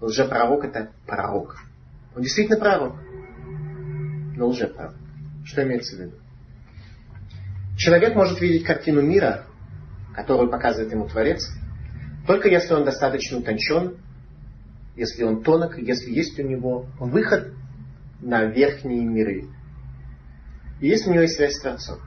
Лжепророк 0.00 0.64
это 0.64 0.90
пророк. 1.06 1.56
Он 2.14 2.22
действительно 2.22 2.58
пророк. 2.58 2.94
Но 4.36 4.48
лжепророк. 4.48 4.94
Что 5.44 5.62
имеется 5.62 5.96
в 5.96 6.00
виду? 6.00 6.16
Человек 7.76 8.14
может 8.14 8.40
видеть 8.40 8.64
картину 8.64 9.02
мира, 9.02 9.44
которую 10.14 10.50
показывает 10.50 10.92
ему 10.92 11.08
Творец, 11.08 11.48
только 12.26 12.48
если 12.48 12.72
он 12.72 12.84
достаточно 12.84 13.38
утончен, 13.38 13.96
если 14.96 15.24
он 15.24 15.42
тонок, 15.42 15.76
если 15.76 16.10
есть 16.10 16.38
у 16.38 16.42
него 16.42 16.86
выход 16.98 17.52
на 18.20 18.44
верхние 18.44 19.04
миры. 19.04 19.48
И 20.80 20.88
если 20.88 21.10
у 21.10 21.12
него 21.12 21.22
есть 21.22 21.36
связь 21.36 21.56
с 21.56 21.60
Творцом. 21.60 21.98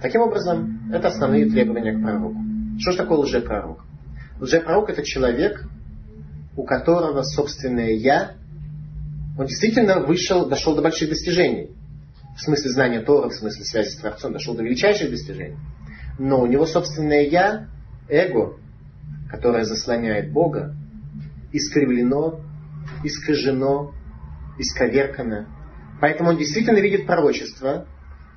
Таким 0.00 0.22
образом, 0.22 0.90
это 0.92 1.08
основные 1.08 1.50
требования 1.50 1.92
к 1.92 2.02
пророку. 2.02 2.40
Что 2.78 2.92
же 2.92 2.98
такое 2.98 3.18
лжепророк? 3.18 3.84
Лжепророк 4.40 4.90
это 4.90 5.02
человек, 5.02 5.64
у 6.56 6.64
которого 6.64 7.22
собственное 7.22 7.92
«я», 7.92 8.37
он 9.38 9.46
действительно 9.46 10.00
вышел, 10.00 10.46
дошел 10.46 10.74
до 10.74 10.82
больших 10.82 11.10
достижений. 11.10 11.70
В 12.36 12.40
смысле 12.40 12.70
знания 12.72 13.00
Тора, 13.00 13.28
в 13.28 13.34
смысле 13.34 13.64
связи 13.64 13.90
с 13.90 13.96
Творцом, 13.96 14.32
дошел 14.32 14.54
до 14.54 14.64
величайших 14.64 15.10
достижений. 15.10 15.56
Но 16.18 16.42
у 16.42 16.46
него 16.46 16.66
собственное 16.66 17.22
«я», 17.22 17.68
эго, 18.08 18.58
которое 19.30 19.64
заслоняет 19.64 20.32
Бога, 20.32 20.74
искривлено, 21.52 22.40
искажено 23.04 23.94
исковеркано. 24.58 25.46
Поэтому 26.00 26.30
он 26.30 26.36
действительно 26.36 26.78
видит 26.78 27.06
пророчество, 27.06 27.86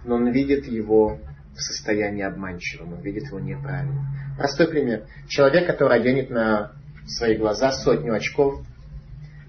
но 0.05 0.15
он 0.15 0.31
видит 0.31 0.67
его 0.67 1.19
в 1.55 1.59
состоянии 1.59 2.23
обманчивом, 2.23 2.93
он 2.93 3.01
видит 3.01 3.25
его 3.25 3.39
неправильно. 3.39 4.05
Простой 4.37 4.67
пример. 4.67 5.05
Человек, 5.27 5.65
который 5.65 5.99
оденет 5.99 6.29
на 6.29 6.73
свои 7.07 7.35
глаза 7.37 7.71
сотню 7.71 8.13
очков, 8.13 8.61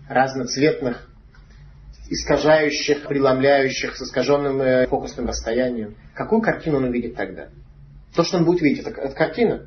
разноцветных, 0.09 1.12
искажающих, 2.13 3.07
преломляющих, 3.09 3.97
с 3.97 4.03
искаженным 4.03 4.61
э, 4.61 4.87
фокусным 4.87 5.27
расстоянием. 5.27 5.95
Какую 6.15 6.43
картину 6.43 6.77
он 6.77 6.85
увидит 6.85 7.15
тогда? 7.15 7.49
То, 8.15 8.23
что 8.23 8.39
он 8.39 8.45
будет 8.45 8.61
видеть, 8.61 8.87
это, 8.87 9.01
это 9.01 9.15
картина. 9.15 9.67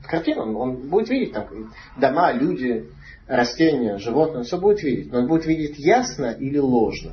Это 0.00 0.08
картина. 0.08 0.42
Он, 0.42 0.56
он 0.56 0.88
будет 0.88 1.08
видеть 1.08 1.32
там 1.32 1.72
дома, 1.96 2.32
люди, 2.32 2.88
растения, 3.28 3.98
животные, 3.98 4.38
он 4.38 4.44
все 4.44 4.58
будет 4.58 4.82
видеть. 4.82 5.12
Но 5.12 5.20
он 5.20 5.28
будет 5.28 5.46
видеть 5.46 5.78
ясно 5.78 6.32
или 6.32 6.58
ложно. 6.58 7.12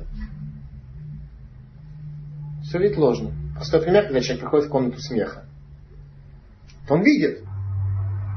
Все 2.64 2.78
видит 2.78 2.96
ложно. 2.96 3.32
Простой 3.54 3.82
пример, 3.82 4.04
когда 4.04 4.20
человек 4.20 4.40
приходит 4.40 4.66
в 4.66 4.70
комнату 4.70 5.00
смеха. 5.00 5.44
То 6.88 6.94
он 6.94 7.02
видит, 7.02 7.42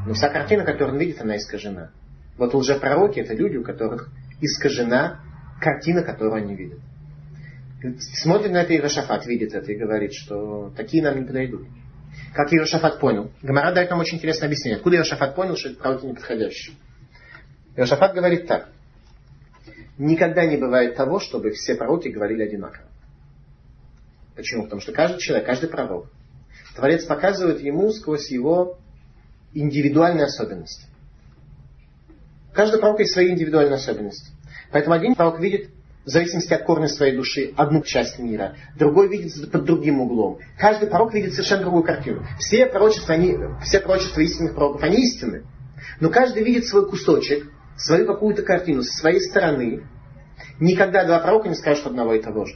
но 0.06 0.14
вся 0.14 0.30
картина, 0.30 0.64
которую 0.64 0.94
он 0.94 1.00
видит, 1.00 1.22
она 1.22 1.38
искажена. 1.38 1.90
Вот 2.38 2.54
лжепророки 2.54 3.20
это 3.20 3.34
люди, 3.34 3.58
у 3.58 3.64
которых 3.64 4.10
искажена 4.42 5.22
картина, 5.60 6.04
которую 6.04 6.36
они 6.36 6.56
видят. 6.56 6.80
Смотрит 8.22 8.52
на 8.52 8.64
это 8.64 8.74
Иерошафат, 8.74 9.26
видит 9.26 9.54
это 9.54 9.72
и 9.72 9.78
говорит, 9.78 10.14
что 10.14 10.72
такие 10.76 11.02
нам 11.02 11.20
не 11.20 11.26
подойдут. 11.26 11.66
Как 12.34 12.52
Иерошафат 12.52 13.00
понял? 13.00 13.32
Гамара 13.42 13.74
дает 13.74 13.90
нам 13.90 14.00
очень 14.00 14.18
интересное 14.18 14.48
объяснение. 14.48 14.78
Откуда 14.78 14.98
Иерошафат 14.98 15.36
понял, 15.36 15.56
что 15.56 15.70
это 15.70 15.80
пророки 15.80 16.06
неподходящие? 16.06 16.76
Иошафат 17.76 18.14
говорит 18.14 18.48
так. 18.48 18.70
Никогда 19.98 20.46
не 20.46 20.58
бывает 20.58 20.96
того, 20.96 21.20
чтобы 21.20 21.52
все 21.52 21.76
пророки 21.76 22.10
говорили 22.10 22.44
одинаково. 22.44 22.86
Почему? 24.36 24.64
Потому 24.64 24.82
что 24.82 24.92
каждый 24.92 25.20
человек, 25.20 25.46
каждый 25.46 25.70
пророк, 25.70 26.08
Творец 26.76 27.06
показывает 27.06 27.62
ему 27.62 27.92
сквозь 27.92 28.32
его 28.32 28.78
индивидуальные 29.54 30.26
особенности. 30.26 30.88
Каждый 32.54 32.80
пророк 32.80 33.00
есть 33.00 33.14
свои 33.14 33.30
индивидуальные 33.32 33.76
особенности. 33.76 34.32
Поэтому 34.72 34.96
один 34.96 35.16
пророк 35.16 35.40
видит 35.40 35.70
в 36.06 36.10
зависимости 36.10 36.54
от 36.54 36.64
корня 36.64 36.88
своей 36.88 37.16
души 37.16 37.54
одну 37.56 37.82
часть 37.84 38.20
мира, 38.20 38.56
другой 38.78 39.10
видит 39.10 39.52
под 39.52 39.66
другим 39.66 40.02
углом. 40.02 40.40
Каждый 40.58 40.90
пророк 40.90 41.14
видит 41.14 41.34
совершенно 41.34 41.62
другую 41.62 41.84
картину. 41.84 42.26
Все 42.40 42.66
пророчества, 42.66 43.16
они, 43.16 43.38
все 43.64 43.80
пророчества 43.80 44.22
истинных 44.22 44.56
пророков, 44.56 44.82
они 44.84 45.04
истинны. 45.04 45.44
Но 46.00 46.10
каждый 46.10 46.44
видит 46.44 46.66
свой 46.66 46.90
кусочек, 46.90 47.52
свою 47.78 48.06
какую-то 48.06 48.44
картину 48.44 48.82
со 48.82 48.98
своей 48.98 49.22
стороны, 49.22 49.84
никогда 50.60 51.06
два 51.06 51.20
пророка 51.20 51.50
не 51.50 51.56
скажут 51.56 51.88
одного 51.88 52.14
и 52.14 52.22
того 52.22 52.46
же. 52.46 52.56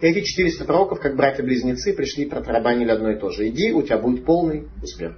И 0.00 0.06
эти 0.06 0.24
400 0.24 0.64
пророков, 0.64 1.00
как 1.00 1.16
братья-близнецы, 1.16 1.92
пришли 1.92 2.24
и 2.24 2.28
протарабанили 2.28 2.90
одно 2.90 3.10
и 3.12 3.18
то 3.18 3.30
же. 3.30 3.48
Иди, 3.48 3.72
у 3.72 3.82
тебя 3.82 3.98
будет 3.98 4.24
полный 4.24 4.68
успех. 4.82 5.16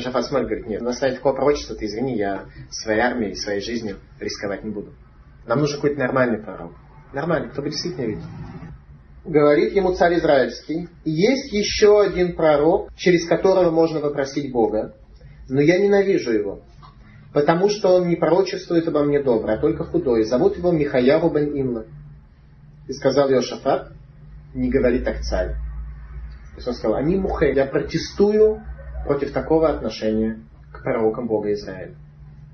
Шафат 0.00 0.24
смотрит, 0.24 0.48
говорит, 0.48 0.66
нет, 0.66 0.80
на 0.80 0.90
основе 0.90 1.14
такого 1.14 1.34
пророчества, 1.34 1.76
ты 1.76 1.86
извини, 1.86 2.16
я 2.16 2.46
своей 2.70 3.00
армией, 3.00 3.34
своей 3.34 3.60
жизнью 3.60 3.98
рисковать 4.18 4.64
не 4.64 4.70
буду. 4.70 4.94
Нам 5.46 5.60
нужен 5.60 5.76
какой-то 5.76 5.98
нормальный 5.98 6.38
пророк. 6.38 6.72
Нормальный, 7.12 7.50
кто 7.50 7.62
бы 7.62 7.70
действительно 7.70 8.06
видел. 8.06 8.22
Говорит 9.24 9.72
ему 9.74 9.92
царь 9.94 10.18
Израильский, 10.18 10.88
есть 11.04 11.52
еще 11.52 12.00
один 12.00 12.34
пророк, 12.34 12.92
через 12.96 13.26
которого 13.26 13.70
можно 13.70 14.00
попросить 14.00 14.50
Бога, 14.50 14.94
но 15.48 15.60
я 15.60 15.78
ненавижу 15.78 16.32
его 16.32 16.62
потому 17.32 17.68
что 17.70 17.96
он 17.96 18.08
не 18.08 18.16
пророчествует 18.16 18.86
обо 18.88 19.02
мне 19.02 19.22
доброе, 19.22 19.56
а 19.56 19.60
только 19.60 19.84
худое. 19.84 20.24
Зовут 20.24 20.56
его 20.56 20.70
Михаяру 20.70 21.30
бен 21.30 21.58
Имла. 21.58 21.86
И 22.88 22.92
сказал 22.92 23.30
Йошафат, 23.30 23.92
не 24.54 24.70
говори 24.70 25.00
так 25.00 25.20
царь. 25.20 25.54
То 26.50 26.56
есть 26.56 26.68
он 26.68 26.74
сказал, 26.74 26.96
они 26.96 27.16
мухе, 27.16 27.52
я 27.54 27.64
протестую 27.64 28.62
против 29.04 29.32
такого 29.32 29.68
отношения 29.68 30.40
к 30.72 30.82
пророкам 30.82 31.26
Бога 31.26 31.52
Израиля. 31.52 31.94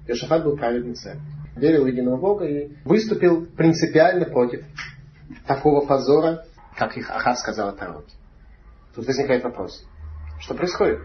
Йошафат 0.06 0.44
был 0.44 0.56
праведный 0.56 0.94
царь. 0.94 1.18
Верил 1.56 1.84
в 1.84 1.86
единого 1.86 2.16
Бога 2.16 2.46
и 2.46 2.72
выступил 2.84 3.46
принципиально 3.46 4.24
против 4.24 4.64
такого 5.46 5.84
позора, 5.84 6.44
как 6.76 6.96
их 6.96 7.10
Ахав 7.10 7.38
сказал 7.38 7.70
о 7.70 7.72
пророке. 7.72 8.12
Тут 8.94 9.06
возникает 9.06 9.44
вопрос. 9.44 9.84
Что 10.40 10.54
происходит? 10.54 11.00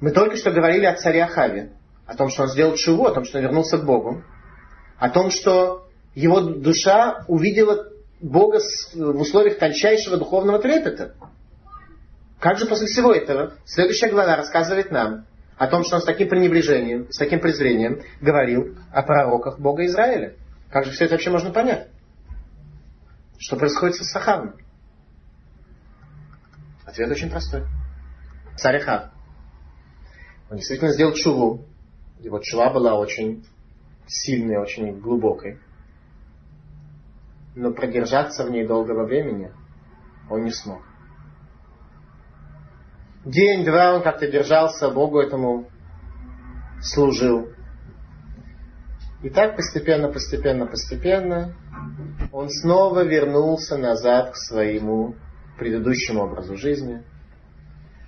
Мы 0.00 0.10
только 0.10 0.36
что 0.36 0.50
говорили 0.50 0.86
о 0.86 0.96
царе 0.96 1.22
Ахаве, 1.22 1.72
о 2.06 2.16
том, 2.16 2.28
что 2.28 2.42
он 2.42 2.48
сделал 2.48 2.74
чего, 2.74 3.06
о 3.06 3.12
том, 3.12 3.24
что 3.24 3.38
он 3.38 3.44
вернулся 3.44 3.78
к 3.78 3.84
Богу, 3.84 4.22
о 4.98 5.10
том, 5.10 5.30
что 5.30 5.86
его 6.14 6.40
душа 6.40 7.24
увидела 7.28 7.88
Бога 8.20 8.58
в 8.94 9.20
условиях 9.20 9.58
тончайшего 9.58 10.16
духовного 10.16 10.58
трепета. 10.58 11.14
Как 12.42 12.58
же 12.58 12.66
после 12.66 12.88
всего 12.88 13.12
этого 13.12 13.54
следующая 13.64 14.10
глава 14.10 14.34
рассказывает 14.34 14.90
нам 14.90 15.26
о 15.56 15.68
том, 15.68 15.84
что 15.84 15.94
он 15.94 16.02
с 16.02 16.04
таким 16.04 16.28
пренебрежением, 16.28 17.08
с 17.08 17.16
таким 17.16 17.38
презрением 17.38 18.02
говорил 18.20 18.76
о 18.90 19.02
пророках 19.04 19.60
Бога 19.60 19.86
Израиля. 19.86 20.34
Как 20.68 20.84
же 20.84 20.90
все 20.90 21.04
это 21.04 21.14
вообще 21.14 21.30
можно 21.30 21.52
понять? 21.52 21.88
Что 23.38 23.54
происходит 23.54 23.94
с 23.94 24.10
Сахаром? 24.10 24.56
Ответ 26.84 27.12
очень 27.12 27.30
простой. 27.30 27.62
Царь 28.56 28.78
Ахав. 28.78 29.12
Он 30.50 30.56
действительно 30.56 30.90
сделал 30.90 31.12
чуву, 31.12 31.64
его 32.18 32.40
чува 32.40 32.72
была 32.72 32.96
очень 32.96 33.46
сильной, 34.08 34.56
очень 34.56 34.98
глубокой. 34.98 35.60
Но 37.54 37.70
продержаться 37.72 38.44
в 38.44 38.50
ней 38.50 38.66
долгого 38.66 39.04
времени 39.04 39.52
Он 40.28 40.42
не 40.42 40.50
смог. 40.50 40.82
День-два 43.24 43.94
он 43.94 44.02
как-то 44.02 44.26
держался, 44.26 44.90
Богу 44.90 45.20
этому 45.20 45.68
служил. 46.80 47.48
И 49.22 49.30
так 49.30 49.54
постепенно, 49.56 50.08
постепенно, 50.08 50.66
постепенно 50.66 51.54
он 52.32 52.48
снова 52.48 53.04
вернулся 53.04 53.76
назад 53.76 54.32
к 54.32 54.36
своему 54.36 55.14
предыдущему 55.58 56.22
образу 56.22 56.56
жизни. 56.56 57.02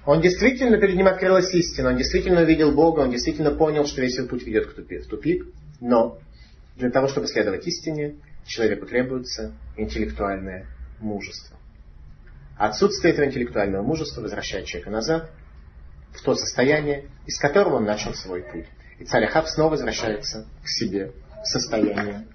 Он 0.06 0.20
действительно 0.20 0.78
перед 0.78 0.96
ним 0.96 1.06
открылась 1.06 1.54
истина, 1.54 1.90
он 1.90 1.96
действительно 1.96 2.42
увидел 2.42 2.72
Бога, 2.72 3.00
он 3.00 3.10
действительно 3.10 3.52
понял, 3.52 3.86
что 3.86 4.02
весь 4.02 4.18
его 4.18 4.28
путь 4.28 4.44
ведет 4.44 4.66
в 4.66 5.08
тупик. 5.08 5.46
Но 5.80 6.18
для 6.76 6.90
того, 6.90 7.08
чтобы 7.08 7.26
следовать 7.26 7.66
истине, 7.66 8.16
человеку 8.46 8.86
требуется 8.86 9.54
интеллектуальное 9.76 10.66
мужество. 11.00 11.53
Отсутствие 12.56 13.12
этого 13.12 13.26
интеллектуального 13.26 13.82
мужества 13.82 14.20
возвращает 14.20 14.66
человека 14.66 14.90
назад 14.90 15.30
в 16.12 16.22
то 16.22 16.34
состояние, 16.34 17.08
из 17.26 17.38
которого 17.38 17.76
он 17.76 17.84
начал 17.84 18.14
свой 18.14 18.42
путь. 18.42 18.66
И 18.98 19.04
царь 19.04 19.24
Ахав 19.24 19.48
снова 19.48 19.70
возвращается 19.70 20.46
к 20.62 20.68
себе 20.68 21.12
в 21.42 21.46
состояние 21.46 22.26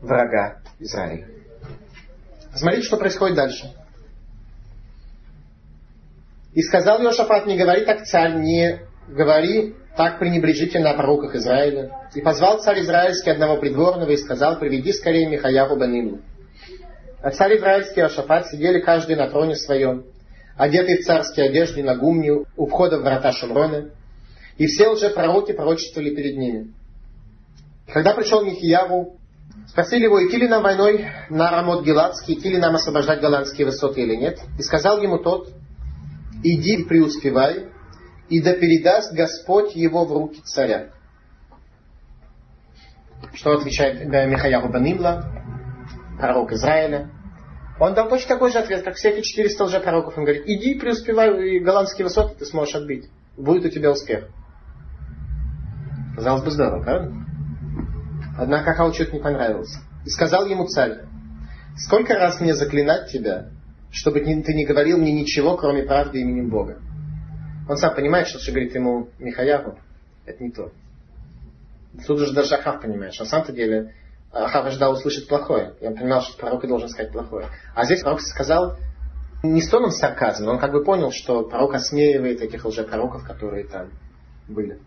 врага 0.00 0.60
Израиля. 0.78 1.28
Смотрите, 2.54 2.86
что 2.86 2.96
происходит 2.96 3.36
дальше. 3.36 3.72
И 6.54 6.62
сказал 6.62 7.00
Йошафат, 7.00 7.46
не 7.46 7.56
говори 7.56 7.84
так, 7.84 8.04
царь, 8.06 8.34
не 8.36 8.80
говори 9.06 9.76
так 9.96 10.18
пренебрежительно 10.18 10.90
о 10.90 10.94
пророках 10.94 11.34
Израиля. 11.34 12.08
И 12.14 12.22
позвал 12.22 12.60
царь 12.60 12.80
израильский 12.80 13.30
одного 13.30 13.58
придворного 13.58 14.10
и 14.10 14.16
сказал, 14.16 14.58
приведи 14.58 14.92
скорее 14.92 15.28
Михаяху 15.28 15.76
Баниму. 15.76 16.22
А 17.22 17.30
царь 17.30 17.58
израильский 17.58 18.00
и 18.00 18.02
Йошафат 18.02 18.48
сидели 18.48 18.80
каждый 18.80 19.16
на 19.16 19.28
троне 19.28 19.54
своем, 19.54 20.04
одетые 20.56 20.98
в 20.98 21.04
царские 21.04 21.50
одежды 21.50 21.82
на 21.82 21.94
гумне 21.96 22.32
у 22.32 22.66
входа 22.66 22.98
в 22.98 23.02
врата 23.02 23.32
Шумрона. 23.32 23.90
И 24.56 24.66
все 24.66 24.88
уже 24.88 25.10
пророки 25.10 25.52
пророчествовали 25.52 26.14
перед 26.14 26.36
ними. 26.36 26.74
Когда 27.92 28.14
пришел 28.14 28.44
Михияву, 28.44 29.16
спросили 29.68 30.04
его, 30.04 30.26
идти 30.26 30.36
ли 30.36 30.48
нам 30.48 30.62
войной 30.62 31.06
на 31.28 31.50
Рамот 31.50 31.84
Геладский, 31.84 32.34
идти 32.34 32.50
ли 32.50 32.58
нам 32.58 32.74
освобождать 32.74 33.20
голландские 33.20 33.66
высоты 33.66 34.02
или 34.02 34.16
нет. 34.16 34.38
И 34.58 34.62
сказал 34.62 35.00
ему 35.02 35.18
тот, 35.18 35.50
иди 36.42 36.84
преуспевай, 36.84 37.66
и 38.28 38.40
да 38.40 38.54
передаст 38.54 39.12
Господь 39.12 39.74
его 39.74 40.04
в 40.04 40.12
руки 40.12 40.40
царя. 40.44 40.90
Что 43.34 43.52
отвечает 43.52 44.06
Михаяху 44.06 44.68
Банимла, 44.68 45.39
пророк 46.20 46.52
Израиля. 46.52 47.10
Он 47.78 47.94
дал 47.94 48.08
точно 48.08 48.34
такой 48.34 48.52
же 48.52 48.58
ответ, 48.58 48.84
как 48.84 48.94
все 48.94 49.10
эти 49.10 49.22
400 49.22 49.64
лжепророков. 49.64 50.18
Он 50.18 50.24
говорит, 50.24 50.44
иди 50.46 50.78
преуспевай, 50.78 51.60
голландские 51.60 52.04
высоты 52.04 52.34
ты 52.38 52.44
сможешь 52.44 52.74
отбить. 52.74 53.08
Будет 53.36 53.64
у 53.64 53.68
тебя 53.70 53.90
успех. 53.90 54.28
Казалось 56.14 56.42
бы, 56.42 56.50
здорово, 56.50 56.82
правда? 56.82 57.12
Однако 58.36 58.72
Ахау 58.72 58.92
что-то 58.92 59.12
не 59.12 59.20
понравилось. 59.20 59.74
И 60.04 60.10
сказал 60.10 60.46
ему 60.46 60.66
царь, 60.66 61.04
сколько 61.76 62.14
раз 62.14 62.40
мне 62.40 62.54
заклинать 62.54 63.10
тебя, 63.10 63.48
чтобы 63.90 64.20
ты 64.20 64.54
не 64.54 64.66
говорил 64.66 64.98
мне 64.98 65.12
ничего, 65.12 65.56
кроме 65.56 65.82
правды 65.82 66.20
именем 66.20 66.50
Бога. 66.50 66.78
Он 67.68 67.76
сам 67.76 67.94
понимает, 67.94 68.28
что, 68.28 68.38
что 68.38 68.52
говорит 68.52 68.74
ему 68.74 69.08
Михаяху, 69.18 69.78
это 70.26 70.42
не 70.42 70.50
то. 70.50 70.72
Тут 72.06 72.20
уже 72.20 72.34
даже 72.34 72.54
Ахав 72.54 72.82
понимает, 72.82 73.14
что 73.14 73.24
на 73.24 73.30
самом-то 73.30 73.52
деле 73.52 73.94
Ахав 74.32 74.66
ожидал 74.66 74.92
услышать 74.92 75.28
плохое. 75.28 75.74
И 75.80 75.86
он 75.86 75.96
понимал, 75.96 76.22
что 76.22 76.38
пророк 76.38 76.64
и 76.64 76.68
должен 76.68 76.88
сказать 76.88 77.12
плохое. 77.12 77.48
А 77.74 77.84
здесь 77.84 78.02
пророк 78.02 78.20
сказал 78.20 78.76
не 79.42 79.62
с 79.62 79.68
тоном 79.68 79.90
сарказма, 79.90 80.50
он 80.50 80.58
как 80.58 80.72
бы 80.72 80.84
понял, 80.84 81.10
что 81.12 81.44
пророк 81.44 81.74
осмеивает 81.74 82.42
этих 82.42 82.64
лжепророков, 82.64 83.24
которые 83.26 83.66
там 83.66 83.88
были. 84.48 84.78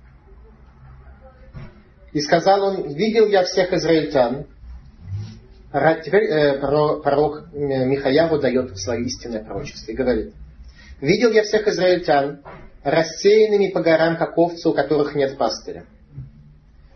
И 2.11 2.21
сказал 2.21 2.61
он, 2.61 2.93
видел 2.93 3.25
я 3.25 3.43
всех 3.43 3.73
израильтян, 3.73 4.45
Теперь 6.05 6.25
э, 6.25 6.59
пророк 6.59 7.51
Михаяву 7.51 8.37
дает 8.37 8.77
свое 8.77 9.05
истинное 9.05 9.43
пророчество 9.43 9.91
и 9.91 9.95
говорит, 9.95 10.35
«Видел 11.01 11.31
я 11.31 11.41
всех 11.41 11.67
израильтян, 11.67 12.43
рассеянными 12.83 13.69
по 13.69 13.81
горам, 13.81 14.17
как 14.17 14.37
овцы, 14.37 14.69
у 14.69 14.73
которых 14.73 15.15
нет 15.15 15.35
пастыря. 15.35 15.85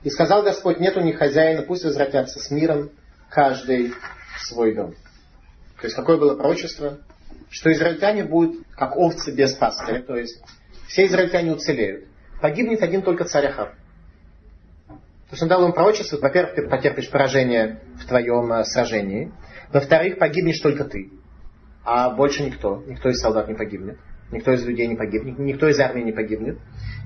И 0.08 0.10
сказал 0.10 0.42
Господь, 0.42 0.80
нет 0.80 0.96
у 0.96 1.02
них 1.02 1.18
хозяина, 1.18 1.64
пусть 1.64 1.84
возвратятся 1.84 2.40
с 2.40 2.50
миром, 2.50 2.92
каждый 3.30 3.90
в 3.90 4.40
свой 4.40 4.74
дом». 4.74 4.94
То 5.82 5.84
есть 5.84 5.98
какое 5.98 6.16
было 6.16 6.34
пророчество? 6.34 7.00
Что 7.50 7.74
израильтяне 7.74 8.24
будут 8.24 8.66
как 8.78 8.96
овцы 8.96 9.36
без 9.36 9.54
пастыря, 9.56 10.02
то 10.02 10.16
есть 10.16 10.42
все 10.88 11.08
израильтяне 11.08 11.52
уцелеют. 11.52 12.06
Погибнет 12.42 12.82
один 12.84 13.02
только 13.02 13.26
царь 13.26 13.48
Ахав. 13.48 13.72
То 14.88 15.32
есть 15.32 15.44
он 15.44 15.50
дал 15.50 15.66
им 15.66 15.74
пророчество, 15.74 16.18
во-первых, 16.22 16.56
ты 16.56 16.70
потерпишь 16.70 17.10
поражение 17.10 17.82
в 18.02 18.08
твоем 18.08 18.54
э, 18.54 18.64
сражении, 18.64 19.34
во-вторых, 19.74 20.20
погибнешь 20.20 20.62
только 20.62 20.86
ты, 20.86 21.12
а 21.84 22.12
больше 22.12 22.44
никто, 22.44 22.82
никто 22.88 23.10
из 23.10 23.20
солдат 23.20 23.50
не 23.50 23.56
погибнет, 23.56 23.98
никто 24.32 24.54
из 24.54 24.66
людей 24.66 24.88
не 24.88 24.96
погибнет, 24.96 25.38
никто 25.38 25.68
из 25.68 25.78
армии 25.82 26.04
не 26.04 26.14
погибнет. 26.14 26.60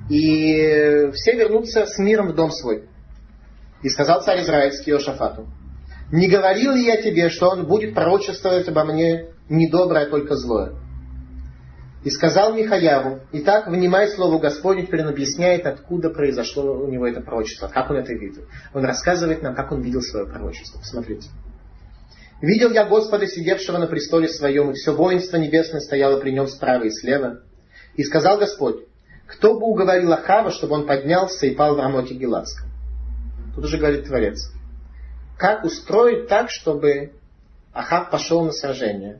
И 0.07 1.09
все 1.13 1.35
вернутся 1.35 1.87
с 1.87 1.97
миром 1.97 2.27
в 2.27 2.35
дом 2.35 2.51
свой. 2.51 2.90
И 3.83 3.89
сказал 3.89 4.21
царь 4.21 4.41
израильский 4.41 4.91
Иошафату, 4.91 5.47
не 6.11 6.27
говорил 6.27 6.73
ли 6.73 6.85
я 6.85 7.01
тебе, 7.01 7.29
что 7.29 7.49
он 7.49 7.65
будет 7.65 7.93
пророчествовать 7.95 8.67
обо 8.67 8.83
мне 8.83 9.27
не 9.49 9.69
доброе, 9.69 10.05
а 10.05 10.09
только 10.09 10.35
злое? 10.35 10.73
И 12.03 12.09
сказал 12.09 12.53
Михаяву, 12.55 13.19
итак, 13.31 13.67
внимай 13.67 14.09
слову 14.09 14.39
Господню, 14.39 14.87
теперь 14.87 15.03
он 15.03 15.09
объясняет, 15.09 15.67
откуда 15.67 16.09
произошло 16.09 16.73
у 16.73 16.87
него 16.89 17.07
это 17.07 17.21
пророчество, 17.21 17.67
как 17.67 17.91
он 17.91 17.97
это 17.97 18.13
видел. 18.13 18.43
Он 18.73 18.83
рассказывает 18.83 19.43
нам, 19.43 19.53
как 19.55 19.71
он 19.71 19.81
видел 19.81 20.01
свое 20.01 20.25
пророчество. 20.25 20.79
Посмотрите. 20.79 21.29
Видел 22.41 22.71
я 22.71 22.85
Господа, 22.85 23.27
сидевшего 23.27 23.77
на 23.77 23.85
престоле 23.85 24.27
своем, 24.27 24.71
и 24.71 24.73
все 24.73 24.95
воинство 24.95 25.37
небесное 25.37 25.79
стояло 25.79 26.19
при 26.19 26.31
нем 26.31 26.47
справа 26.47 26.83
и 26.83 26.89
слева. 26.89 27.41
И 27.95 28.03
сказал 28.03 28.39
Господь, 28.39 28.77
кто 29.27 29.59
бы 29.59 29.67
уговорил 29.67 30.11
Ахава, 30.11 30.49
чтобы 30.49 30.73
он 30.73 30.87
поднялся 30.87 31.45
и 31.45 31.53
пал 31.53 31.75
в 31.75 31.79
Рамоте 31.79 32.15
Геладском? 32.15 32.70
Тут 33.55 33.65
уже 33.65 33.77
говорит 33.77 34.05
Творец. 34.05 34.51
Как 35.37 35.63
устроить 35.63 36.27
так, 36.27 36.49
чтобы 36.49 37.13
Ахав 37.73 38.09
пошел 38.09 38.43
на 38.45 38.51
сражение 38.51 39.19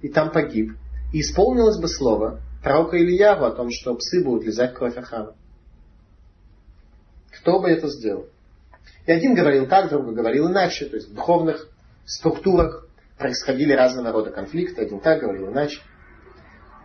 и 0.00 0.08
там 0.08 0.30
погиб, 0.30 0.72
и 1.12 1.20
исполнилось 1.20 1.78
бы 1.78 1.88
слово 1.88 2.40
пророка 2.62 2.96
Ильяву 2.96 3.44
о 3.44 3.50
том, 3.50 3.70
что 3.70 3.94
псы 3.94 4.24
будут 4.24 4.44
лизать 4.44 4.74
кровь 4.74 4.96
Ахава. 4.96 5.34
Кто 7.30 7.60
бы 7.60 7.68
это 7.68 7.88
сделал? 7.88 8.26
И 9.06 9.12
один 9.12 9.34
говорил 9.34 9.66
так, 9.66 9.90
другой 9.90 10.14
говорил 10.14 10.48
иначе. 10.48 10.86
То 10.86 10.96
есть 10.96 11.08
в 11.08 11.14
духовных 11.14 11.68
структурах 12.04 12.86
происходили 13.18 13.72
разного 13.72 14.12
рода 14.12 14.30
конфликты. 14.30 14.82
Один 14.82 15.00
так 15.00 15.20
говорил 15.20 15.50
иначе. 15.50 15.80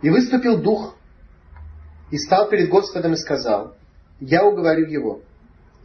И 0.02 0.10
выступил 0.10 0.58
дух 0.58 0.96
и 2.10 2.18
стал 2.18 2.48
перед 2.48 2.70
Господом 2.70 3.12
и 3.12 3.16
сказал, 3.16 3.76
я 4.20 4.44
уговорю 4.44 4.86
его. 4.86 5.20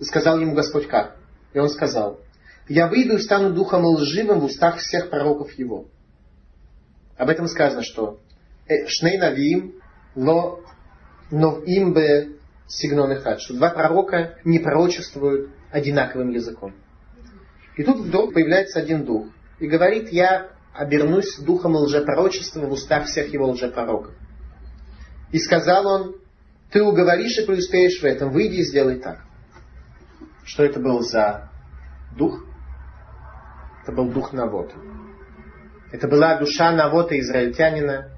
И 0.04 0.06
сказал 0.06 0.38
ему 0.38 0.54
Господь 0.54 0.90
как? 0.90 1.16
И 1.54 1.60
он 1.60 1.70
сказал, 1.70 2.20
я 2.68 2.88
выйду 2.88 3.16
и 3.16 3.20
стану 3.20 3.54
духом 3.54 3.86
лживым 3.86 4.42
в 4.42 4.44
устах 4.44 4.76
всех 4.80 5.10
пророков 5.10 5.54
его. 5.54 5.86
Об 7.16 7.30
этом 7.30 7.48
сказано, 7.48 7.84
что 7.84 8.20
Шней 8.68 9.18
Навиим 9.18 9.76
ло 10.16 10.60
новим 11.32 11.94
бе 11.94 12.32
сигнон 12.68 13.14
эхад, 13.14 13.40
что 13.40 13.54
два 13.54 13.70
пророка 13.70 14.38
не 14.44 14.60
пророчествуют 14.60 15.52
одинаковым 15.72 16.32
языком. 16.32 16.76
И 17.78 17.84
тут 17.84 18.06
вдруг 18.06 18.34
появляется 18.34 18.80
один 18.80 19.06
дух 19.06 19.28
и 19.62 19.68
говорит, 19.68 20.10
я 20.10 20.50
обернусь 20.74 21.38
духом 21.38 21.78
лжепророчества 21.78 22.66
в 22.66 22.74
устах 22.74 23.06
всех 23.06 23.32
его 23.32 23.48
лжепророков. 23.52 24.14
И 25.32 25.40
сказал 25.40 25.88
он, 25.88 26.16
ты 26.72 26.84
уговоришь 26.84 27.38
и 27.38 27.46
преуспеешь 27.46 28.02
в 28.02 28.04
этом, 28.04 28.32
выйди 28.32 28.56
и 28.56 28.64
сделай 28.66 29.00
так. 29.00 29.20
Что 30.46 30.64
это 30.64 30.80
был 30.80 31.02
за 31.02 31.50
дух? 32.18 32.44
Это 33.84 33.92
был 33.92 34.10
дух 34.10 34.34
Навота. 34.34 34.76
Это 35.92 36.08
была 36.08 36.38
душа 36.38 36.72
Навота, 36.72 37.20
израильтянина, 37.20 38.10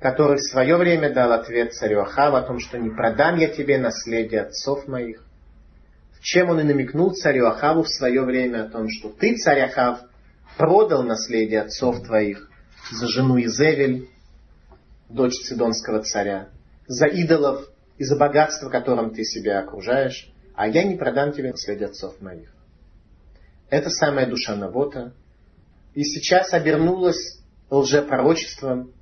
который 0.00 0.36
в 0.36 0.50
свое 0.50 0.76
время 0.76 1.12
дал 1.12 1.32
ответ 1.32 1.74
царю 1.74 2.00
Ахаву 2.00 2.36
о 2.36 2.42
том, 2.42 2.58
что 2.60 2.78
не 2.78 2.90
продам 2.90 3.36
я 3.36 3.48
тебе 3.48 3.78
наследие 3.78 4.42
отцов 4.42 4.86
моих. 4.86 5.24
Чем 6.20 6.50
он 6.50 6.60
и 6.60 6.64
намекнул 6.64 7.14
царю 7.14 7.46
Ахаву 7.46 7.84
в 7.84 7.88
свое 7.88 8.22
время 8.22 8.64
о 8.64 8.68
том, 8.68 8.88
что 8.88 9.08
ты, 9.08 9.36
царь 9.36 9.60
Ахав, 9.60 10.00
продал 10.56 11.04
наследие 11.04 11.62
отцов 11.62 12.02
твоих 12.04 12.50
за 12.90 13.06
жену 13.06 13.38
Изевель, 13.40 14.08
дочь 15.08 15.36
Цидонского 15.44 16.02
царя, 16.02 16.48
за 16.86 17.06
идолов 17.06 17.68
и 17.98 18.04
за 18.04 18.16
богатство, 18.16 18.68
которым 18.68 19.14
ты 19.14 19.24
себя 19.24 19.60
окружаешь, 19.60 20.32
а 20.58 20.66
я 20.66 20.82
не 20.82 20.96
продам 20.96 21.32
тебе 21.32 21.52
наследие 21.52 21.86
отцов 21.86 22.20
моих. 22.20 22.52
Это 23.70 23.90
самая 23.90 24.26
душа 24.26 24.56
Навота, 24.56 25.12
и 25.94 26.02
сейчас 26.02 26.52
обернулось 26.52 27.38
лжепророчеством 27.70 28.92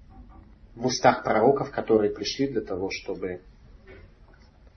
в 0.75 0.85
устах 0.85 1.25
пророков, 1.25 1.71
которые 1.71 2.13
пришли 2.13 2.47
для 2.49 2.61
того, 2.61 2.91
чтобы 2.91 3.41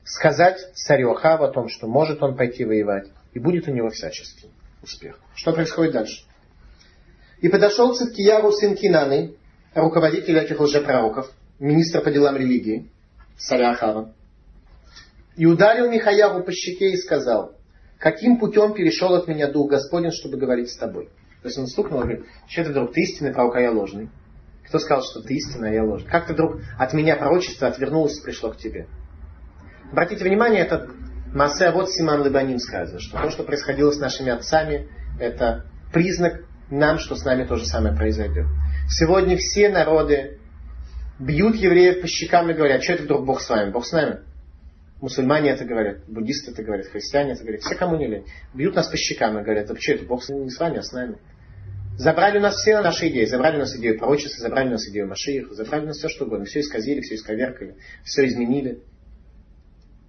сказать 0.05 0.57
царю 0.73 1.11
Ахаву 1.11 1.43
о 1.43 1.51
том, 1.51 1.67
что 1.67 1.85
может 1.85 2.23
он 2.23 2.37
пойти 2.37 2.63
воевать, 2.63 3.09
и 3.33 3.39
будет 3.39 3.67
у 3.67 3.71
него 3.71 3.89
всяческий 3.89 4.49
успех. 4.81 5.19
Что 5.35 5.51
происходит 5.51 5.91
дальше? 5.91 6.23
И 7.41 7.49
подошел 7.49 7.93
Циткияру 7.93 8.53
сын 8.53 8.77
Кинаны, 8.77 9.35
руководитель 9.75 10.37
этих 10.37 10.57
лжепророков, 10.61 11.29
министр 11.59 12.01
по 12.01 12.09
делам 12.09 12.37
религии, 12.37 12.89
царя 13.37 13.71
Ахава, 13.71 14.13
и 15.39 15.45
ударил 15.45 15.89
Михаяру 15.89 16.43
по 16.43 16.51
щеке 16.51 16.91
и 16.91 16.97
сказал, 16.97 17.55
каким 17.97 18.39
путем 18.39 18.73
перешел 18.73 19.15
от 19.15 19.29
меня 19.29 19.49
Дух 19.49 19.71
Господень, 19.71 20.11
чтобы 20.11 20.37
говорить 20.37 20.69
с 20.69 20.75
тобой. 20.75 21.05
То 21.41 21.47
есть 21.47 21.57
он 21.57 21.67
стукнул 21.67 22.01
и 22.01 22.03
говорит, 22.03 22.25
что 22.49 22.65
ты 22.65 22.71
вдруг, 22.71 22.91
ты 22.91 23.01
истинный 23.03 23.31
пророк, 23.31 23.55
а 23.55 23.61
я 23.61 23.71
ложный. 23.71 24.09
Кто 24.67 24.79
сказал, 24.79 25.01
что 25.01 25.21
ты 25.21 25.35
истинный, 25.35 25.69
а 25.69 25.73
я 25.75 25.83
ложный? 25.85 26.09
Как 26.09 26.27
ты 26.27 26.33
вдруг 26.33 26.59
от 26.77 26.93
меня 26.93 27.15
пророчество 27.15 27.69
отвернулось 27.69 28.19
и 28.19 28.21
пришло 28.21 28.51
к 28.51 28.57
тебе? 28.57 28.87
Обратите 29.93 30.25
внимание, 30.25 30.59
это 30.59 30.89
Массе 31.33 31.71
вот 31.71 31.89
Симан 31.89 32.21
Лебаним 32.25 32.59
сказано, 32.59 32.99
что 32.99 33.17
то, 33.17 33.29
что 33.29 33.43
происходило 33.43 33.91
с 33.91 33.97
нашими 33.97 34.31
отцами, 34.31 34.89
это 35.21 35.67
признак 35.93 36.41
нам, 36.69 36.99
что 36.99 37.15
с 37.15 37.23
нами 37.23 37.45
то 37.45 37.55
же 37.55 37.65
самое 37.65 37.95
произойдет. 37.95 38.45
Сегодня 38.89 39.37
все 39.37 39.69
народы 39.69 40.37
бьют 41.17 41.55
евреев 41.55 42.01
по 42.01 42.07
щекам 42.07 42.51
и 42.51 42.53
говорят, 42.53 42.83
что 42.83 42.91
это 42.91 43.03
вдруг 43.03 43.25
Бог 43.25 43.39
с 43.39 43.49
вами? 43.49 43.71
Бог 43.71 43.85
с 43.85 43.93
нами. 43.93 44.19
Мусульмане 45.01 45.51
это 45.51 45.63
говорят, 45.63 46.05
буддисты 46.07 46.51
это 46.51 46.61
говорят, 46.61 46.87
христиане 46.87 47.33
это 47.33 47.41
говорят, 47.41 47.61
все 47.61 47.75
кому 47.75 47.95
не 47.95 48.07
лень. 48.07 48.25
Бьют 48.53 48.75
нас 48.75 48.87
по 48.89 48.97
щекам 48.97 49.39
и 49.39 49.43
говорят, 49.43 49.67
да 49.67 49.75
что 49.79 49.93
это, 49.93 50.05
Бог 50.05 50.27
не 50.27 50.49
с 50.49 50.59
вами, 50.59 50.77
а 50.77 50.81
с 50.81 50.91
нами. 50.91 51.17
Забрали 51.97 52.37
у 52.37 52.41
нас 52.41 52.55
все 52.55 52.81
наши 52.81 53.09
идеи, 53.09 53.25
забрали 53.25 53.57
у 53.57 53.59
нас 53.59 53.75
идею 53.75 53.97
пророчества, 53.97 54.41
забрали 54.41 54.69
у 54.69 54.71
нас 54.71 54.87
идею 54.87 55.07
Машиих, 55.07 55.51
забрали 55.51 55.83
у 55.83 55.87
нас 55.87 55.97
все 55.97 56.09
что 56.09 56.25
угодно, 56.25 56.45
все 56.45 56.61
исказили, 56.61 57.01
все 57.01 57.15
исковеркали, 57.15 57.75
все 58.03 58.25
изменили. 58.25 58.83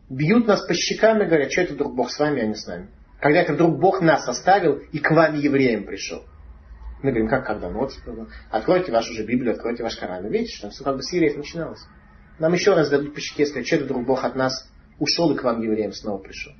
Бьют 0.08 0.46
нас 0.46 0.64
по 0.66 0.74
щекам 0.74 1.22
и 1.22 1.26
говорят, 1.26 1.52
что 1.52 1.62
это 1.62 1.74
вдруг 1.74 1.94
Бог 1.94 2.10
с 2.10 2.18
вами, 2.18 2.42
а 2.42 2.46
не 2.46 2.54
с 2.54 2.66
нами. 2.66 2.88
Когда 3.20 3.42
это 3.42 3.54
вдруг 3.54 3.78
Бог 3.78 4.00
нас 4.00 4.26
оставил 4.28 4.78
и 4.92 4.98
к 4.98 5.10
вам, 5.10 5.38
евреям, 5.38 5.84
пришел. 5.84 6.24
Мы 7.02 7.10
говорим, 7.10 7.28
как 7.28 7.46
когда? 7.46 7.70
Ну 7.70 7.80
вот, 7.80 7.92
откройте 8.50 8.92
вашу 8.92 9.12
же 9.12 9.24
Библию, 9.24 9.54
откройте 9.54 9.82
ваш 9.82 9.96
Коран. 9.96 10.28
Видите, 10.28 10.56
что 10.56 10.70
все 10.70 10.84
как 10.84 10.96
бы 10.96 11.02
с 11.02 11.12
евреев 11.12 11.36
начиналось. 11.36 11.80
Нам 12.38 12.52
еще 12.52 12.74
раз 12.74 12.88
дадут 12.88 13.14
по 13.14 13.20
щеке, 13.20 13.46
сказать, 13.46 13.66
что 13.66 13.76
это 13.76 13.84
вдруг 13.86 14.06
Бог 14.06 14.24
от 14.24 14.34
нас 14.34 14.70
ушел 15.00 15.32
и 15.32 15.36
к 15.36 15.42
вам, 15.42 15.60
евреям, 15.60 15.92
снова 15.92 16.18
пришел. 16.18 16.52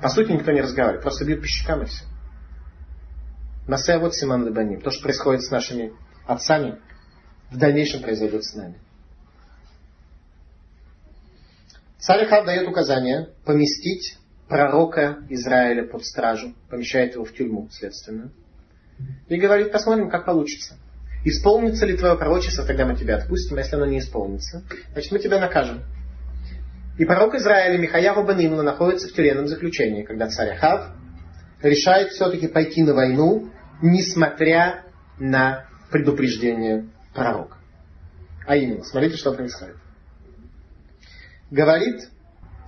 По 0.00 0.08
сути, 0.08 0.30
никто 0.30 0.52
не 0.52 0.60
разговаривает, 0.60 1.02
просто 1.02 1.24
бьют 1.24 1.40
по 1.40 1.46
щекам 1.46 1.82
и 1.82 1.86
все. 1.86 2.04
Масея 3.66 3.98
вот 3.98 4.14
Симан 4.14 4.46
Лебаним. 4.46 4.80
То, 4.80 4.90
что 4.90 5.02
происходит 5.02 5.42
с 5.42 5.50
нашими 5.50 5.92
отцами, 6.26 6.78
в 7.50 7.56
дальнейшем 7.56 8.02
произойдет 8.02 8.44
с 8.44 8.54
нами. 8.54 8.78
Царь 11.98 12.24
Ахав 12.24 12.46
дает 12.46 12.66
указание 12.66 13.30
поместить 13.44 14.18
пророка 14.48 15.18
Израиля 15.28 15.86
под 15.86 16.04
стражу, 16.04 16.54
помещает 16.68 17.14
его 17.14 17.24
в 17.24 17.32
тюрьму, 17.32 17.68
следственно. 17.70 18.32
И 19.28 19.36
говорит, 19.36 19.70
посмотрим, 19.70 20.10
как 20.10 20.24
получится. 20.24 20.76
Исполнится 21.24 21.84
ли 21.84 21.96
твое 21.96 22.16
пророчество, 22.16 22.64
тогда 22.64 22.86
мы 22.86 22.96
тебя 22.96 23.16
отпустим, 23.16 23.56
а 23.56 23.60
если 23.60 23.76
оно 23.76 23.86
не 23.86 23.98
исполнится, 23.98 24.64
значит 24.92 25.12
мы 25.12 25.18
тебя 25.18 25.38
накажем. 25.38 25.84
И 26.98 27.04
пророк 27.04 27.34
Израиля 27.34 27.78
Михаяру 27.78 28.24
Банимна 28.24 28.62
находится 28.62 29.08
в 29.08 29.12
тюремном 29.12 29.46
заключении, 29.46 30.02
когда 30.02 30.28
царь 30.28 30.50
Ахав 30.50 30.92
решает 31.62 32.10
все-таки 32.10 32.48
пойти 32.48 32.82
на 32.82 32.94
войну, 32.94 33.50
несмотря 33.82 34.84
на 35.18 35.66
предупреждение 35.90 36.88
пророка. 37.14 37.56
А 38.46 38.56
именно, 38.56 38.84
смотрите, 38.84 39.16
что 39.16 39.32
происходит. 39.32 39.76
Говорит 41.50 42.08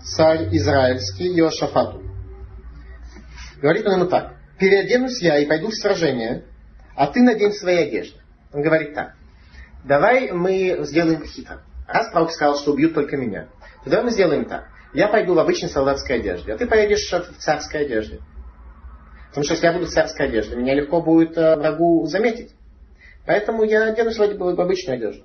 царь 0.02 0.48
израильский 0.56 1.28
Иошафату. 1.38 2.02
Говорит 3.60 3.86
он 3.86 4.00
ему 4.00 4.06
так. 4.06 4.36
Переоденусь 4.58 5.20
я 5.20 5.38
и 5.38 5.46
пойду 5.46 5.68
в 5.68 5.74
сражение, 5.74 6.44
а 6.94 7.06
ты 7.06 7.22
надень 7.22 7.52
свои 7.52 7.76
одежды. 7.76 8.18
Он 8.52 8.62
говорит 8.62 8.94
так. 8.94 9.14
Давай 9.84 10.30
мы 10.32 10.78
сделаем 10.82 11.24
хитро. 11.24 11.62
Раз 11.86 12.10
пророк 12.10 12.32
сказал, 12.32 12.58
что 12.58 12.72
убьют 12.72 12.94
только 12.94 13.16
меня, 13.16 13.48
то 13.84 13.90
давай 13.90 14.06
мы 14.06 14.10
сделаем 14.10 14.44
так. 14.44 14.68
Я 14.92 15.08
пойду 15.08 15.34
в 15.34 15.38
обычной 15.38 15.68
солдатской 15.68 16.16
одежде, 16.16 16.52
а 16.52 16.58
ты 16.58 16.66
поедешь 16.66 17.10
в 17.10 17.38
царской 17.38 17.82
одежде. 17.86 18.20
Потому 19.28 19.44
что 19.44 19.54
если 19.54 19.66
я 19.66 19.72
буду 19.72 19.86
в 19.86 19.90
царской 19.90 20.26
одежде, 20.26 20.56
меня 20.56 20.74
легко 20.74 21.00
будет 21.00 21.36
э, 21.38 21.56
врагу 21.56 22.04
заметить. 22.06 22.50
Поэтому 23.24 23.64
я 23.64 23.84
оденусь 23.84 24.18
в 24.18 24.60
обычную 24.60 24.96
одежду. 24.96 25.24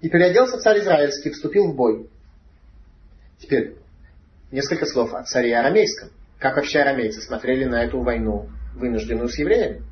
И 0.00 0.08
переоделся 0.08 0.58
царь 0.58 0.80
израильский, 0.80 1.30
вступил 1.30 1.70
в 1.70 1.76
бой. 1.76 2.08
Теперь 3.38 3.76
несколько 4.50 4.86
слов 4.86 5.12
о 5.12 5.22
царе 5.24 5.56
арамейском. 5.56 6.10
Как 6.38 6.56
вообще 6.56 6.80
арамейцы 6.80 7.20
смотрели 7.20 7.64
на 7.64 7.84
эту 7.84 8.00
войну, 8.00 8.48
вынужденную 8.74 9.28
с 9.28 9.38
евреями? 9.38 9.82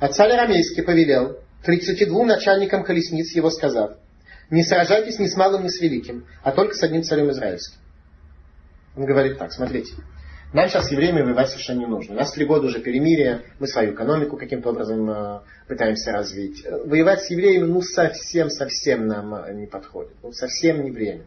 А 0.00 0.08
царь 0.08 0.32
арамейский 0.32 0.82
повелел 0.82 1.38
32 1.64 2.24
начальникам 2.24 2.84
колесниц 2.84 3.34
его 3.34 3.50
сказав, 3.50 3.96
не 4.50 4.62
сражайтесь 4.62 5.18
ни 5.18 5.26
с 5.26 5.36
малым, 5.36 5.64
ни 5.64 5.68
с 5.68 5.80
великим, 5.80 6.26
а 6.42 6.52
только 6.52 6.74
с 6.74 6.82
одним 6.82 7.02
царем 7.02 7.30
израильским. 7.30 7.78
Он 8.96 9.04
говорит 9.04 9.38
так, 9.38 9.52
смотрите, 9.52 9.92
нам 10.52 10.68
сейчас 10.68 10.88
с 10.88 10.90
евреями 10.90 11.22
воевать 11.22 11.50
совершенно 11.50 11.80
не 11.80 11.86
нужно. 11.86 12.14
У 12.14 12.16
нас 12.18 12.32
три 12.32 12.46
года 12.46 12.66
уже 12.66 12.80
перемирие, 12.80 13.42
мы 13.58 13.66
свою 13.66 13.92
экономику 13.92 14.36
каким-то 14.36 14.70
образом 14.70 15.10
э, 15.10 15.40
пытаемся 15.66 16.10
развить. 16.12 16.64
Воевать 16.86 17.22
с 17.22 17.30
евреями, 17.30 17.66
ну, 17.66 17.82
совсем-совсем 17.82 19.06
нам 19.06 19.34
э, 19.34 19.52
не 19.52 19.66
подходит. 19.66 20.12
Ну, 20.22 20.32
совсем 20.32 20.82
не 20.82 20.90
время 20.90 21.24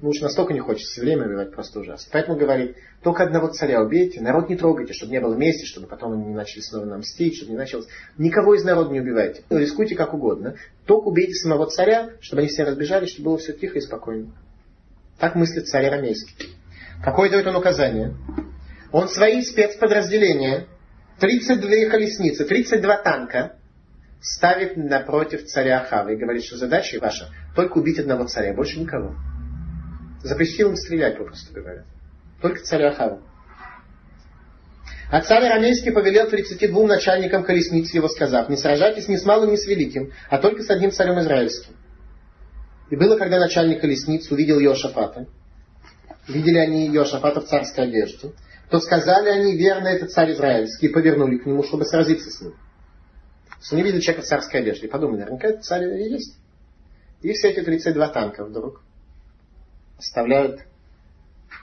ну 0.00 0.10
уж 0.10 0.20
настолько 0.20 0.52
не 0.52 0.60
хочется 0.60 1.00
время 1.00 1.26
убивать, 1.26 1.52
просто 1.52 1.80
ужасно. 1.80 2.08
Поэтому 2.12 2.36
говорит, 2.36 2.76
только 3.02 3.24
одного 3.24 3.48
царя 3.48 3.82
убейте, 3.82 4.20
народ 4.20 4.48
не 4.48 4.56
трогайте, 4.56 4.92
чтобы 4.92 5.12
не 5.12 5.20
было 5.20 5.34
мести, 5.34 5.64
чтобы 5.64 5.86
потом 5.86 6.12
они 6.12 6.26
не 6.26 6.34
начали 6.34 6.60
снова 6.60 6.84
нам 6.84 7.00
мстить, 7.00 7.36
чтобы 7.36 7.52
не 7.52 7.58
началось. 7.58 7.86
Никого 8.18 8.54
из 8.54 8.64
народа 8.64 8.90
не 8.90 9.00
убивайте. 9.00 9.42
Ну, 9.50 9.58
рискуйте 9.58 9.94
как 9.94 10.14
угодно. 10.14 10.56
Только 10.86 11.06
убейте 11.06 11.34
самого 11.34 11.66
царя, 11.66 12.10
чтобы 12.20 12.40
они 12.42 12.48
все 12.48 12.64
разбежались, 12.64 13.10
чтобы 13.10 13.30
было 13.30 13.38
все 13.38 13.52
тихо 13.52 13.78
и 13.78 13.80
спокойно. 13.80 14.32
Так 15.18 15.34
мыслит 15.34 15.66
царь 15.68 15.86
Арамейский. 15.86 16.54
Какое 17.02 17.30
дает 17.30 17.46
он 17.46 17.56
указание? 17.56 18.14
Он 18.92 19.08
свои 19.08 19.42
спецподразделения, 19.42 20.66
32 21.20 21.90
колесницы, 21.90 22.44
32 22.44 22.96
танка, 22.98 23.56
ставит 24.20 24.76
напротив 24.76 25.44
царя 25.44 25.80
Ахава 25.80 26.08
и 26.10 26.16
говорит, 26.16 26.44
что 26.44 26.56
задача 26.56 26.98
ваша 26.98 27.28
только 27.54 27.78
убить 27.78 27.98
одного 27.98 28.24
царя, 28.24 28.54
больше 28.54 28.80
никого. 28.80 29.14
Запретил 30.24 30.70
им 30.70 30.76
стрелять, 30.76 31.18
попросту 31.18 31.52
говоря. 31.52 31.84
Только 32.40 32.62
царя 32.62 32.88
Ахава. 32.88 33.20
А 35.10 35.20
царь 35.20 35.44
Арамейский 35.44 35.92
повелел 35.92 36.28
32 36.30 36.86
начальникам 36.86 37.44
колесниц 37.44 37.92
его, 37.92 38.08
сказав, 38.08 38.48
не 38.48 38.56
сражайтесь 38.56 39.06
ни 39.06 39.16
с 39.16 39.24
малым, 39.26 39.52
ни 39.52 39.56
с 39.56 39.66
великим, 39.66 40.12
а 40.30 40.38
только 40.38 40.62
с 40.62 40.70
одним 40.70 40.92
царем 40.92 41.20
израильским. 41.20 41.76
И 42.90 42.96
было, 42.96 43.18
когда 43.18 43.38
начальник 43.38 43.82
колесниц 43.82 44.30
увидел 44.30 44.58
Йошафата, 44.58 45.26
видели 46.26 46.56
они 46.56 46.88
Йошафата 46.88 47.42
в 47.42 47.46
царской 47.46 47.84
одежде, 47.84 48.32
то 48.70 48.80
сказали 48.80 49.28
они, 49.28 49.54
верно, 49.58 49.88
это 49.88 50.06
царь 50.06 50.32
израильский, 50.32 50.86
и 50.86 50.92
повернули 50.92 51.36
к 51.36 51.44
нему, 51.44 51.62
чтобы 51.62 51.84
сразиться 51.84 52.30
с 52.30 52.40
ним. 52.40 52.54
Они 53.70 53.82
видели 53.82 54.00
человека 54.00 54.24
в 54.24 54.28
царской 54.28 54.60
одежде 54.60 54.86
и 54.86 54.90
подумали, 54.90 55.20
наверняка 55.20 55.48
это 55.48 55.60
царь 55.60 55.84
и 55.84 56.12
есть. 56.14 56.34
И 57.20 57.30
все 57.34 57.50
эти 57.50 57.60
32 57.60 58.08
танка 58.08 58.44
вдруг 58.44 58.83
оставляют 59.98 60.60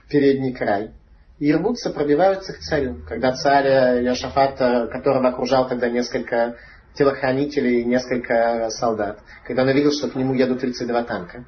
передний 0.09 0.53
край 0.53 0.91
и 1.39 1.53
рвутся, 1.53 1.89
пробиваются 1.89 2.53
к 2.53 2.59
царю. 2.59 3.01
Когда 3.07 3.33
царь 3.33 4.03
Яшафат, 4.03 4.57
которого 4.91 5.29
окружал 5.29 5.67
тогда 5.67 5.89
несколько 5.89 6.57
телохранителей 6.93 7.81
и 7.81 7.85
несколько 7.85 8.69
солдат, 8.69 9.19
когда 9.45 9.63
он 9.63 9.69
увидел, 9.69 9.91
что 9.91 10.09
к 10.09 10.15
нему 10.15 10.33
едут 10.33 10.59
32 10.61 11.03
танка, 11.03 11.45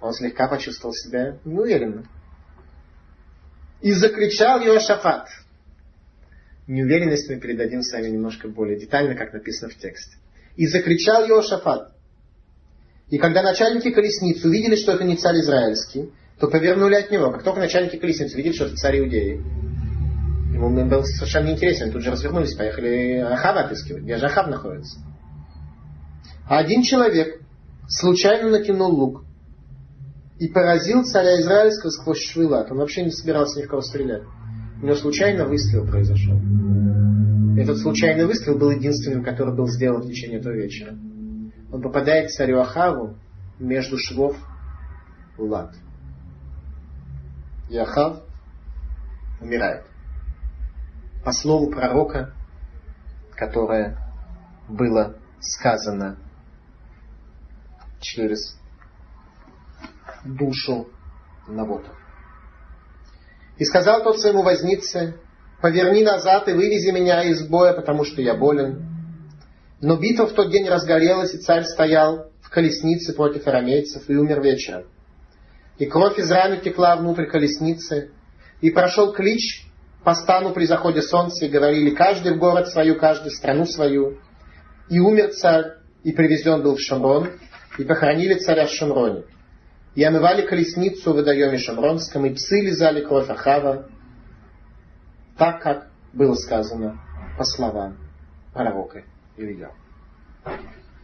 он 0.00 0.12
слегка 0.12 0.48
почувствовал 0.48 0.94
себя 0.94 1.38
неуверенно. 1.44 2.04
И 3.80 3.92
закричал 3.92 4.60
Йошафат. 4.60 5.28
Неуверенность 6.66 7.28
мы 7.30 7.36
передадим 7.36 7.82
с 7.82 7.92
вами 7.92 8.08
немножко 8.08 8.48
более 8.48 8.78
детально, 8.78 9.14
как 9.14 9.32
написано 9.32 9.70
в 9.70 9.76
тексте. 9.76 10.16
И 10.56 10.66
закричал 10.66 11.26
Йошафат. 11.26 11.92
И 13.10 13.18
когда 13.18 13.42
начальники 13.42 13.90
колесниц 13.90 14.44
увидели, 14.44 14.76
что 14.76 14.92
это 14.92 15.04
не 15.04 15.16
царь 15.16 15.40
израильский, 15.40 16.10
то 16.38 16.48
повернули 16.48 16.94
от 16.94 17.10
него. 17.10 17.30
Как 17.30 17.42
только 17.42 17.60
начальники 17.60 17.96
колесниц 17.96 18.34
увидели, 18.34 18.52
что 18.52 18.66
это 18.66 18.76
царь 18.76 19.00
Иудеи, 19.00 19.42
ему 20.52 20.70
был 20.88 21.04
совершенно 21.04 21.46
неинтересно. 21.46 21.90
Тут 21.90 22.02
же 22.02 22.10
развернулись, 22.10 22.54
поехали 22.54 23.18
Ахава 23.18 23.60
отыскивать. 23.60 24.02
Где 24.02 24.18
же 24.18 24.26
Ахав 24.26 24.48
находится? 24.48 25.00
А 26.48 26.58
один 26.58 26.82
человек 26.82 27.40
случайно 27.88 28.50
накинул 28.50 28.90
лук 28.90 29.24
и 30.38 30.48
поразил 30.48 31.04
царя 31.04 31.40
Израильского 31.40 31.90
сквозь 31.90 32.22
швылат. 32.22 32.70
Он 32.70 32.78
вообще 32.78 33.04
не 33.04 33.10
собирался 33.10 33.58
ни 33.58 33.64
в 33.64 33.68
кого 33.68 33.80
стрелять. 33.80 34.22
У 34.82 34.86
него 34.86 34.96
случайно 34.96 35.46
выстрел 35.46 35.86
произошел. 35.86 36.38
Этот 37.58 37.78
случайный 37.78 38.26
выстрел 38.26 38.56
был 38.56 38.70
единственным, 38.70 39.24
который 39.24 39.54
был 39.54 39.66
сделан 39.66 40.02
в 40.02 40.06
течение 40.06 40.38
этого 40.38 40.52
вечера. 40.52 40.94
Он 41.70 41.82
попадает 41.82 42.28
к 42.28 42.32
царю 42.32 42.60
Ахаву 42.60 43.16
между 43.58 43.98
швов 43.98 44.36
лад. 45.36 45.74
И 47.68 47.76
Ахав 47.76 48.22
умирает. 49.40 49.84
По 51.24 51.32
слову 51.32 51.70
пророка, 51.70 52.32
которое 53.32 53.98
было 54.68 55.16
сказано 55.40 56.16
через 58.00 58.58
душу 60.24 60.88
Навота. 61.46 61.90
И 63.58 63.64
сказал 63.64 64.02
тот 64.02 64.20
своему 64.20 64.42
вознице, 64.42 65.18
поверни 65.60 66.04
назад 66.04 66.48
и 66.48 66.52
вывези 66.52 66.90
меня 66.90 67.24
из 67.24 67.46
боя, 67.48 67.72
потому 67.72 68.04
что 68.04 68.22
я 68.22 68.34
болен. 68.34 68.87
Но 69.80 69.96
битва 69.96 70.26
в 70.26 70.32
тот 70.32 70.50
день 70.50 70.68
разгорелась, 70.68 71.34
и 71.34 71.38
царь 71.38 71.64
стоял 71.64 72.30
в 72.42 72.50
колеснице 72.50 73.12
против 73.14 73.46
арамейцев 73.46 74.08
и 74.08 74.16
умер 74.16 74.42
вечером. 74.42 74.84
И 75.78 75.86
кровь 75.86 76.18
из 76.18 76.30
раны 76.30 76.58
текла 76.58 76.96
внутрь 76.96 77.26
колесницы, 77.26 78.10
и 78.60 78.70
прошел 78.70 79.12
клич 79.12 79.64
по 80.02 80.14
стану 80.14 80.52
при 80.52 80.64
заходе 80.64 81.00
солнца, 81.02 81.44
и 81.44 81.48
говорили, 81.48 81.90
каждый 81.90 82.34
в 82.34 82.38
город 82.38 82.68
свою, 82.68 82.98
каждый 82.98 83.30
в 83.30 83.34
страну 83.34 83.66
свою. 83.66 84.18
И 84.88 84.98
умер 84.98 85.34
царь, 85.34 85.76
и 86.02 86.10
привезен 86.10 86.62
был 86.62 86.74
в 86.74 86.80
Шамрон, 86.80 87.30
и 87.78 87.84
похоронили 87.84 88.34
царя 88.34 88.66
в 88.66 88.70
Шамроне. 88.70 89.22
И 89.94 90.02
омывали 90.02 90.44
колесницу 90.44 91.12
в 91.12 91.16
водоеме 91.16 91.58
Шамронском, 91.58 92.26
и 92.26 92.34
псы 92.34 92.62
лизали 92.62 93.04
кровь 93.04 93.28
Ахава, 93.30 93.88
так 95.36 95.62
как 95.62 95.90
было 96.12 96.34
сказано 96.34 97.00
по 97.36 97.44
словам 97.44 97.96
пророка 98.52 99.04
Илья. 99.38 99.72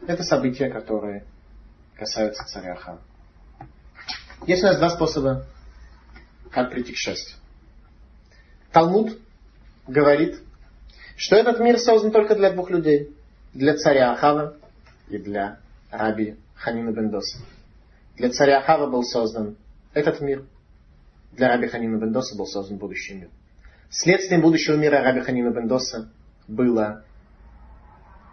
Это 0.06 0.22
события, 0.24 0.68
которые 0.68 1.24
касаются 1.96 2.44
царя 2.44 2.72
Ахава. 2.72 3.00
Есть 4.46 4.62
у 4.62 4.66
нас 4.66 4.78
два 4.78 4.90
способа, 4.90 5.46
как 6.50 6.70
прийти 6.70 6.92
к 6.92 6.96
счастью. 6.96 7.38
Талмуд 8.72 9.18
говорит, 9.86 10.40
что 11.16 11.36
этот 11.36 11.60
мир 11.60 11.78
создан 11.78 12.10
только 12.10 12.34
для 12.34 12.50
двух 12.50 12.70
людей. 12.70 13.16
Для 13.52 13.76
царя 13.76 14.12
Ахава 14.12 14.56
и 15.08 15.16
для 15.16 15.60
раби 15.90 16.36
Ханина 16.56 16.90
Бендоса. 16.90 17.38
Для 18.16 18.30
царя 18.30 18.58
Ахава 18.58 18.90
был 18.90 19.04
создан 19.04 19.56
этот 19.92 20.20
мир. 20.20 20.44
Для 21.32 21.48
раби 21.48 21.68
Ханина 21.68 21.96
Бендоса 21.96 22.36
был 22.36 22.46
создан 22.46 22.78
будущий 22.78 23.14
мир. 23.14 23.28
Следствием 23.90 24.42
будущего 24.42 24.76
мира 24.76 25.02
раби 25.02 25.20
Ханина 25.20 25.50
Бендоса 25.50 26.10
было 26.48 27.04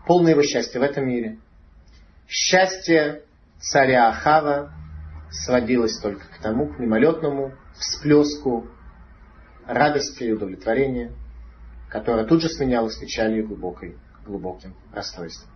полное 0.05 0.31
его 0.31 0.43
счастье 0.43 0.79
в 0.79 0.83
этом 0.83 1.07
мире. 1.07 1.39
Счастье 2.27 3.23
царя 3.59 4.09
Ахава 4.09 4.73
сводилось 5.29 5.97
только 5.99 6.25
к 6.27 6.41
тому, 6.41 6.67
к 6.67 6.79
мимолетному 6.79 7.53
всплеску 7.73 8.67
радости 9.65 10.23
и 10.23 10.31
удовлетворения, 10.31 11.11
которое 11.89 12.25
тут 12.25 12.41
же 12.41 12.49
сменялось 12.49 12.97
печалью 12.97 13.47
глубокой, 13.47 13.97
глубоким 14.25 14.75
расстройством. 14.93 15.49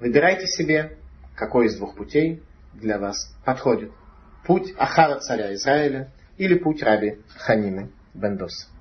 Выбирайте 0.00 0.46
себе, 0.46 0.98
какой 1.36 1.66
из 1.66 1.76
двух 1.76 1.94
путей 1.94 2.42
для 2.74 2.98
вас 2.98 3.34
подходит. 3.44 3.92
Путь 4.44 4.74
Ахара 4.76 5.20
царя 5.20 5.54
Израиля 5.54 6.10
или 6.36 6.58
путь 6.58 6.82
раби 6.82 7.20
Ханины 7.36 7.90
Бендоса. 8.14 8.71